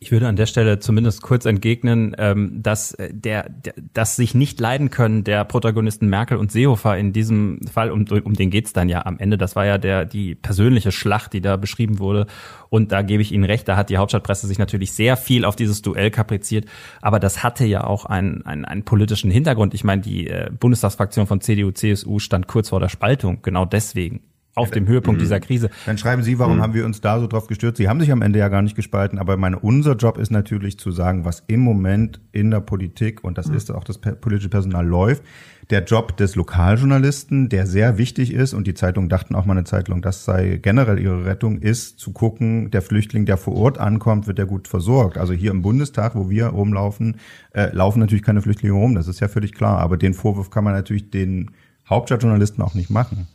Ich 0.00 0.12
würde 0.12 0.28
an 0.28 0.36
der 0.36 0.46
Stelle 0.46 0.78
zumindest 0.78 1.22
kurz 1.22 1.44
entgegnen, 1.44 2.14
ähm, 2.18 2.62
dass 2.62 2.94
äh, 2.94 3.12
der, 3.12 3.48
der 3.48 3.74
dass 3.92 4.14
sich 4.14 4.32
nicht 4.32 4.60
leiden 4.60 4.90
können 4.90 5.24
der 5.24 5.44
Protagonisten 5.44 6.08
Merkel 6.08 6.36
und 6.36 6.52
Seehofer 6.52 6.96
in 6.96 7.12
diesem 7.12 7.60
Fall, 7.68 7.90
um, 7.90 8.04
um 8.06 8.34
den 8.34 8.50
geht's 8.50 8.72
dann 8.72 8.88
ja 8.88 9.04
am 9.06 9.18
Ende. 9.18 9.36
Das 9.36 9.56
war 9.56 9.66
ja 9.66 9.76
der 9.76 10.04
die 10.04 10.36
persönliche 10.36 10.92
Schlacht, 10.92 11.32
die 11.32 11.40
da 11.40 11.56
beschrieben 11.56 11.98
wurde. 11.98 12.28
Und 12.70 12.92
da 12.92 13.02
gebe 13.02 13.22
ich 13.22 13.32
Ihnen 13.32 13.42
recht, 13.42 13.66
da 13.66 13.76
hat 13.76 13.90
die 13.90 13.96
Hauptstadtpresse 13.96 14.46
sich 14.46 14.58
natürlich 14.58 14.92
sehr 14.92 15.16
viel 15.16 15.44
auf 15.44 15.56
dieses 15.56 15.82
Duell 15.82 16.12
kapriziert. 16.12 16.66
Aber 17.02 17.18
das 17.18 17.42
hatte 17.42 17.64
ja 17.64 17.82
auch 17.82 18.04
einen, 18.04 18.46
einen, 18.46 18.64
einen 18.64 18.84
politischen 18.84 19.32
Hintergrund. 19.32 19.74
Ich 19.74 19.82
meine, 19.82 20.02
die 20.02 20.28
äh, 20.28 20.48
Bundestagsfraktion 20.56 21.26
von 21.26 21.40
CDU, 21.40 21.72
CSU 21.72 22.20
stand 22.20 22.46
kurz 22.46 22.68
vor 22.68 22.78
der 22.78 22.88
Spaltung, 22.88 23.42
genau 23.42 23.64
deswegen 23.64 24.20
auf 24.54 24.70
dem 24.70 24.86
Höhepunkt 24.86 25.20
mhm. 25.20 25.22
dieser 25.22 25.40
Krise. 25.40 25.70
Dann 25.86 25.98
schreiben 25.98 26.22
Sie, 26.22 26.38
warum 26.38 26.56
mhm. 26.56 26.62
haben 26.62 26.74
wir 26.74 26.84
uns 26.84 27.00
da 27.00 27.20
so 27.20 27.26
drauf 27.26 27.46
gestürzt? 27.46 27.78
Sie 27.78 27.88
haben 27.88 28.00
sich 28.00 28.10
am 28.10 28.22
Ende 28.22 28.38
ja 28.38 28.48
gar 28.48 28.62
nicht 28.62 28.74
gespalten, 28.74 29.18
aber 29.18 29.36
meine, 29.36 29.58
unser 29.58 29.94
Job 29.94 30.18
ist 30.18 30.30
natürlich 30.30 30.78
zu 30.78 30.90
sagen, 30.90 31.24
was 31.24 31.44
im 31.46 31.60
Moment 31.60 32.20
in 32.32 32.50
der 32.50 32.60
Politik, 32.60 33.22
und 33.24 33.38
das 33.38 33.48
mhm. 33.48 33.54
ist 33.54 33.70
auch 33.70 33.84
das 33.84 33.98
politische 33.98 34.48
Personal, 34.48 34.86
läuft. 34.86 35.22
Der 35.70 35.84
Job 35.84 36.16
des 36.16 36.34
Lokaljournalisten, 36.34 37.50
der 37.50 37.66
sehr 37.66 37.98
wichtig 37.98 38.32
ist, 38.32 38.54
und 38.54 38.66
die 38.66 38.74
Zeitungen 38.74 39.10
dachten 39.10 39.34
auch 39.34 39.44
mal 39.44 39.52
eine 39.52 39.64
Zeit 39.64 39.88
lang, 39.88 40.00
das 40.00 40.24
sei 40.24 40.58
generell 40.62 40.98
ihre 40.98 41.26
Rettung, 41.26 41.58
ist 41.58 41.98
zu 41.98 42.12
gucken, 42.12 42.70
der 42.70 42.80
Flüchtling, 42.80 43.26
der 43.26 43.36
vor 43.36 43.54
Ort 43.54 43.78
ankommt, 43.78 44.26
wird 44.26 44.38
der 44.38 44.46
gut 44.46 44.66
versorgt. 44.66 45.18
Also 45.18 45.34
hier 45.34 45.50
im 45.50 45.60
Bundestag, 45.62 46.14
wo 46.14 46.30
wir 46.30 46.46
rumlaufen, 46.46 47.16
äh, 47.52 47.70
laufen 47.72 48.00
natürlich 48.00 48.22
keine 48.24 48.40
Flüchtlinge 48.40 48.74
rum, 48.74 48.94
das 48.94 49.08
ist 49.08 49.20
ja 49.20 49.28
völlig 49.28 49.52
klar. 49.52 49.78
Aber 49.78 49.98
den 49.98 50.14
Vorwurf 50.14 50.50
kann 50.50 50.64
man 50.64 50.72
natürlich 50.72 51.10
den 51.10 51.50
Hauptstadtjournalisten 51.88 52.62
auch 52.64 52.74
nicht 52.74 52.90
machen. 52.90 53.28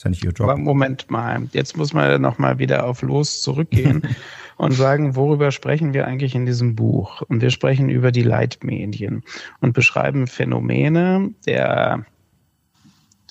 Ist 0.00 0.04
ja 0.04 0.10
nicht 0.10 0.24
ihr 0.24 0.30
Job. 0.30 0.48
Aber 0.48 0.58
Moment 0.58 1.10
mal, 1.10 1.42
jetzt 1.52 1.76
muss 1.76 1.92
man 1.92 2.22
nochmal 2.22 2.58
wieder 2.58 2.86
auf 2.86 3.02
Los 3.02 3.42
zurückgehen 3.42 4.00
und 4.56 4.72
sagen, 4.72 5.14
worüber 5.14 5.52
sprechen 5.52 5.92
wir 5.92 6.06
eigentlich 6.06 6.34
in 6.34 6.46
diesem 6.46 6.74
Buch? 6.74 7.20
Und 7.28 7.42
wir 7.42 7.50
sprechen 7.50 7.90
über 7.90 8.10
die 8.10 8.22
Leitmedien 8.22 9.22
und 9.60 9.74
beschreiben 9.74 10.26
Phänomene 10.26 11.34
der 11.44 12.06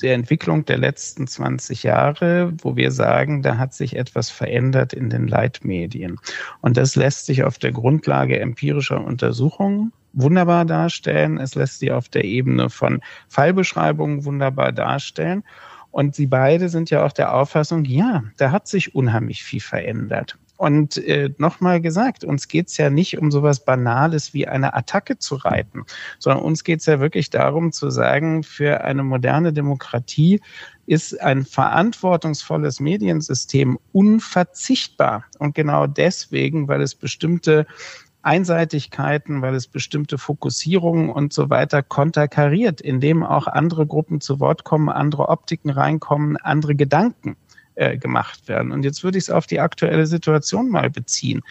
der 0.03 0.13
Entwicklung 0.13 0.63
der 0.63 0.77
letzten 0.77 1.25
20 1.25 1.81
Jahre, 1.81 2.53
wo 2.61 2.75
wir 2.75 2.91
sagen, 2.91 3.41
da 3.41 3.57
hat 3.57 3.73
sich 3.73 3.95
etwas 3.95 4.29
verändert 4.29 4.93
in 4.93 5.09
den 5.09 5.27
Leitmedien. 5.27 6.17
Und 6.61 6.77
das 6.77 6.95
lässt 6.95 7.25
sich 7.25 7.43
auf 7.43 7.57
der 7.57 7.71
Grundlage 7.71 8.39
empirischer 8.39 9.03
Untersuchungen 9.03 9.91
wunderbar 10.13 10.65
darstellen. 10.65 11.39
Es 11.39 11.55
lässt 11.55 11.79
sich 11.79 11.91
auf 11.91 12.09
der 12.09 12.25
Ebene 12.25 12.69
von 12.69 13.01
Fallbeschreibungen 13.27 14.23
wunderbar 14.23 14.71
darstellen. 14.71 15.43
Und 15.91 16.15
sie 16.15 16.27
beide 16.27 16.69
sind 16.69 16.89
ja 16.89 17.05
auch 17.05 17.11
der 17.11 17.33
Auffassung, 17.33 17.85
ja, 17.85 18.23
da 18.37 18.51
hat 18.51 18.67
sich 18.67 18.95
unheimlich 18.95 19.43
viel 19.43 19.61
verändert. 19.61 20.37
Und 20.59 20.97
äh, 20.97 21.29
nochmal 21.37 21.79
gesagt, 21.79 22.25
uns 22.25 22.49
geht's 22.49 22.75
ja 22.75 22.89
nicht 22.89 23.17
um 23.17 23.31
sowas 23.31 23.63
Banales 23.63 24.33
wie 24.33 24.45
eine 24.45 24.73
Attacke 24.73 25.17
zu 25.17 25.35
reiten, 25.35 25.85
sondern 26.19 26.43
uns 26.43 26.65
geht's 26.65 26.85
ja 26.85 26.99
wirklich 26.99 27.29
darum 27.29 27.71
zu 27.71 27.89
sagen, 27.89 28.43
für 28.43 28.83
eine 28.83 29.03
moderne 29.03 29.53
Demokratie 29.53 30.41
ist 30.85 31.21
ein 31.21 31.45
verantwortungsvolles 31.45 32.81
Mediensystem 32.81 33.79
unverzichtbar. 33.93 35.23
Und 35.37 35.55
genau 35.55 35.87
deswegen, 35.87 36.67
weil 36.67 36.81
es 36.81 36.93
bestimmte 36.93 37.65
Einseitigkeiten, 38.21 39.41
weil 39.41 39.55
es 39.55 39.67
bestimmte 39.67 40.17
Fokussierungen 40.17 41.09
und 41.09 41.33
so 41.33 41.49
weiter 41.49 41.83
konterkariert, 41.83 42.81
indem 42.81 43.23
auch 43.23 43.47
andere 43.47 43.85
Gruppen 43.87 44.21
zu 44.21 44.39
Wort 44.39 44.63
kommen, 44.63 44.89
andere 44.89 45.29
Optiken 45.29 45.69
reinkommen, 45.69 46.37
andere 46.37 46.75
Gedanken 46.75 47.37
äh, 47.79 47.97
gemacht 47.97 48.49
werden. 48.49 48.73
Und 48.73 48.83
jetzt 48.83 49.05
würde 49.05 49.17
ich 49.17 49.23
es 49.23 49.29
auf 49.29 49.47
die 49.47 49.61
aktuelle 49.61 50.05
Situation 50.05 50.69
mal 50.69 50.89
beziehen. 50.89 51.41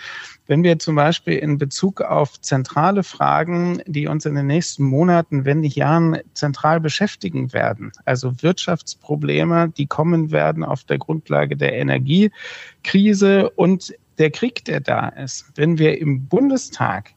Wenn 0.46 0.62
wir 0.62 0.78
zum 0.78 0.94
Beispiel 0.94 1.38
in 1.38 1.56
Bezug 1.56 2.02
auf 2.02 2.38
zentrale 2.40 3.02
Fragen, 3.02 3.80
die 3.86 4.06
uns 4.06 4.26
in 4.26 4.34
den 4.34 4.46
nächsten 4.46 4.84
Monaten, 4.84 5.46
wenn 5.46 5.60
nicht 5.60 5.76
Jahren 5.76 6.18
zentral 6.34 6.80
beschäftigen 6.80 7.54
werden, 7.54 7.92
also 8.04 8.42
Wirtschaftsprobleme, 8.42 9.70
die 9.70 9.86
kommen 9.86 10.30
werden 10.30 10.64
auf 10.64 10.84
der 10.84 10.98
Grundlage 10.98 11.56
der 11.56 11.72
Energiekrise 11.72 13.48
und 13.50 13.94
der 14.18 14.30
Krieg, 14.30 14.64
der 14.64 14.80
da 14.80 15.08
ist, 15.08 15.46
wenn 15.54 15.78
wir 15.78 15.98
im 15.98 16.26
Bundestag 16.26 17.12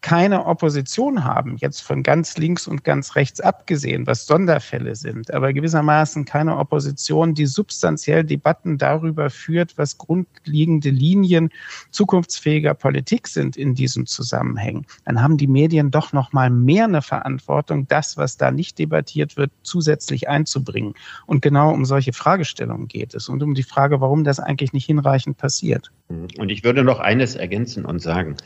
keine 0.00 0.46
Opposition 0.46 1.24
haben, 1.24 1.56
jetzt 1.58 1.80
von 1.80 2.02
ganz 2.02 2.36
links 2.36 2.66
und 2.66 2.84
ganz 2.84 3.16
rechts 3.16 3.40
abgesehen, 3.40 4.06
was 4.06 4.26
Sonderfälle 4.26 4.94
sind, 4.94 5.32
aber 5.32 5.52
gewissermaßen 5.52 6.24
keine 6.24 6.56
Opposition, 6.58 7.34
die 7.34 7.46
substanziell 7.46 8.24
Debatten 8.24 8.78
darüber 8.78 9.30
führt, 9.30 9.76
was 9.78 9.98
grundlegende 9.98 10.90
Linien 10.90 11.50
zukunftsfähiger 11.90 12.74
Politik 12.74 13.26
sind 13.28 13.56
in 13.56 13.74
diesem 13.74 14.06
Zusammenhang, 14.06 14.86
dann 15.04 15.22
haben 15.22 15.36
die 15.36 15.46
Medien 15.46 15.90
doch 15.90 16.12
noch 16.12 16.32
mal 16.32 16.50
mehr 16.50 16.84
eine 16.84 17.02
Verantwortung, 17.02 17.88
das, 17.88 18.16
was 18.16 18.36
da 18.36 18.50
nicht 18.50 18.78
debattiert 18.78 19.36
wird, 19.36 19.50
zusätzlich 19.62 20.28
einzubringen. 20.28 20.94
Und 21.26 21.42
genau 21.42 21.72
um 21.72 21.84
solche 21.84 22.12
Fragestellungen 22.12 22.88
geht 22.88 23.14
es 23.14 23.28
und 23.28 23.42
um 23.42 23.54
die 23.54 23.62
Frage, 23.62 24.00
warum 24.00 24.24
das 24.24 24.40
eigentlich 24.40 24.72
nicht 24.72 24.86
hinreichend 24.86 25.36
passiert. 25.36 25.90
Und 26.08 26.50
ich 26.50 26.64
würde 26.64 26.84
noch 26.84 27.00
eines 27.00 27.34
ergänzen 27.34 27.84
und 27.84 28.00
sagen, 28.00 28.36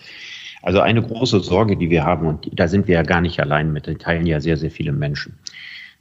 also 0.63 0.81
eine 0.81 1.03
große 1.03 1.41
Sorge, 1.41 1.77
die 1.77 1.91
wir 1.91 2.05
haben, 2.05 2.27
und 2.27 2.51
da 2.53 2.69
sind 2.69 2.87
wir 2.89 2.95
ja 2.95 3.03
gar 3.03 3.21
nicht 3.21 3.41
allein 3.41 3.73
mit, 3.73 3.87
teilen 4.01 4.27
ja 4.27 4.41
sehr, 4.41 4.57
sehr 4.57 4.71
viele 4.71 4.93
Menschen. 4.93 5.39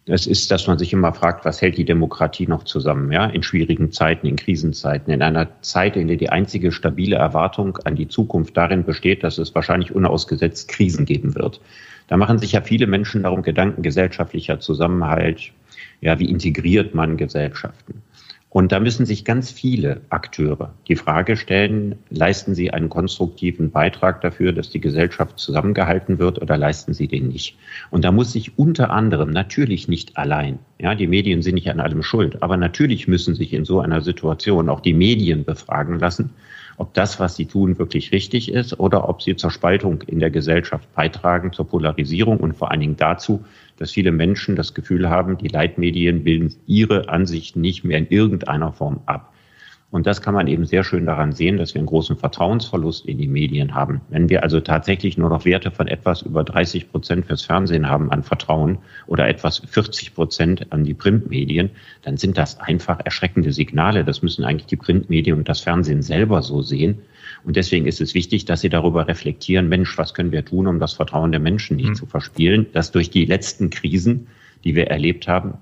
Das 0.06 0.26
ist, 0.26 0.50
dass 0.50 0.66
man 0.66 0.80
sich 0.80 0.92
immer 0.92 1.14
fragt, 1.14 1.46
was 1.46 1.62
hält 1.62 1.78
die 1.78 1.86
Demokratie 1.86 2.48
noch 2.48 2.64
zusammen, 2.64 3.12
ja, 3.12 3.26
in 3.26 3.44
schwierigen 3.44 3.92
Zeiten, 3.92 4.26
in 4.26 4.38
Krisenzeiten, 4.38 5.14
in 5.14 5.22
einer 5.22 5.62
Zeit, 5.62 5.96
in 5.96 6.08
der 6.08 6.18
die 6.18 6.30
einzige 6.30 6.72
stabile 6.72 7.18
Erwartung 7.18 7.78
an 7.86 7.96
die 7.96 8.08
Zukunft 8.08 8.58
darin 8.58 8.86
besteht, 8.86 9.24
dass 9.24 9.38
es 9.38 9.54
wahrscheinlich 9.54 9.94
unausgesetzt 9.94 10.68
Krisen 10.70 11.06
geben 11.06 11.36
wird. 11.36 11.62
Da 12.08 12.18
machen 12.18 12.40
sich 12.40 12.54
ja 12.54 12.62
viele 12.62 12.88
Menschen 12.88 13.22
darum 13.22 13.44
Gedanken, 13.44 13.84
gesellschaftlicher 13.84 14.60
Zusammenhalt, 14.60 15.52
ja, 16.02 16.18
wie 16.18 16.30
integriert 16.30 16.96
man 16.96 17.18
Gesellschaften? 17.18 18.02
Und 18.52 18.72
da 18.72 18.80
müssen 18.80 19.06
sich 19.06 19.26
ganz 19.26 19.52
viele 19.52 20.02
Akteure 20.10 20.74
die 20.88 20.96
Frage 20.96 21.38
stellen, 21.38 21.96
leisten 22.10 22.56
sie 22.56 22.72
einen 22.72 22.90
konstruktiven 22.90 23.70
Beitrag 23.70 24.22
dafür, 24.22 24.54
dass 24.54 24.72
die 24.72 24.82
Gesellschaft 24.82 25.38
zusammengehalten 25.38 26.18
wird 26.18 26.42
oder 26.42 26.58
leisten 26.58 26.96
sie 26.96 27.08
den 27.08 27.28
nicht? 27.28 27.58
Und 27.92 28.04
da 28.06 28.12
muss 28.12 28.32
sich 28.32 28.58
unter 28.58 28.90
anderem 28.90 29.30
natürlich 29.30 29.88
nicht 29.88 30.18
allein, 30.18 30.58
ja, 30.80 30.96
die 30.96 31.08
Medien 31.08 31.44
sind 31.44 31.56
nicht 31.56 31.70
an 31.70 31.80
allem 31.80 32.02
schuld, 32.02 32.42
aber 32.42 32.58
natürlich 32.58 33.08
müssen 33.08 33.36
sich 33.36 33.54
in 33.54 33.66
so 33.66 33.82
einer 33.82 34.02
Situation 34.02 34.70
auch 34.70 34.80
die 34.80 34.94
Medien 34.94 35.46
befragen 35.46 36.00
lassen, 36.00 36.32
ob 36.78 36.94
das, 36.94 37.20
was 37.20 37.36
sie 37.36 37.46
tun, 37.46 37.78
wirklich 37.78 38.14
richtig 38.14 38.52
ist 38.52 38.80
oder 38.80 39.10
ob 39.10 39.22
sie 39.22 39.36
zur 39.36 39.52
Spaltung 39.52 40.02
in 40.04 40.20
der 40.20 40.32
Gesellschaft 40.32 40.92
beitragen, 40.96 41.52
zur 41.52 41.68
Polarisierung 41.68 42.38
und 42.38 42.56
vor 42.56 42.72
allen 42.72 42.80
Dingen 42.80 42.98
dazu, 42.98 43.44
dass 43.80 43.92
viele 43.92 44.12
Menschen 44.12 44.56
das 44.56 44.74
Gefühl 44.74 45.10
haben, 45.10 45.38
die 45.38 45.48
Leitmedien 45.48 46.24
bilden 46.24 46.54
ihre 46.68 47.10
Ansichten 47.10 47.62
nicht 47.62 47.84
mehr 47.84 47.98
in 47.98 48.08
irgendeiner 48.10 48.74
Form 48.74 49.02
ab. 49.06 49.34
Und 49.92 50.06
das 50.06 50.22
kann 50.22 50.36
man 50.36 50.46
eben 50.46 50.66
sehr 50.66 50.84
schön 50.84 51.08
daran 51.08 51.32
sehen, 51.32 51.58
dass 51.58 51.74
wir 51.74 51.80
einen 51.80 51.88
großen 51.88 52.16
Vertrauensverlust 52.16 53.08
in 53.08 53.18
die 53.18 53.28
Medien 53.28 53.74
haben. 53.74 54.02
Wenn 54.10 54.30
wir 54.30 54.44
also 54.44 54.60
tatsächlich 54.60 55.18
nur 55.18 55.30
noch 55.30 55.46
Werte 55.46 55.72
von 55.72 55.88
etwas 55.88 56.22
über 56.22 56.44
30 56.44 56.92
Prozent 56.92 57.26
fürs 57.26 57.42
Fernsehen 57.42 57.90
haben 57.90 58.12
an 58.12 58.22
Vertrauen 58.22 58.78
oder 59.08 59.28
etwas 59.28 59.64
40 59.66 60.14
Prozent 60.14 60.72
an 60.72 60.84
die 60.84 60.94
Printmedien, 60.94 61.72
dann 62.04 62.18
sind 62.18 62.38
das 62.38 62.60
einfach 62.60 63.00
erschreckende 63.04 63.52
Signale. 63.52 64.04
Das 64.04 64.22
müssen 64.22 64.44
eigentlich 64.46 64.68
die 64.68 64.78
Printmedien 64.78 65.38
und 65.38 65.50
das 65.50 65.62
Fernsehen 65.62 66.04
selber 66.04 66.44
so 66.44 66.62
sehen. 66.62 67.00
Und 67.44 67.56
deswegen 67.56 67.86
ist 67.86 68.02
es 68.02 68.14
wichtig, 68.14 68.46
dass 68.46 68.62
sie 68.62 68.70
darüber 68.70 69.08
reflektieren, 69.08 69.70
Mensch, 69.70 69.98
was 69.98 70.14
können 70.14 70.32
wir 70.32 70.46
tun, 70.46 70.68
um 70.68 70.80
das 70.80 70.94
Vertrauen 70.94 71.32
der 71.32 71.40
Menschen 71.40 71.78
nicht 71.78 71.90
mhm. 71.90 71.96
zu 71.96 72.06
verspielen, 72.06 72.68
dass 72.74 72.92
durch 72.92 73.10
die 73.10 73.26
letzten 73.26 73.70
Krisen, 73.70 74.28
die 74.64 74.76
wir 74.76 74.88
erlebt 74.88 75.28
haben, 75.28 75.54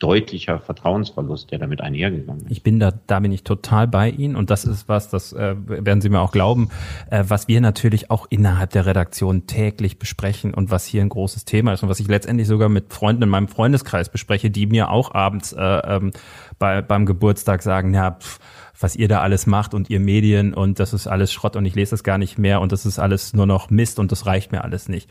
deutlicher 0.00 0.58
Vertrauensverlust, 0.58 1.52
der 1.52 1.58
damit 1.58 1.80
einhergegangen 1.80 2.46
ist. 2.46 2.50
Ich 2.50 2.62
bin 2.62 2.80
da, 2.80 2.92
da 3.06 3.20
bin 3.20 3.30
ich 3.30 3.44
total 3.44 3.86
bei 3.86 4.10
Ihnen 4.10 4.34
und 4.34 4.50
das 4.50 4.64
ist 4.64 4.88
was, 4.88 5.10
das 5.10 5.32
äh, 5.32 5.54
werden 5.56 6.00
Sie 6.00 6.08
mir 6.08 6.20
auch 6.20 6.32
glauben, 6.32 6.70
äh, 7.10 7.22
was 7.28 7.46
wir 7.46 7.60
natürlich 7.60 8.10
auch 8.10 8.26
innerhalb 8.30 8.70
der 8.70 8.86
Redaktion 8.86 9.46
täglich 9.46 9.98
besprechen 9.98 10.54
und 10.54 10.70
was 10.70 10.86
hier 10.86 11.02
ein 11.02 11.10
großes 11.10 11.44
Thema 11.44 11.74
ist 11.74 11.82
und 11.82 11.88
was 11.88 12.00
ich 12.00 12.08
letztendlich 12.08 12.48
sogar 12.48 12.68
mit 12.68 12.92
Freunden 12.92 13.22
in 13.22 13.28
meinem 13.28 13.48
Freundeskreis 13.48 14.08
bespreche, 14.08 14.50
die 14.50 14.66
mir 14.66 14.90
auch 14.90 15.14
abends 15.14 15.52
äh, 15.52 15.60
ähm, 15.62 16.12
bei, 16.58 16.80
beim 16.82 17.04
Geburtstag 17.04 17.62
sagen, 17.62 17.92
ja, 17.94 18.12
pff, 18.12 18.40
was 18.80 18.96
ihr 18.96 19.08
da 19.08 19.20
alles 19.20 19.46
macht 19.46 19.74
und 19.74 19.90
ihr 19.90 20.00
Medien 20.00 20.54
und 20.54 20.80
das 20.80 20.94
ist 20.94 21.06
alles 21.06 21.32
Schrott 21.32 21.56
und 21.56 21.66
ich 21.66 21.74
lese 21.74 21.90
das 21.90 22.02
gar 22.02 22.16
nicht 22.16 22.38
mehr 22.38 22.62
und 22.62 22.72
das 22.72 22.86
ist 22.86 22.98
alles 22.98 23.34
nur 23.34 23.46
noch 23.46 23.68
Mist 23.68 23.98
und 23.98 24.10
das 24.10 24.24
reicht 24.24 24.52
mir 24.52 24.64
alles 24.64 24.88
nicht. 24.88 25.10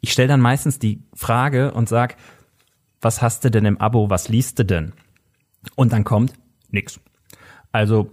Ich 0.00 0.12
stelle 0.12 0.28
dann 0.28 0.40
meistens 0.40 0.78
die 0.78 1.02
Frage 1.14 1.72
und 1.72 1.88
sag, 1.88 2.16
was 3.00 3.22
hast 3.22 3.44
du 3.44 3.50
denn 3.50 3.64
im 3.64 3.78
Abo, 3.78 4.10
was 4.10 4.28
liest 4.28 4.58
du 4.58 4.64
denn? 4.64 4.92
Und 5.74 5.92
dann 5.92 6.04
kommt 6.04 6.32
nix. 6.70 7.00
Also 7.72 8.10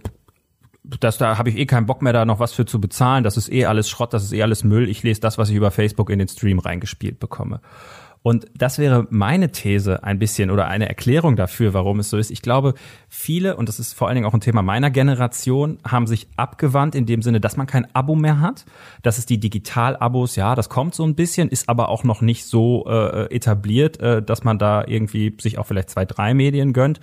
das 1.00 1.18
da 1.18 1.38
habe 1.38 1.50
ich 1.50 1.56
eh 1.56 1.66
keinen 1.66 1.86
Bock 1.86 2.02
mehr 2.02 2.12
da 2.12 2.24
noch 2.24 2.38
was 2.38 2.52
für 2.52 2.64
zu 2.64 2.80
bezahlen, 2.80 3.24
das 3.24 3.36
ist 3.36 3.50
eh 3.50 3.66
alles 3.66 3.88
Schrott, 3.88 4.12
das 4.12 4.22
ist 4.24 4.32
eh 4.32 4.42
alles 4.42 4.62
Müll. 4.62 4.88
Ich 4.88 5.02
lese 5.02 5.20
das, 5.20 5.38
was 5.38 5.50
ich 5.50 5.56
über 5.56 5.70
Facebook 5.70 6.10
in 6.10 6.18
den 6.18 6.28
Stream 6.28 6.58
reingespielt 6.58 7.18
bekomme. 7.18 7.60
Und 8.26 8.46
das 8.56 8.80
wäre 8.80 9.06
meine 9.10 9.52
These 9.52 10.02
ein 10.02 10.18
bisschen 10.18 10.50
oder 10.50 10.66
eine 10.66 10.88
Erklärung 10.88 11.36
dafür, 11.36 11.74
warum 11.74 12.00
es 12.00 12.10
so 12.10 12.18
ist. 12.18 12.32
Ich 12.32 12.42
glaube, 12.42 12.74
viele, 13.08 13.54
und 13.54 13.68
das 13.68 13.78
ist 13.78 13.92
vor 13.92 14.08
allen 14.08 14.16
Dingen 14.16 14.26
auch 14.26 14.34
ein 14.34 14.40
Thema 14.40 14.62
meiner 14.62 14.90
Generation, 14.90 15.78
haben 15.86 16.08
sich 16.08 16.26
abgewandt 16.34 16.96
in 16.96 17.06
dem 17.06 17.22
Sinne, 17.22 17.40
dass 17.40 17.56
man 17.56 17.68
kein 17.68 17.86
Abo 17.94 18.16
mehr 18.16 18.40
hat. 18.40 18.64
Das 19.02 19.18
ist 19.18 19.30
die 19.30 19.38
Digital-Abos, 19.38 20.34
ja, 20.34 20.56
das 20.56 20.68
kommt 20.68 20.96
so 20.96 21.04
ein 21.04 21.14
bisschen, 21.14 21.48
ist 21.50 21.68
aber 21.68 21.88
auch 21.88 22.02
noch 22.02 22.20
nicht 22.20 22.46
so 22.46 22.84
äh, 22.88 23.32
etabliert, 23.32 24.00
äh, 24.00 24.20
dass 24.24 24.42
man 24.42 24.58
da 24.58 24.82
irgendwie 24.84 25.32
sich 25.40 25.58
auch 25.58 25.66
vielleicht 25.68 25.90
zwei, 25.90 26.04
drei 26.04 26.34
Medien 26.34 26.72
gönnt. 26.72 26.98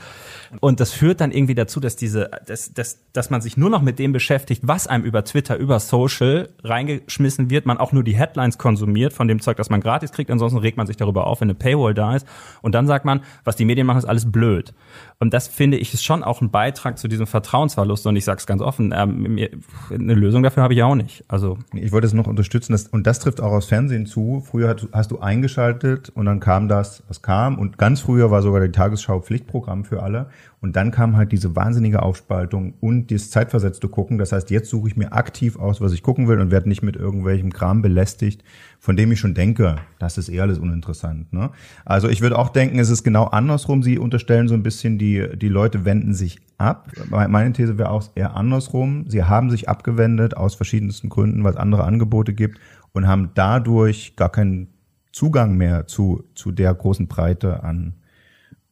Und 0.59 0.81
das 0.81 0.91
führt 0.91 1.21
dann 1.21 1.31
irgendwie 1.31 1.55
dazu, 1.55 1.79
dass 1.79 1.95
diese, 1.95 2.31
dass, 2.45 2.73
dass, 2.73 2.99
dass 3.13 3.29
man 3.29 3.39
sich 3.39 3.55
nur 3.55 3.69
noch 3.69 3.81
mit 3.81 3.97
dem 3.97 4.11
beschäftigt, 4.11 4.63
was 4.67 4.87
einem 4.87 5.05
über 5.05 5.23
Twitter, 5.23 5.55
über 5.55 5.79
Social 5.79 6.49
reingeschmissen 6.65 7.49
wird, 7.49 7.65
man 7.65 7.77
auch 7.77 7.93
nur 7.93 8.03
die 8.03 8.17
Headlines 8.17 8.57
konsumiert 8.57 9.13
von 9.13 9.29
dem 9.29 9.39
Zeug, 9.39 9.55
das 9.55 9.69
man 9.69 9.79
gratis 9.79 10.11
kriegt, 10.11 10.29
ansonsten 10.29 10.59
regt 10.59 10.75
man 10.75 10.85
sich 10.85 10.97
darüber 10.97 11.12
darüber 11.13 11.27
auf, 11.27 11.41
wenn 11.41 11.49
eine 11.49 11.55
Paywall 11.55 11.93
da 11.93 12.15
ist. 12.15 12.27
Und 12.61 12.75
dann 12.75 12.87
sagt 12.87 13.05
man, 13.05 13.21
was 13.43 13.55
die 13.55 13.65
Medien 13.65 13.87
machen, 13.87 13.99
ist 13.99 14.05
alles 14.05 14.31
blöd. 14.31 14.73
Und 15.19 15.33
das 15.33 15.47
finde 15.47 15.77
ich 15.77 15.93
ist 15.93 16.03
schon 16.03 16.23
auch 16.23 16.41
ein 16.41 16.51
Beitrag 16.51 16.97
zu 16.97 17.07
diesem 17.07 17.27
Vertrauensverlust. 17.27 18.05
Und 18.07 18.15
ich 18.15 18.25
sage 18.25 18.39
es 18.39 18.45
ganz 18.45 18.61
offen, 18.61 18.93
ähm, 18.95 19.37
eine 19.89 20.13
Lösung 20.13 20.43
dafür 20.43 20.63
habe 20.63 20.73
ich 20.73 20.83
auch 20.83 20.95
nicht. 20.95 21.23
Also 21.27 21.57
ich 21.73 21.91
wollte 21.91 22.07
es 22.07 22.13
noch 22.13 22.27
unterstützen, 22.27 22.73
dass, 22.73 22.87
und 22.87 23.07
das 23.07 23.19
trifft 23.19 23.39
auch 23.39 23.51
aus 23.51 23.65
Fernsehen 23.65 24.05
zu. 24.05 24.43
Früher 24.45 24.69
hast, 24.69 24.87
hast 24.91 25.11
du 25.11 25.19
eingeschaltet 25.19 26.09
und 26.09 26.25
dann 26.25 26.39
kam 26.39 26.67
das, 26.67 27.03
was 27.07 27.21
kam. 27.21 27.57
Und 27.57 27.77
ganz 27.77 28.01
früher 28.01 28.31
war 28.31 28.41
sogar 28.41 28.61
die 28.61 28.71
Tagesschau 28.71 29.21
Pflichtprogramm 29.21 29.85
für 29.85 30.03
alle. 30.03 30.27
Und 30.63 30.77
dann 30.77 30.91
kam 30.91 31.17
halt 31.17 31.33
diese 31.33 31.57
wahnsinnige 31.57 32.01
Aufspaltung 32.01 32.75
und 32.79 33.11
das 33.11 33.29
zeitversetzte 33.29 33.89
Gucken. 33.89 34.17
Das 34.17 34.31
heißt, 34.31 34.49
jetzt 34.49 34.69
suche 34.69 34.87
ich 34.87 34.95
mir 34.95 35.11
aktiv 35.11 35.59
aus, 35.59 35.81
was 35.81 35.91
ich 35.91 36.03
gucken 36.03 36.29
will 36.29 36.39
und 36.39 36.51
werde 36.51 36.69
nicht 36.69 36.81
mit 36.81 36.95
irgendwelchem 36.95 37.51
Kram 37.51 37.81
belästigt, 37.81 38.43
von 38.79 38.95
dem 38.95 39.11
ich 39.11 39.19
schon 39.19 39.33
denke, 39.33 39.75
das 39.99 40.17
ist 40.17 40.29
eher 40.29 40.43
alles 40.43 40.59
uninteressant. 40.59 41.02
Ne? 41.31 41.51
Also 41.85 42.09
ich 42.09 42.21
würde 42.21 42.37
auch 42.37 42.49
denken, 42.49 42.79
es 42.79 42.89
ist 42.89 43.03
genau 43.03 43.25
andersrum. 43.25 43.83
Sie 43.83 43.97
unterstellen 43.97 44.47
so 44.47 44.53
ein 44.53 44.63
bisschen, 44.63 44.97
die, 44.97 45.27
die 45.35 45.49
Leute 45.49 45.85
wenden 45.85 46.13
sich 46.13 46.39
ab. 46.57 46.89
Meine 47.09 47.53
These 47.53 47.77
wäre 47.77 47.89
auch 47.89 48.09
eher 48.15 48.35
andersrum. 48.35 49.05
Sie 49.07 49.23
haben 49.23 49.49
sich 49.49 49.69
abgewendet 49.69 50.37
aus 50.37 50.55
verschiedensten 50.55 51.09
Gründen, 51.09 51.43
weil 51.43 51.51
es 51.51 51.57
andere 51.57 51.83
Angebote 51.83 52.33
gibt 52.33 52.59
und 52.93 53.07
haben 53.07 53.31
dadurch 53.35 54.15
gar 54.15 54.29
keinen 54.29 54.67
Zugang 55.11 55.55
mehr 55.55 55.87
zu, 55.87 56.23
zu 56.35 56.51
der 56.51 56.73
großen 56.73 57.07
Breite 57.07 57.63
an 57.63 57.95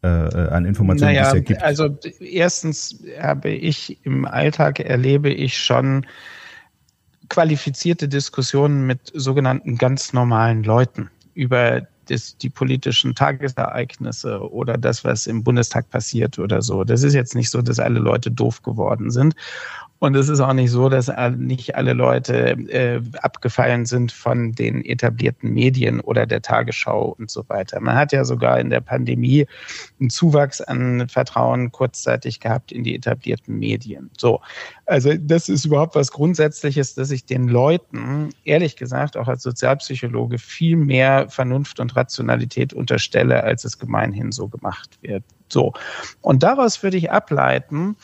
äh, 0.03 0.07
an 0.07 0.65
Informationen, 0.65 1.13
naja, 1.13 1.21
die 1.21 1.27
es 1.27 1.33
ja 1.33 1.39
gibt? 1.41 1.61
Also 1.61 1.97
erstens 2.19 3.03
habe 3.19 3.49
ich 3.49 4.03
im 4.03 4.25
Alltag 4.25 4.79
erlebe 4.79 5.29
ich 5.29 5.57
schon 5.57 6.05
qualifizierte 7.29 8.09
Diskussionen 8.09 8.85
mit 8.85 9.11
sogenannten 9.13 9.77
ganz 9.77 10.11
normalen 10.11 10.63
Leuten 10.63 11.09
über 11.33 11.87
das, 12.11 12.37
die 12.37 12.49
politischen 12.49 13.15
Tagesereignisse 13.15 14.39
oder 14.51 14.77
das, 14.77 15.03
was 15.03 15.27
im 15.27 15.43
Bundestag 15.43 15.89
passiert 15.89 16.37
oder 16.39 16.61
so. 16.61 16.83
Das 16.83 17.03
ist 17.03 17.13
jetzt 17.13 17.35
nicht 17.35 17.49
so, 17.49 17.61
dass 17.61 17.79
alle 17.79 17.99
Leute 17.99 18.31
doof 18.31 18.61
geworden 18.61 19.11
sind. 19.11 19.35
Und 20.01 20.15
es 20.15 20.29
ist 20.29 20.39
auch 20.39 20.53
nicht 20.53 20.71
so, 20.71 20.89
dass 20.89 21.11
nicht 21.37 21.75
alle 21.75 21.93
Leute 21.93 22.57
äh, 22.69 23.01
abgefallen 23.21 23.85
sind 23.85 24.11
von 24.11 24.51
den 24.51 24.83
etablierten 24.83 25.53
Medien 25.53 25.99
oder 25.99 26.25
der 26.25 26.41
Tagesschau 26.41 27.15
und 27.19 27.29
so 27.29 27.47
weiter. 27.49 27.79
Man 27.79 27.95
hat 27.95 28.11
ja 28.11 28.25
sogar 28.25 28.59
in 28.59 28.71
der 28.71 28.81
Pandemie 28.81 29.45
einen 29.99 30.09
Zuwachs 30.09 30.59
an 30.59 31.07
Vertrauen 31.07 31.71
kurzzeitig 31.71 32.39
gehabt 32.39 32.71
in 32.71 32.83
die 32.83 32.95
etablierten 32.95 33.59
Medien. 33.59 34.09
So, 34.17 34.41
also 34.87 35.13
das 35.19 35.49
ist 35.49 35.65
überhaupt 35.65 35.93
was 35.93 36.11
Grundsätzliches, 36.11 36.95
dass 36.95 37.11
ich 37.11 37.25
den 37.25 37.47
Leuten, 37.47 38.29
ehrlich 38.43 38.77
gesagt, 38.77 39.17
auch 39.17 39.27
als 39.27 39.43
Sozialpsychologe 39.43 40.39
viel 40.39 40.77
mehr 40.77 41.29
Vernunft 41.29 41.79
und 41.79 41.95
Rationalität 41.95 42.73
unterstelle, 42.73 43.43
als 43.43 43.65
es 43.65 43.77
gemeinhin 43.77 44.31
so 44.31 44.47
gemacht 44.47 44.97
wird. 45.03 45.23
So, 45.47 45.73
und 46.21 46.41
daraus 46.41 46.81
würde 46.81 46.97
ich 46.97 47.11
ableiten, 47.11 47.97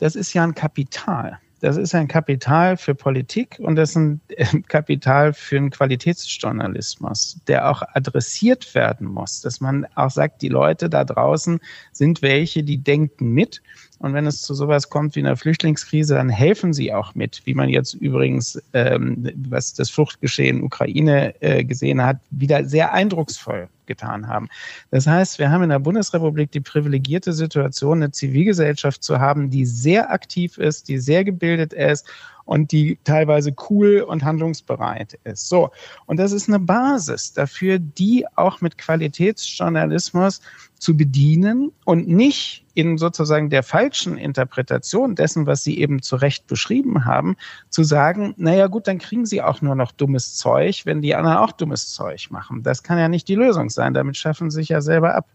das 0.00 0.16
ist 0.16 0.34
ja 0.34 0.42
ein 0.42 0.56
Kapital. 0.56 1.38
Das 1.64 1.78
ist 1.78 1.94
ein 1.94 2.08
Kapital 2.08 2.76
für 2.76 2.94
Politik 2.94 3.56
und 3.58 3.76
das 3.76 3.92
ist 3.92 3.96
ein 3.96 4.20
Kapital 4.68 5.32
für 5.32 5.56
einen 5.56 5.70
Qualitätsjournalismus, 5.70 7.40
der 7.46 7.70
auch 7.70 7.80
adressiert 7.94 8.74
werden 8.74 9.06
muss, 9.06 9.40
dass 9.40 9.62
man 9.62 9.86
auch 9.94 10.10
sagt, 10.10 10.42
die 10.42 10.50
Leute 10.50 10.90
da 10.90 11.04
draußen 11.04 11.60
sind 11.90 12.20
welche, 12.20 12.64
die 12.64 12.76
denken 12.76 13.30
mit 13.30 13.62
Und 14.04 14.12
wenn 14.12 14.26
es 14.26 14.42
zu 14.42 14.52
sowas 14.52 14.90
kommt 14.90 15.16
wie 15.16 15.20
einer 15.20 15.34
Flüchtlingskrise, 15.34 16.16
dann 16.16 16.28
helfen 16.28 16.74
sie 16.74 16.92
auch 16.92 17.14
mit, 17.14 17.40
wie 17.46 17.54
man 17.54 17.70
jetzt 17.70 17.94
übrigens, 17.94 18.62
ähm, 18.74 19.30
was 19.48 19.72
das 19.72 19.88
Fluchtgeschehen 19.88 20.62
Ukraine 20.62 21.34
äh, 21.40 21.64
gesehen 21.64 22.02
hat, 22.02 22.18
wieder 22.30 22.66
sehr 22.66 22.92
eindrucksvoll 22.92 23.66
getan 23.86 24.28
haben. 24.28 24.50
Das 24.90 25.06
heißt, 25.06 25.38
wir 25.38 25.50
haben 25.50 25.62
in 25.62 25.70
der 25.70 25.78
Bundesrepublik 25.78 26.52
die 26.52 26.60
privilegierte 26.60 27.32
Situation, 27.32 28.02
eine 28.02 28.10
Zivilgesellschaft 28.10 29.02
zu 29.02 29.20
haben, 29.20 29.48
die 29.48 29.64
sehr 29.64 30.12
aktiv 30.12 30.58
ist, 30.58 30.88
die 30.88 30.98
sehr 30.98 31.24
gebildet 31.24 31.72
ist 31.72 32.06
und 32.44 32.72
die 32.72 32.98
teilweise 33.04 33.54
cool 33.70 34.00
und 34.00 34.24
handlungsbereit 34.24 35.18
ist. 35.24 35.48
So. 35.48 35.70
Und 36.06 36.18
das 36.18 36.32
ist 36.32 36.48
eine 36.48 36.58
Basis 36.58 37.32
dafür, 37.32 37.78
die 37.78 38.26
auch 38.36 38.60
mit 38.60 38.78
Qualitätsjournalismus 38.78 40.40
zu 40.78 40.96
bedienen 40.96 41.72
und 41.84 42.08
nicht 42.08 42.64
in 42.74 42.98
sozusagen 42.98 43.48
der 43.48 43.62
falschen 43.62 44.18
Interpretation 44.18 45.14
dessen, 45.14 45.46
was 45.46 45.64
Sie 45.64 45.78
eben 45.78 46.02
zu 46.02 46.16
Recht 46.16 46.46
beschrieben 46.46 47.04
haben, 47.04 47.36
zu 47.70 47.84
sagen, 47.84 48.34
naja 48.36 48.66
gut, 48.66 48.86
dann 48.86 48.98
kriegen 48.98 49.24
Sie 49.24 49.40
auch 49.40 49.62
nur 49.62 49.76
noch 49.76 49.92
dummes 49.92 50.34
Zeug, 50.36 50.84
wenn 50.84 51.00
die 51.00 51.14
anderen 51.14 51.38
auch 51.38 51.52
dummes 51.52 51.92
Zeug 51.94 52.30
machen. 52.30 52.62
Das 52.62 52.82
kann 52.82 52.98
ja 52.98 53.08
nicht 53.08 53.28
die 53.28 53.36
Lösung 53.36 53.70
sein. 53.70 53.94
Damit 53.94 54.16
schaffen 54.16 54.50
Sie 54.50 54.56
sich 54.56 54.68
ja 54.68 54.80
selber 54.80 55.14
ab. 55.14 55.26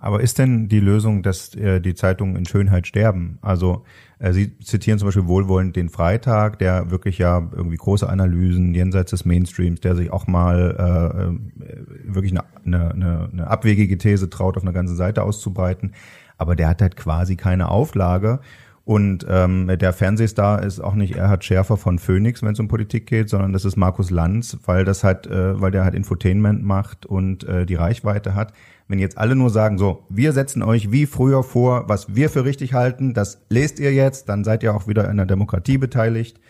Aber 0.00 0.22
ist 0.22 0.38
denn 0.38 0.68
die 0.68 0.80
Lösung, 0.80 1.22
dass 1.22 1.54
äh, 1.54 1.78
die 1.78 1.94
Zeitungen 1.94 2.34
in 2.34 2.46
Schönheit 2.46 2.86
sterben? 2.86 3.38
Also 3.42 3.84
äh, 4.18 4.32
Sie 4.32 4.58
zitieren 4.58 4.98
zum 4.98 5.08
Beispiel 5.08 5.26
wohlwollend 5.26 5.76
den 5.76 5.90
Freitag, 5.90 6.58
der 6.58 6.90
wirklich 6.90 7.18
ja 7.18 7.46
irgendwie 7.52 7.76
große 7.76 8.08
Analysen 8.08 8.74
jenseits 8.74 9.10
des 9.10 9.26
Mainstreams, 9.26 9.80
der 9.80 9.94
sich 9.94 10.10
auch 10.10 10.26
mal 10.26 10.74
äh, 10.78 11.72
äh 11.72 12.14
wirklich 12.14 12.32
eine, 12.32 12.44
eine, 12.64 13.28
eine 13.30 13.46
abwegige 13.46 13.98
These 13.98 14.30
traut, 14.30 14.56
auf 14.56 14.62
einer 14.62 14.72
ganzen 14.72 14.96
Seite 14.96 15.22
auszubreiten. 15.22 15.92
Aber 16.38 16.56
der 16.56 16.68
hat 16.68 16.80
halt 16.80 16.96
quasi 16.96 17.36
keine 17.36 17.68
Auflage. 17.68 18.40
Und 18.84 19.26
ähm, 19.28 19.70
der 19.78 19.92
Fernsehstar 19.92 20.62
ist 20.62 20.80
auch 20.80 20.94
nicht 20.94 21.14
Erhard 21.14 21.44
Schärfer 21.44 21.76
von 21.76 21.98
Phoenix, 21.98 22.42
wenn 22.42 22.54
es 22.54 22.58
um 22.58 22.68
Politik 22.68 23.06
geht, 23.06 23.28
sondern 23.28 23.52
das 23.52 23.64
ist 23.66 23.76
Markus 23.76 24.10
Lanz, 24.10 24.58
weil 24.64 24.84
das 24.84 25.04
halt, 25.04 25.26
äh, 25.26 25.60
weil 25.60 25.70
der 25.70 25.84
halt 25.84 25.94
Infotainment 25.94 26.64
macht 26.64 27.04
und 27.04 27.44
äh, 27.44 27.66
die 27.66 27.74
Reichweite 27.74 28.34
hat. 28.34 28.54
Wenn 28.90 28.98
jetzt 28.98 29.18
alle 29.18 29.36
nur 29.36 29.50
sagen, 29.50 29.78
so, 29.78 30.04
wir 30.08 30.32
setzen 30.32 30.64
euch 30.64 30.90
wie 30.90 31.06
früher 31.06 31.44
vor, 31.44 31.88
was 31.88 32.16
wir 32.16 32.28
für 32.28 32.44
richtig 32.44 32.74
halten, 32.74 33.14
das 33.14 33.40
lest 33.48 33.78
ihr 33.78 33.92
jetzt, 33.92 34.28
dann 34.28 34.42
seid 34.42 34.64
ihr 34.64 34.74
auch 34.74 34.88
wieder 34.88 35.08
in 35.08 35.16
der 35.16 35.26
Demokratie 35.26 35.78
beteiligt. 35.78 36.40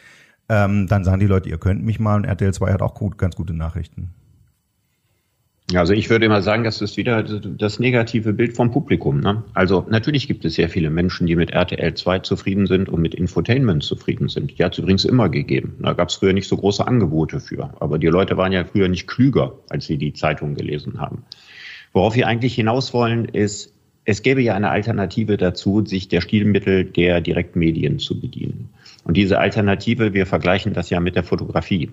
Ähm, 0.49 0.87
dann 0.87 1.05
sagen 1.05 1.21
die 1.21 1.27
Leute, 1.27 1.51
ihr 1.51 1.59
könnt 1.59 1.85
mich 1.85 2.01
mal 2.01 2.17
und 2.17 2.25
RTL 2.25 2.55
2 2.55 2.73
hat 2.73 2.81
auch 2.81 2.95
gut, 2.95 3.19
ganz 3.19 3.37
gute 3.37 3.53
Nachrichten. 3.53 4.15
Also 5.75 5.93
ich 5.93 6.09
würde 6.09 6.25
immer 6.25 6.41
sagen, 6.41 6.65
das 6.65 6.81
ist 6.81 6.97
wieder 6.97 7.23
das 7.23 7.79
negative 7.79 8.33
Bild 8.33 8.57
vom 8.57 8.71
Publikum. 8.71 9.21
Ne? 9.21 9.45
Also 9.53 9.87
natürlich 9.91 10.27
gibt 10.27 10.43
es 10.47 10.55
sehr 10.55 10.71
viele 10.71 10.89
Menschen, 10.89 11.27
die 11.27 11.37
mit 11.37 11.51
RTL 11.51 11.93
2 11.93 12.21
zufrieden 12.21 12.67
sind 12.67 12.89
und 12.89 13.03
mit 13.03 13.15
Infotainment 13.15 13.83
zufrieden 13.83 14.31
sind. 14.31 14.59
Die 14.59 14.65
hat 14.65 14.73
es 14.73 14.79
übrigens 14.79 15.05
immer 15.05 15.29
gegeben. 15.29 15.77
Da 15.81 15.93
gab 15.93 16.09
es 16.09 16.15
früher 16.15 16.33
nicht 16.33 16.49
so 16.49 16.57
große 16.57 16.87
Angebote 16.87 17.39
für. 17.39 17.71
Aber 17.81 17.99
die 17.99 18.07
Leute 18.07 18.39
waren 18.39 18.51
ja 18.51 18.65
früher 18.65 18.89
nicht 18.89 19.07
klüger, 19.07 19.53
als 19.69 19.85
sie 19.85 19.99
die 19.99 20.15
Zeitung 20.15 20.55
gelesen 20.55 20.99
haben. 20.99 21.23
Worauf 21.93 22.15
wir 22.15 22.27
eigentlich 22.27 22.55
hinaus 22.55 22.95
wollen, 22.95 23.25
ist, 23.25 23.73
es 24.05 24.23
gäbe 24.23 24.43
ja 24.43 24.55
eine 24.55 24.71
Alternative 24.71 25.37
dazu, 25.37 25.85
sich 25.85 26.09
der 26.09 26.21
Stilmittel 26.21 26.85
der 26.85 27.21
Direktmedien 27.21 27.99
zu 27.99 28.21
bedienen. 28.21 28.71
Und 29.05 29.17
diese 29.17 29.39
Alternative, 29.39 30.15
wir 30.15 30.27
vergleichen 30.27 30.73
das 30.73 30.91
ja 30.91 31.01
mit 31.01 31.17
der 31.17 31.25
Fotografie. 31.25 31.91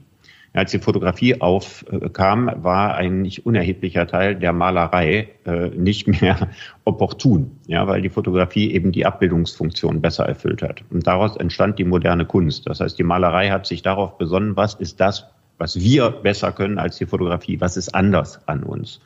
Als 0.54 0.72
die 0.72 0.80
Fotografie 0.80 1.42
aufkam, 1.42 2.50
war 2.64 2.96
ein 2.96 3.22
nicht 3.22 3.46
unerheblicher 3.46 4.08
Teil 4.08 4.36
der 4.36 4.54
Malerei 4.54 5.30
äh, 5.46 5.70
nicht 5.70 6.08
mehr 6.08 6.50
opportun, 6.86 7.52
ja, 7.68 7.86
weil 7.88 8.02
die 8.02 8.10
Fotografie 8.10 8.72
eben 8.72 8.92
die 8.92 9.06
Abbildungsfunktion 9.06 10.02
besser 10.02 10.26
erfüllt 10.26 10.62
hat. 10.62 10.84
Und 10.90 11.06
daraus 11.06 11.36
entstand 11.36 11.78
die 11.80 11.84
moderne 11.84 12.26
Kunst. 12.26 12.68
Das 12.68 12.80
heißt, 12.80 12.98
die 12.98 13.04
Malerei 13.04 13.50
hat 13.50 13.68
sich 13.68 13.82
darauf 13.82 14.18
besonnen, 14.18 14.56
was 14.56 14.74
ist 14.74 15.00
das, 15.00 15.28
was 15.58 15.80
wir 15.80 16.10
besser 16.10 16.52
können 16.52 16.80
als 16.80 16.98
die 16.98 17.06
Fotografie, 17.06 17.60
was 17.60 17.78
ist 17.78 17.94
anders 17.94 18.48
an 18.48 18.64
uns. 18.64 19.02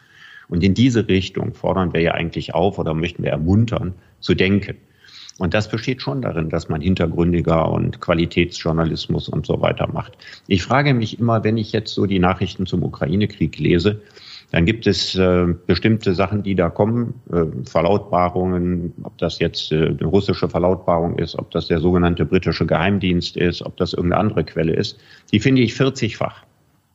Und 0.52 0.64
in 0.64 0.76
diese 0.76 1.08
Richtung 1.08 1.56
fordern 1.56 1.94
wir 1.94 2.02
ja 2.02 2.12
eigentlich 2.12 2.54
auf 2.54 2.78
oder 2.78 2.94
möchten 2.94 3.24
wir 3.24 3.32
ermuntern, 3.32 3.96
zu 4.20 4.36
denken. 4.36 4.78
Und 5.40 5.56
das 5.56 5.70
besteht 5.70 6.04
schon 6.04 6.22
darin, 6.22 6.50
dass 6.50 6.70
man 6.70 6.82
hintergründiger 6.82 7.72
und 7.72 8.00
Qualitätsjournalismus 8.00 9.28
und 9.28 9.48
so 9.48 9.62
weiter 9.62 9.88
macht. 9.92 10.16
Ich 10.48 10.62
frage 10.62 10.94
mich 10.94 11.20
immer, 11.20 11.44
wenn 11.44 11.58
ich 11.58 11.72
jetzt 11.72 11.96
so 11.96 12.06
die 12.06 12.20
Nachrichten 12.20 12.68
zum 12.68 12.84
Ukraine-Krieg 12.84 13.58
lese, 13.58 14.02
dann 14.52 14.66
gibt 14.66 14.86
es 14.86 15.16
äh, 15.16 15.48
bestimmte 15.66 16.14
Sachen, 16.14 16.44
die 16.44 16.56
da 16.56 16.70
kommen, 16.70 17.14
äh, 17.32 17.46
Verlautbarungen, 17.68 18.94
ob 19.04 19.18
das 19.18 19.40
jetzt 19.40 19.72
äh, 19.72 19.88
eine 19.88 20.06
russische 20.06 20.50
Verlautbarung 20.50 21.18
ist, 21.18 21.40
ob 21.40 21.50
das 21.52 21.68
der 21.68 21.80
sogenannte 21.80 22.26
britische 22.26 22.66
Geheimdienst 22.66 23.38
ist, 23.38 23.66
ob 23.66 23.78
das 23.78 23.94
irgendeine 23.94 24.20
andere 24.20 24.44
Quelle 24.44 24.74
ist, 24.74 25.00
die 25.32 25.40
finde 25.40 25.62
ich 25.62 25.74
40-fach. 25.74 26.44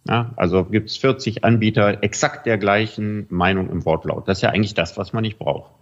Ja, 0.09 0.31
also 0.37 0.65
gibt 0.65 0.91
es 0.91 0.97
40 0.99 1.45
Anbieter 1.45 2.03
exakt 2.03 2.47
der 2.47 2.59
gleichen 2.59 3.27
Meinung 3.29 3.71
im 3.71 3.85
Wortlaut. 3.85 4.29
Das 4.29 4.39
ist 4.39 4.43
ja 4.43 4.51
eigentlich 4.51 4.75
das, 4.75 4.97
was 4.97 5.13
man 5.13 5.23
nicht 5.23 5.39
braucht. 5.39 5.73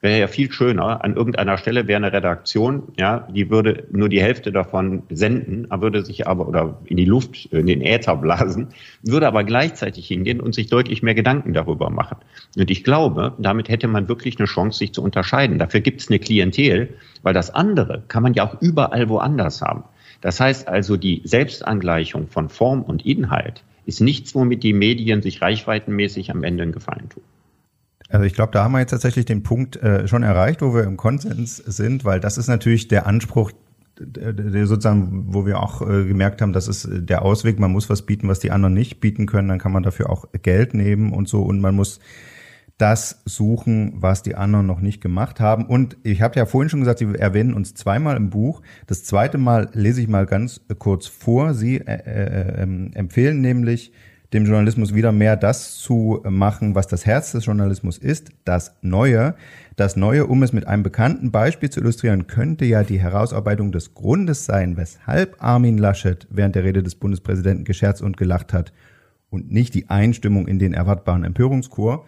Wäre 0.00 0.18
ja 0.18 0.26
viel 0.26 0.50
schöner, 0.50 1.04
an 1.04 1.14
irgendeiner 1.14 1.58
Stelle 1.58 1.86
wäre 1.86 1.96
eine 1.96 2.12
Redaktion, 2.12 2.88
ja, 2.98 3.28
die 3.32 3.50
würde 3.50 3.86
nur 3.92 4.08
die 4.08 4.20
Hälfte 4.20 4.50
davon 4.50 5.04
senden, 5.10 5.68
würde 5.70 6.04
sich 6.04 6.26
aber 6.26 6.48
oder 6.48 6.80
in 6.86 6.96
die 6.96 7.04
Luft, 7.04 7.46
in 7.52 7.66
den 7.66 7.80
Äther 7.82 8.16
blasen, 8.16 8.68
würde 9.02 9.28
aber 9.28 9.44
gleichzeitig 9.44 10.08
hingehen 10.08 10.40
und 10.40 10.56
sich 10.56 10.68
deutlich 10.68 11.04
mehr 11.04 11.14
Gedanken 11.14 11.52
darüber 11.52 11.88
machen. 11.88 12.16
Und 12.56 12.68
ich 12.68 12.82
glaube, 12.82 13.34
damit 13.38 13.68
hätte 13.68 13.86
man 13.86 14.08
wirklich 14.08 14.40
eine 14.40 14.46
Chance, 14.46 14.78
sich 14.78 14.92
zu 14.92 15.04
unterscheiden. 15.04 15.60
Dafür 15.60 15.80
gibt 15.80 16.00
es 16.00 16.08
eine 16.08 16.18
Klientel, 16.18 16.94
weil 17.22 17.32
das 17.32 17.54
andere 17.54 18.02
kann 18.08 18.24
man 18.24 18.34
ja 18.34 18.44
auch 18.44 18.60
überall 18.60 19.08
woanders 19.08 19.62
haben. 19.62 19.84
Das 20.20 20.40
heißt 20.40 20.66
also, 20.66 20.96
die 20.96 21.22
Selbstangleichung 21.24 22.26
von 22.26 22.48
Form 22.48 22.82
und 22.82 23.06
Inhalt 23.06 23.62
ist 23.86 24.00
nichts, 24.00 24.34
womit 24.34 24.62
die 24.62 24.72
Medien 24.72 25.22
sich 25.22 25.42
reichweitenmäßig 25.42 26.30
am 26.30 26.44
Ende 26.44 26.62
einen 26.62 26.72
Gefallen 26.72 27.08
tun. 27.08 27.22
Also 28.08 28.26
ich 28.26 28.34
glaube, 28.34 28.52
da 28.52 28.64
haben 28.64 28.72
wir 28.72 28.80
jetzt 28.80 28.90
tatsächlich 28.90 29.24
den 29.24 29.42
Punkt 29.42 29.76
äh, 29.76 30.06
schon 30.06 30.22
erreicht, 30.22 30.60
wo 30.60 30.74
wir 30.74 30.84
im 30.84 30.96
Konsens 30.96 31.56
sind, 31.56 32.04
weil 32.04 32.20
das 32.20 32.36
ist 32.36 32.48
natürlich 32.48 32.88
der 32.88 33.06
Anspruch, 33.06 33.52
der 33.98 34.66
sozusagen, 34.66 35.26
wo 35.28 35.46
wir 35.46 35.62
auch 35.62 35.80
äh, 35.82 36.04
gemerkt 36.04 36.42
haben, 36.42 36.52
das 36.52 36.68
ist 36.68 36.88
der 36.90 37.22
Ausweg, 37.22 37.58
man 37.58 37.72
muss 37.72 37.88
was 37.88 38.02
bieten, 38.02 38.28
was 38.28 38.40
die 38.40 38.50
anderen 38.50 38.74
nicht 38.74 39.00
bieten 39.00 39.26
können, 39.26 39.48
dann 39.48 39.58
kann 39.58 39.72
man 39.72 39.82
dafür 39.82 40.10
auch 40.10 40.26
Geld 40.42 40.74
nehmen 40.74 41.12
und 41.12 41.28
so. 41.28 41.42
Und 41.42 41.60
man 41.60 41.74
muss 41.74 42.00
das 42.82 43.22
suchen, 43.26 43.92
was 43.94 44.24
die 44.24 44.34
anderen 44.34 44.66
noch 44.66 44.80
nicht 44.80 45.00
gemacht 45.00 45.38
haben. 45.38 45.66
Und 45.66 45.96
ich 46.02 46.20
habe 46.20 46.34
ja 46.34 46.46
vorhin 46.46 46.68
schon 46.68 46.80
gesagt, 46.80 46.98
Sie 46.98 47.14
erwähnen 47.14 47.54
uns 47.54 47.74
zweimal 47.74 48.16
im 48.16 48.28
Buch. 48.28 48.60
Das 48.88 49.04
zweite 49.04 49.38
Mal 49.38 49.68
lese 49.72 50.00
ich 50.00 50.08
mal 50.08 50.26
ganz 50.26 50.60
kurz 50.80 51.06
vor. 51.06 51.54
Sie 51.54 51.76
äh, 51.76 51.92
äh, 51.94 52.60
ähm, 52.60 52.90
empfehlen 52.94 53.40
nämlich 53.40 53.92
dem 54.32 54.46
Journalismus 54.46 54.94
wieder 54.94 55.12
mehr 55.12 55.36
das 55.36 55.76
zu 55.76 56.24
machen, 56.28 56.74
was 56.74 56.88
das 56.88 57.06
Herz 57.06 57.30
des 57.30 57.46
Journalismus 57.46 57.98
ist, 57.98 58.30
das 58.44 58.74
Neue. 58.82 59.36
Das 59.76 59.94
Neue, 59.94 60.26
um 60.26 60.42
es 60.42 60.52
mit 60.52 60.66
einem 60.66 60.82
bekannten 60.82 61.30
Beispiel 61.30 61.70
zu 61.70 61.78
illustrieren, 61.78 62.26
könnte 62.26 62.64
ja 62.64 62.82
die 62.82 62.98
Herausarbeitung 62.98 63.70
des 63.70 63.94
Grundes 63.94 64.44
sein, 64.44 64.76
weshalb 64.76 65.36
Armin 65.38 65.78
Laschet 65.78 66.26
während 66.30 66.56
der 66.56 66.64
Rede 66.64 66.82
des 66.82 66.96
Bundespräsidenten 66.96 67.64
gescherzt 67.64 68.02
und 68.02 68.16
gelacht 68.16 68.52
hat 68.52 68.72
und 69.30 69.52
nicht 69.52 69.72
die 69.74 69.88
Einstimmung 69.88 70.48
in 70.48 70.58
den 70.58 70.74
erwartbaren 70.74 71.22
Empörungschor. 71.22 72.04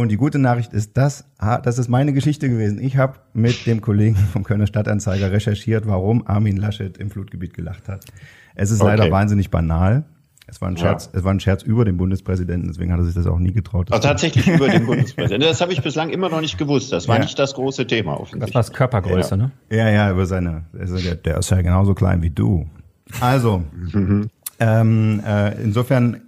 Und 0.00 0.08
die 0.08 0.16
gute 0.16 0.38
Nachricht 0.38 0.72
ist, 0.72 0.96
das, 0.96 1.26
das 1.38 1.76
ist 1.76 1.88
meine 1.88 2.14
Geschichte 2.14 2.48
gewesen. 2.48 2.82
Ich 2.82 2.96
habe 2.96 3.18
mit 3.34 3.66
dem 3.66 3.82
Kollegen 3.82 4.16
vom 4.16 4.44
Kölner 4.44 4.66
Stadtanzeiger 4.66 5.30
recherchiert, 5.30 5.86
warum 5.86 6.26
Armin 6.26 6.56
Laschet 6.56 6.96
im 6.96 7.10
Flutgebiet 7.10 7.52
gelacht 7.52 7.86
hat. 7.86 8.06
Es 8.54 8.70
ist 8.70 8.80
okay. 8.80 8.96
leider 8.96 9.10
wahnsinnig 9.10 9.50
banal. 9.50 10.04
Es 10.46 10.62
war 10.62 10.68
ein 10.68 10.78
Scherz, 10.78 11.10
ja. 11.12 11.18
es 11.18 11.24
war 11.24 11.34
ein 11.34 11.38
Scherz 11.38 11.62
über 11.62 11.84
den 11.84 11.98
Bundespräsidenten, 11.98 12.68
deswegen 12.68 12.92
hat 12.92 12.98
er 12.98 13.04
sich 13.04 13.14
das 13.14 13.26
auch 13.26 13.38
nie 13.38 13.52
getraut. 13.52 13.88
Ach, 13.90 14.00
tatsächlich 14.00 14.48
über 14.48 14.70
den 14.70 14.86
Bundespräsidenten. 14.86 15.46
Das 15.46 15.60
habe 15.60 15.74
ich 15.74 15.82
bislang 15.82 16.08
immer 16.08 16.30
noch 16.30 16.40
nicht 16.40 16.56
gewusst. 16.56 16.92
Das 16.92 17.06
war 17.06 17.16
ja. 17.16 17.22
nicht 17.22 17.38
das 17.38 17.52
große 17.52 17.86
Thema 17.86 18.14
offensichtlich. 18.14 18.46
Das 18.46 18.54
war 18.54 18.62
das 18.62 18.72
Körpergröße, 18.72 19.30
ja. 19.32 19.36
ne? 19.36 19.50
Ja, 19.70 19.90
ja, 19.90 20.10
über 20.10 20.24
seine. 20.24 20.64
Also 20.76 20.96
der, 20.96 21.16
der 21.16 21.36
ist 21.36 21.50
ja 21.50 21.60
genauso 21.60 21.92
klein 21.92 22.22
wie 22.22 22.30
du. 22.30 22.66
Also, 23.20 23.64
mhm. 23.92 24.30
ähm, 24.60 25.22
äh, 25.26 25.62
insofern 25.62 26.22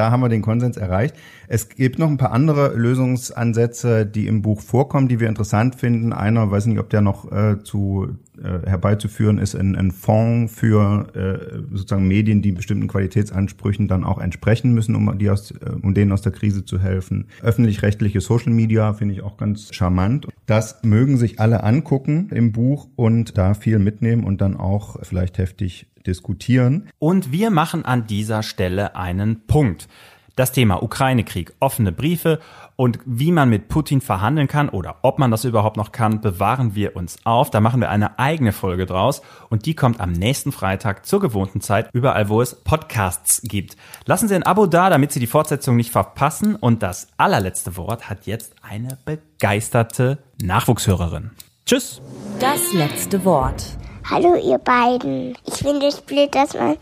da 0.00 0.10
haben 0.10 0.22
wir 0.22 0.30
den 0.30 0.40
Konsens 0.40 0.78
erreicht. 0.78 1.14
Es 1.46 1.68
gibt 1.68 1.98
noch 1.98 2.08
ein 2.08 2.16
paar 2.16 2.32
andere 2.32 2.74
Lösungsansätze, 2.74 4.06
die 4.06 4.28
im 4.28 4.40
Buch 4.40 4.62
vorkommen, 4.62 5.08
die 5.08 5.20
wir 5.20 5.28
interessant 5.28 5.74
finden. 5.74 6.14
Einer, 6.14 6.50
weiß 6.50 6.64
nicht, 6.66 6.78
ob 6.78 6.88
der 6.88 7.02
noch 7.02 7.30
äh, 7.30 7.62
zu 7.62 8.16
äh, 8.42 8.66
herbeizuführen 8.66 9.36
ist, 9.36 9.54
ein, 9.54 9.76
ein 9.76 9.90
Fonds 9.90 10.54
für 10.54 11.08
äh, 11.14 11.76
sozusagen 11.76 12.08
Medien, 12.08 12.40
die 12.40 12.52
bestimmten 12.52 12.88
Qualitätsansprüchen 12.88 13.88
dann 13.88 14.04
auch 14.04 14.18
entsprechen 14.18 14.72
müssen, 14.72 14.94
um 14.94 15.18
die 15.18 15.28
aus, 15.28 15.50
äh, 15.50 15.70
um 15.82 15.92
denen 15.92 16.12
aus 16.12 16.22
der 16.22 16.32
Krise 16.32 16.64
zu 16.64 16.80
helfen. 16.80 17.26
Öffentlich-rechtliche 17.42 18.22
Social 18.22 18.54
Media 18.54 18.94
finde 18.94 19.12
ich 19.12 19.20
auch 19.20 19.36
ganz 19.36 19.68
charmant. 19.74 20.28
Das 20.46 20.82
mögen 20.82 21.18
sich 21.18 21.40
alle 21.40 21.62
angucken 21.62 22.30
im 22.30 22.52
Buch 22.52 22.88
und 22.96 23.36
da 23.36 23.52
viel 23.52 23.78
mitnehmen 23.78 24.24
und 24.24 24.40
dann 24.40 24.56
auch 24.56 24.96
vielleicht 25.02 25.36
heftig 25.36 25.88
diskutieren. 26.10 26.90
Und 26.98 27.32
wir 27.32 27.50
machen 27.50 27.84
an 27.84 28.06
dieser 28.06 28.42
Stelle 28.42 28.96
einen 28.96 29.46
Punkt. 29.46 29.88
Das 30.36 30.52
Thema 30.52 30.82
Ukraine-Krieg, 30.82 31.52
offene 31.60 31.92
Briefe 31.92 32.40
und 32.76 32.98
wie 33.04 33.30
man 33.30 33.50
mit 33.50 33.68
Putin 33.68 34.00
verhandeln 34.00 34.48
kann 34.48 34.70
oder 34.70 34.96
ob 35.02 35.18
man 35.18 35.30
das 35.30 35.44
überhaupt 35.44 35.76
noch 35.76 35.92
kann, 35.92 36.22
bewahren 36.22 36.74
wir 36.74 36.96
uns 36.96 37.18
auf. 37.24 37.50
Da 37.50 37.60
machen 37.60 37.80
wir 37.80 37.90
eine 37.90 38.18
eigene 38.18 38.52
Folge 38.52 38.86
draus 38.86 39.20
und 39.50 39.66
die 39.66 39.74
kommt 39.74 40.00
am 40.00 40.12
nächsten 40.12 40.50
Freitag 40.50 41.04
zur 41.04 41.20
gewohnten 41.20 41.60
Zeit 41.60 41.90
überall, 41.92 42.30
wo 42.30 42.40
es 42.40 42.54
Podcasts 42.54 43.42
gibt. 43.44 43.76
Lassen 44.06 44.28
Sie 44.28 44.34
ein 44.34 44.44
Abo 44.44 44.66
da, 44.66 44.88
damit 44.88 45.12
Sie 45.12 45.20
die 45.20 45.26
Fortsetzung 45.26 45.76
nicht 45.76 45.90
verpassen 45.90 46.56
und 46.56 46.82
das 46.82 47.08
allerletzte 47.18 47.76
Wort 47.76 48.08
hat 48.08 48.26
jetzt 48.26 48.54
eine 48.62 48.96
begeisterte 49.04 50.18
Nachwuchshörerin. 50.40 51.32
Tschüss. 51.66 52.00
Das 52.40 52.72
letzte 52.72 53.24
Wort. 53.26 53.76
Hallo 54.10 54.34
ihr 54.34 54.58
beiden. 54.58 55.38
Ich 55.46 55.54
finde 55.54 55.86
es 55.86 56.00
blöd, 56.00 56.34
dass 56.34 56.54
man 56.54 56.76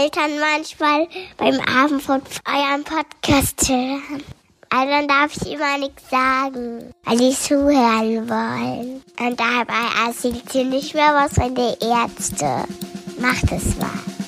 Eltern 0.00 0.32
manchmal 0.40 1.06
beim 1.36 1.60
Abend 1.60 2.02
von 2.02 2.20
eurem 2.44 2.82
Podcast 2.82 3.68
hören. 3.68 4.24
Also 4.68 4.90
dann 4.90 5.06
darf 5.06 5.36
ich 5.36 5.52
immer 5.52 5.78
nichts 5.78 6.10
sagen, 6.10 6.92
weil 7.04 7.18
die 7.18 7.30
zuhören 7.30 8.28
wollen. 8.28 9.00
Und 9.20 9.38
dabei 9.38 10.08
erzählt 10.08 10.50
sie 10.50 10.64
nicht 10.64 10.92
mehr 10.94 11.14
was 11.14 11.34
von 11.34 11.54
der 11.54 11.80
Ärzte. 11.80 12.64
Macht 13.20 13.52
es 13.52 13.76
mal. 13.76 14.21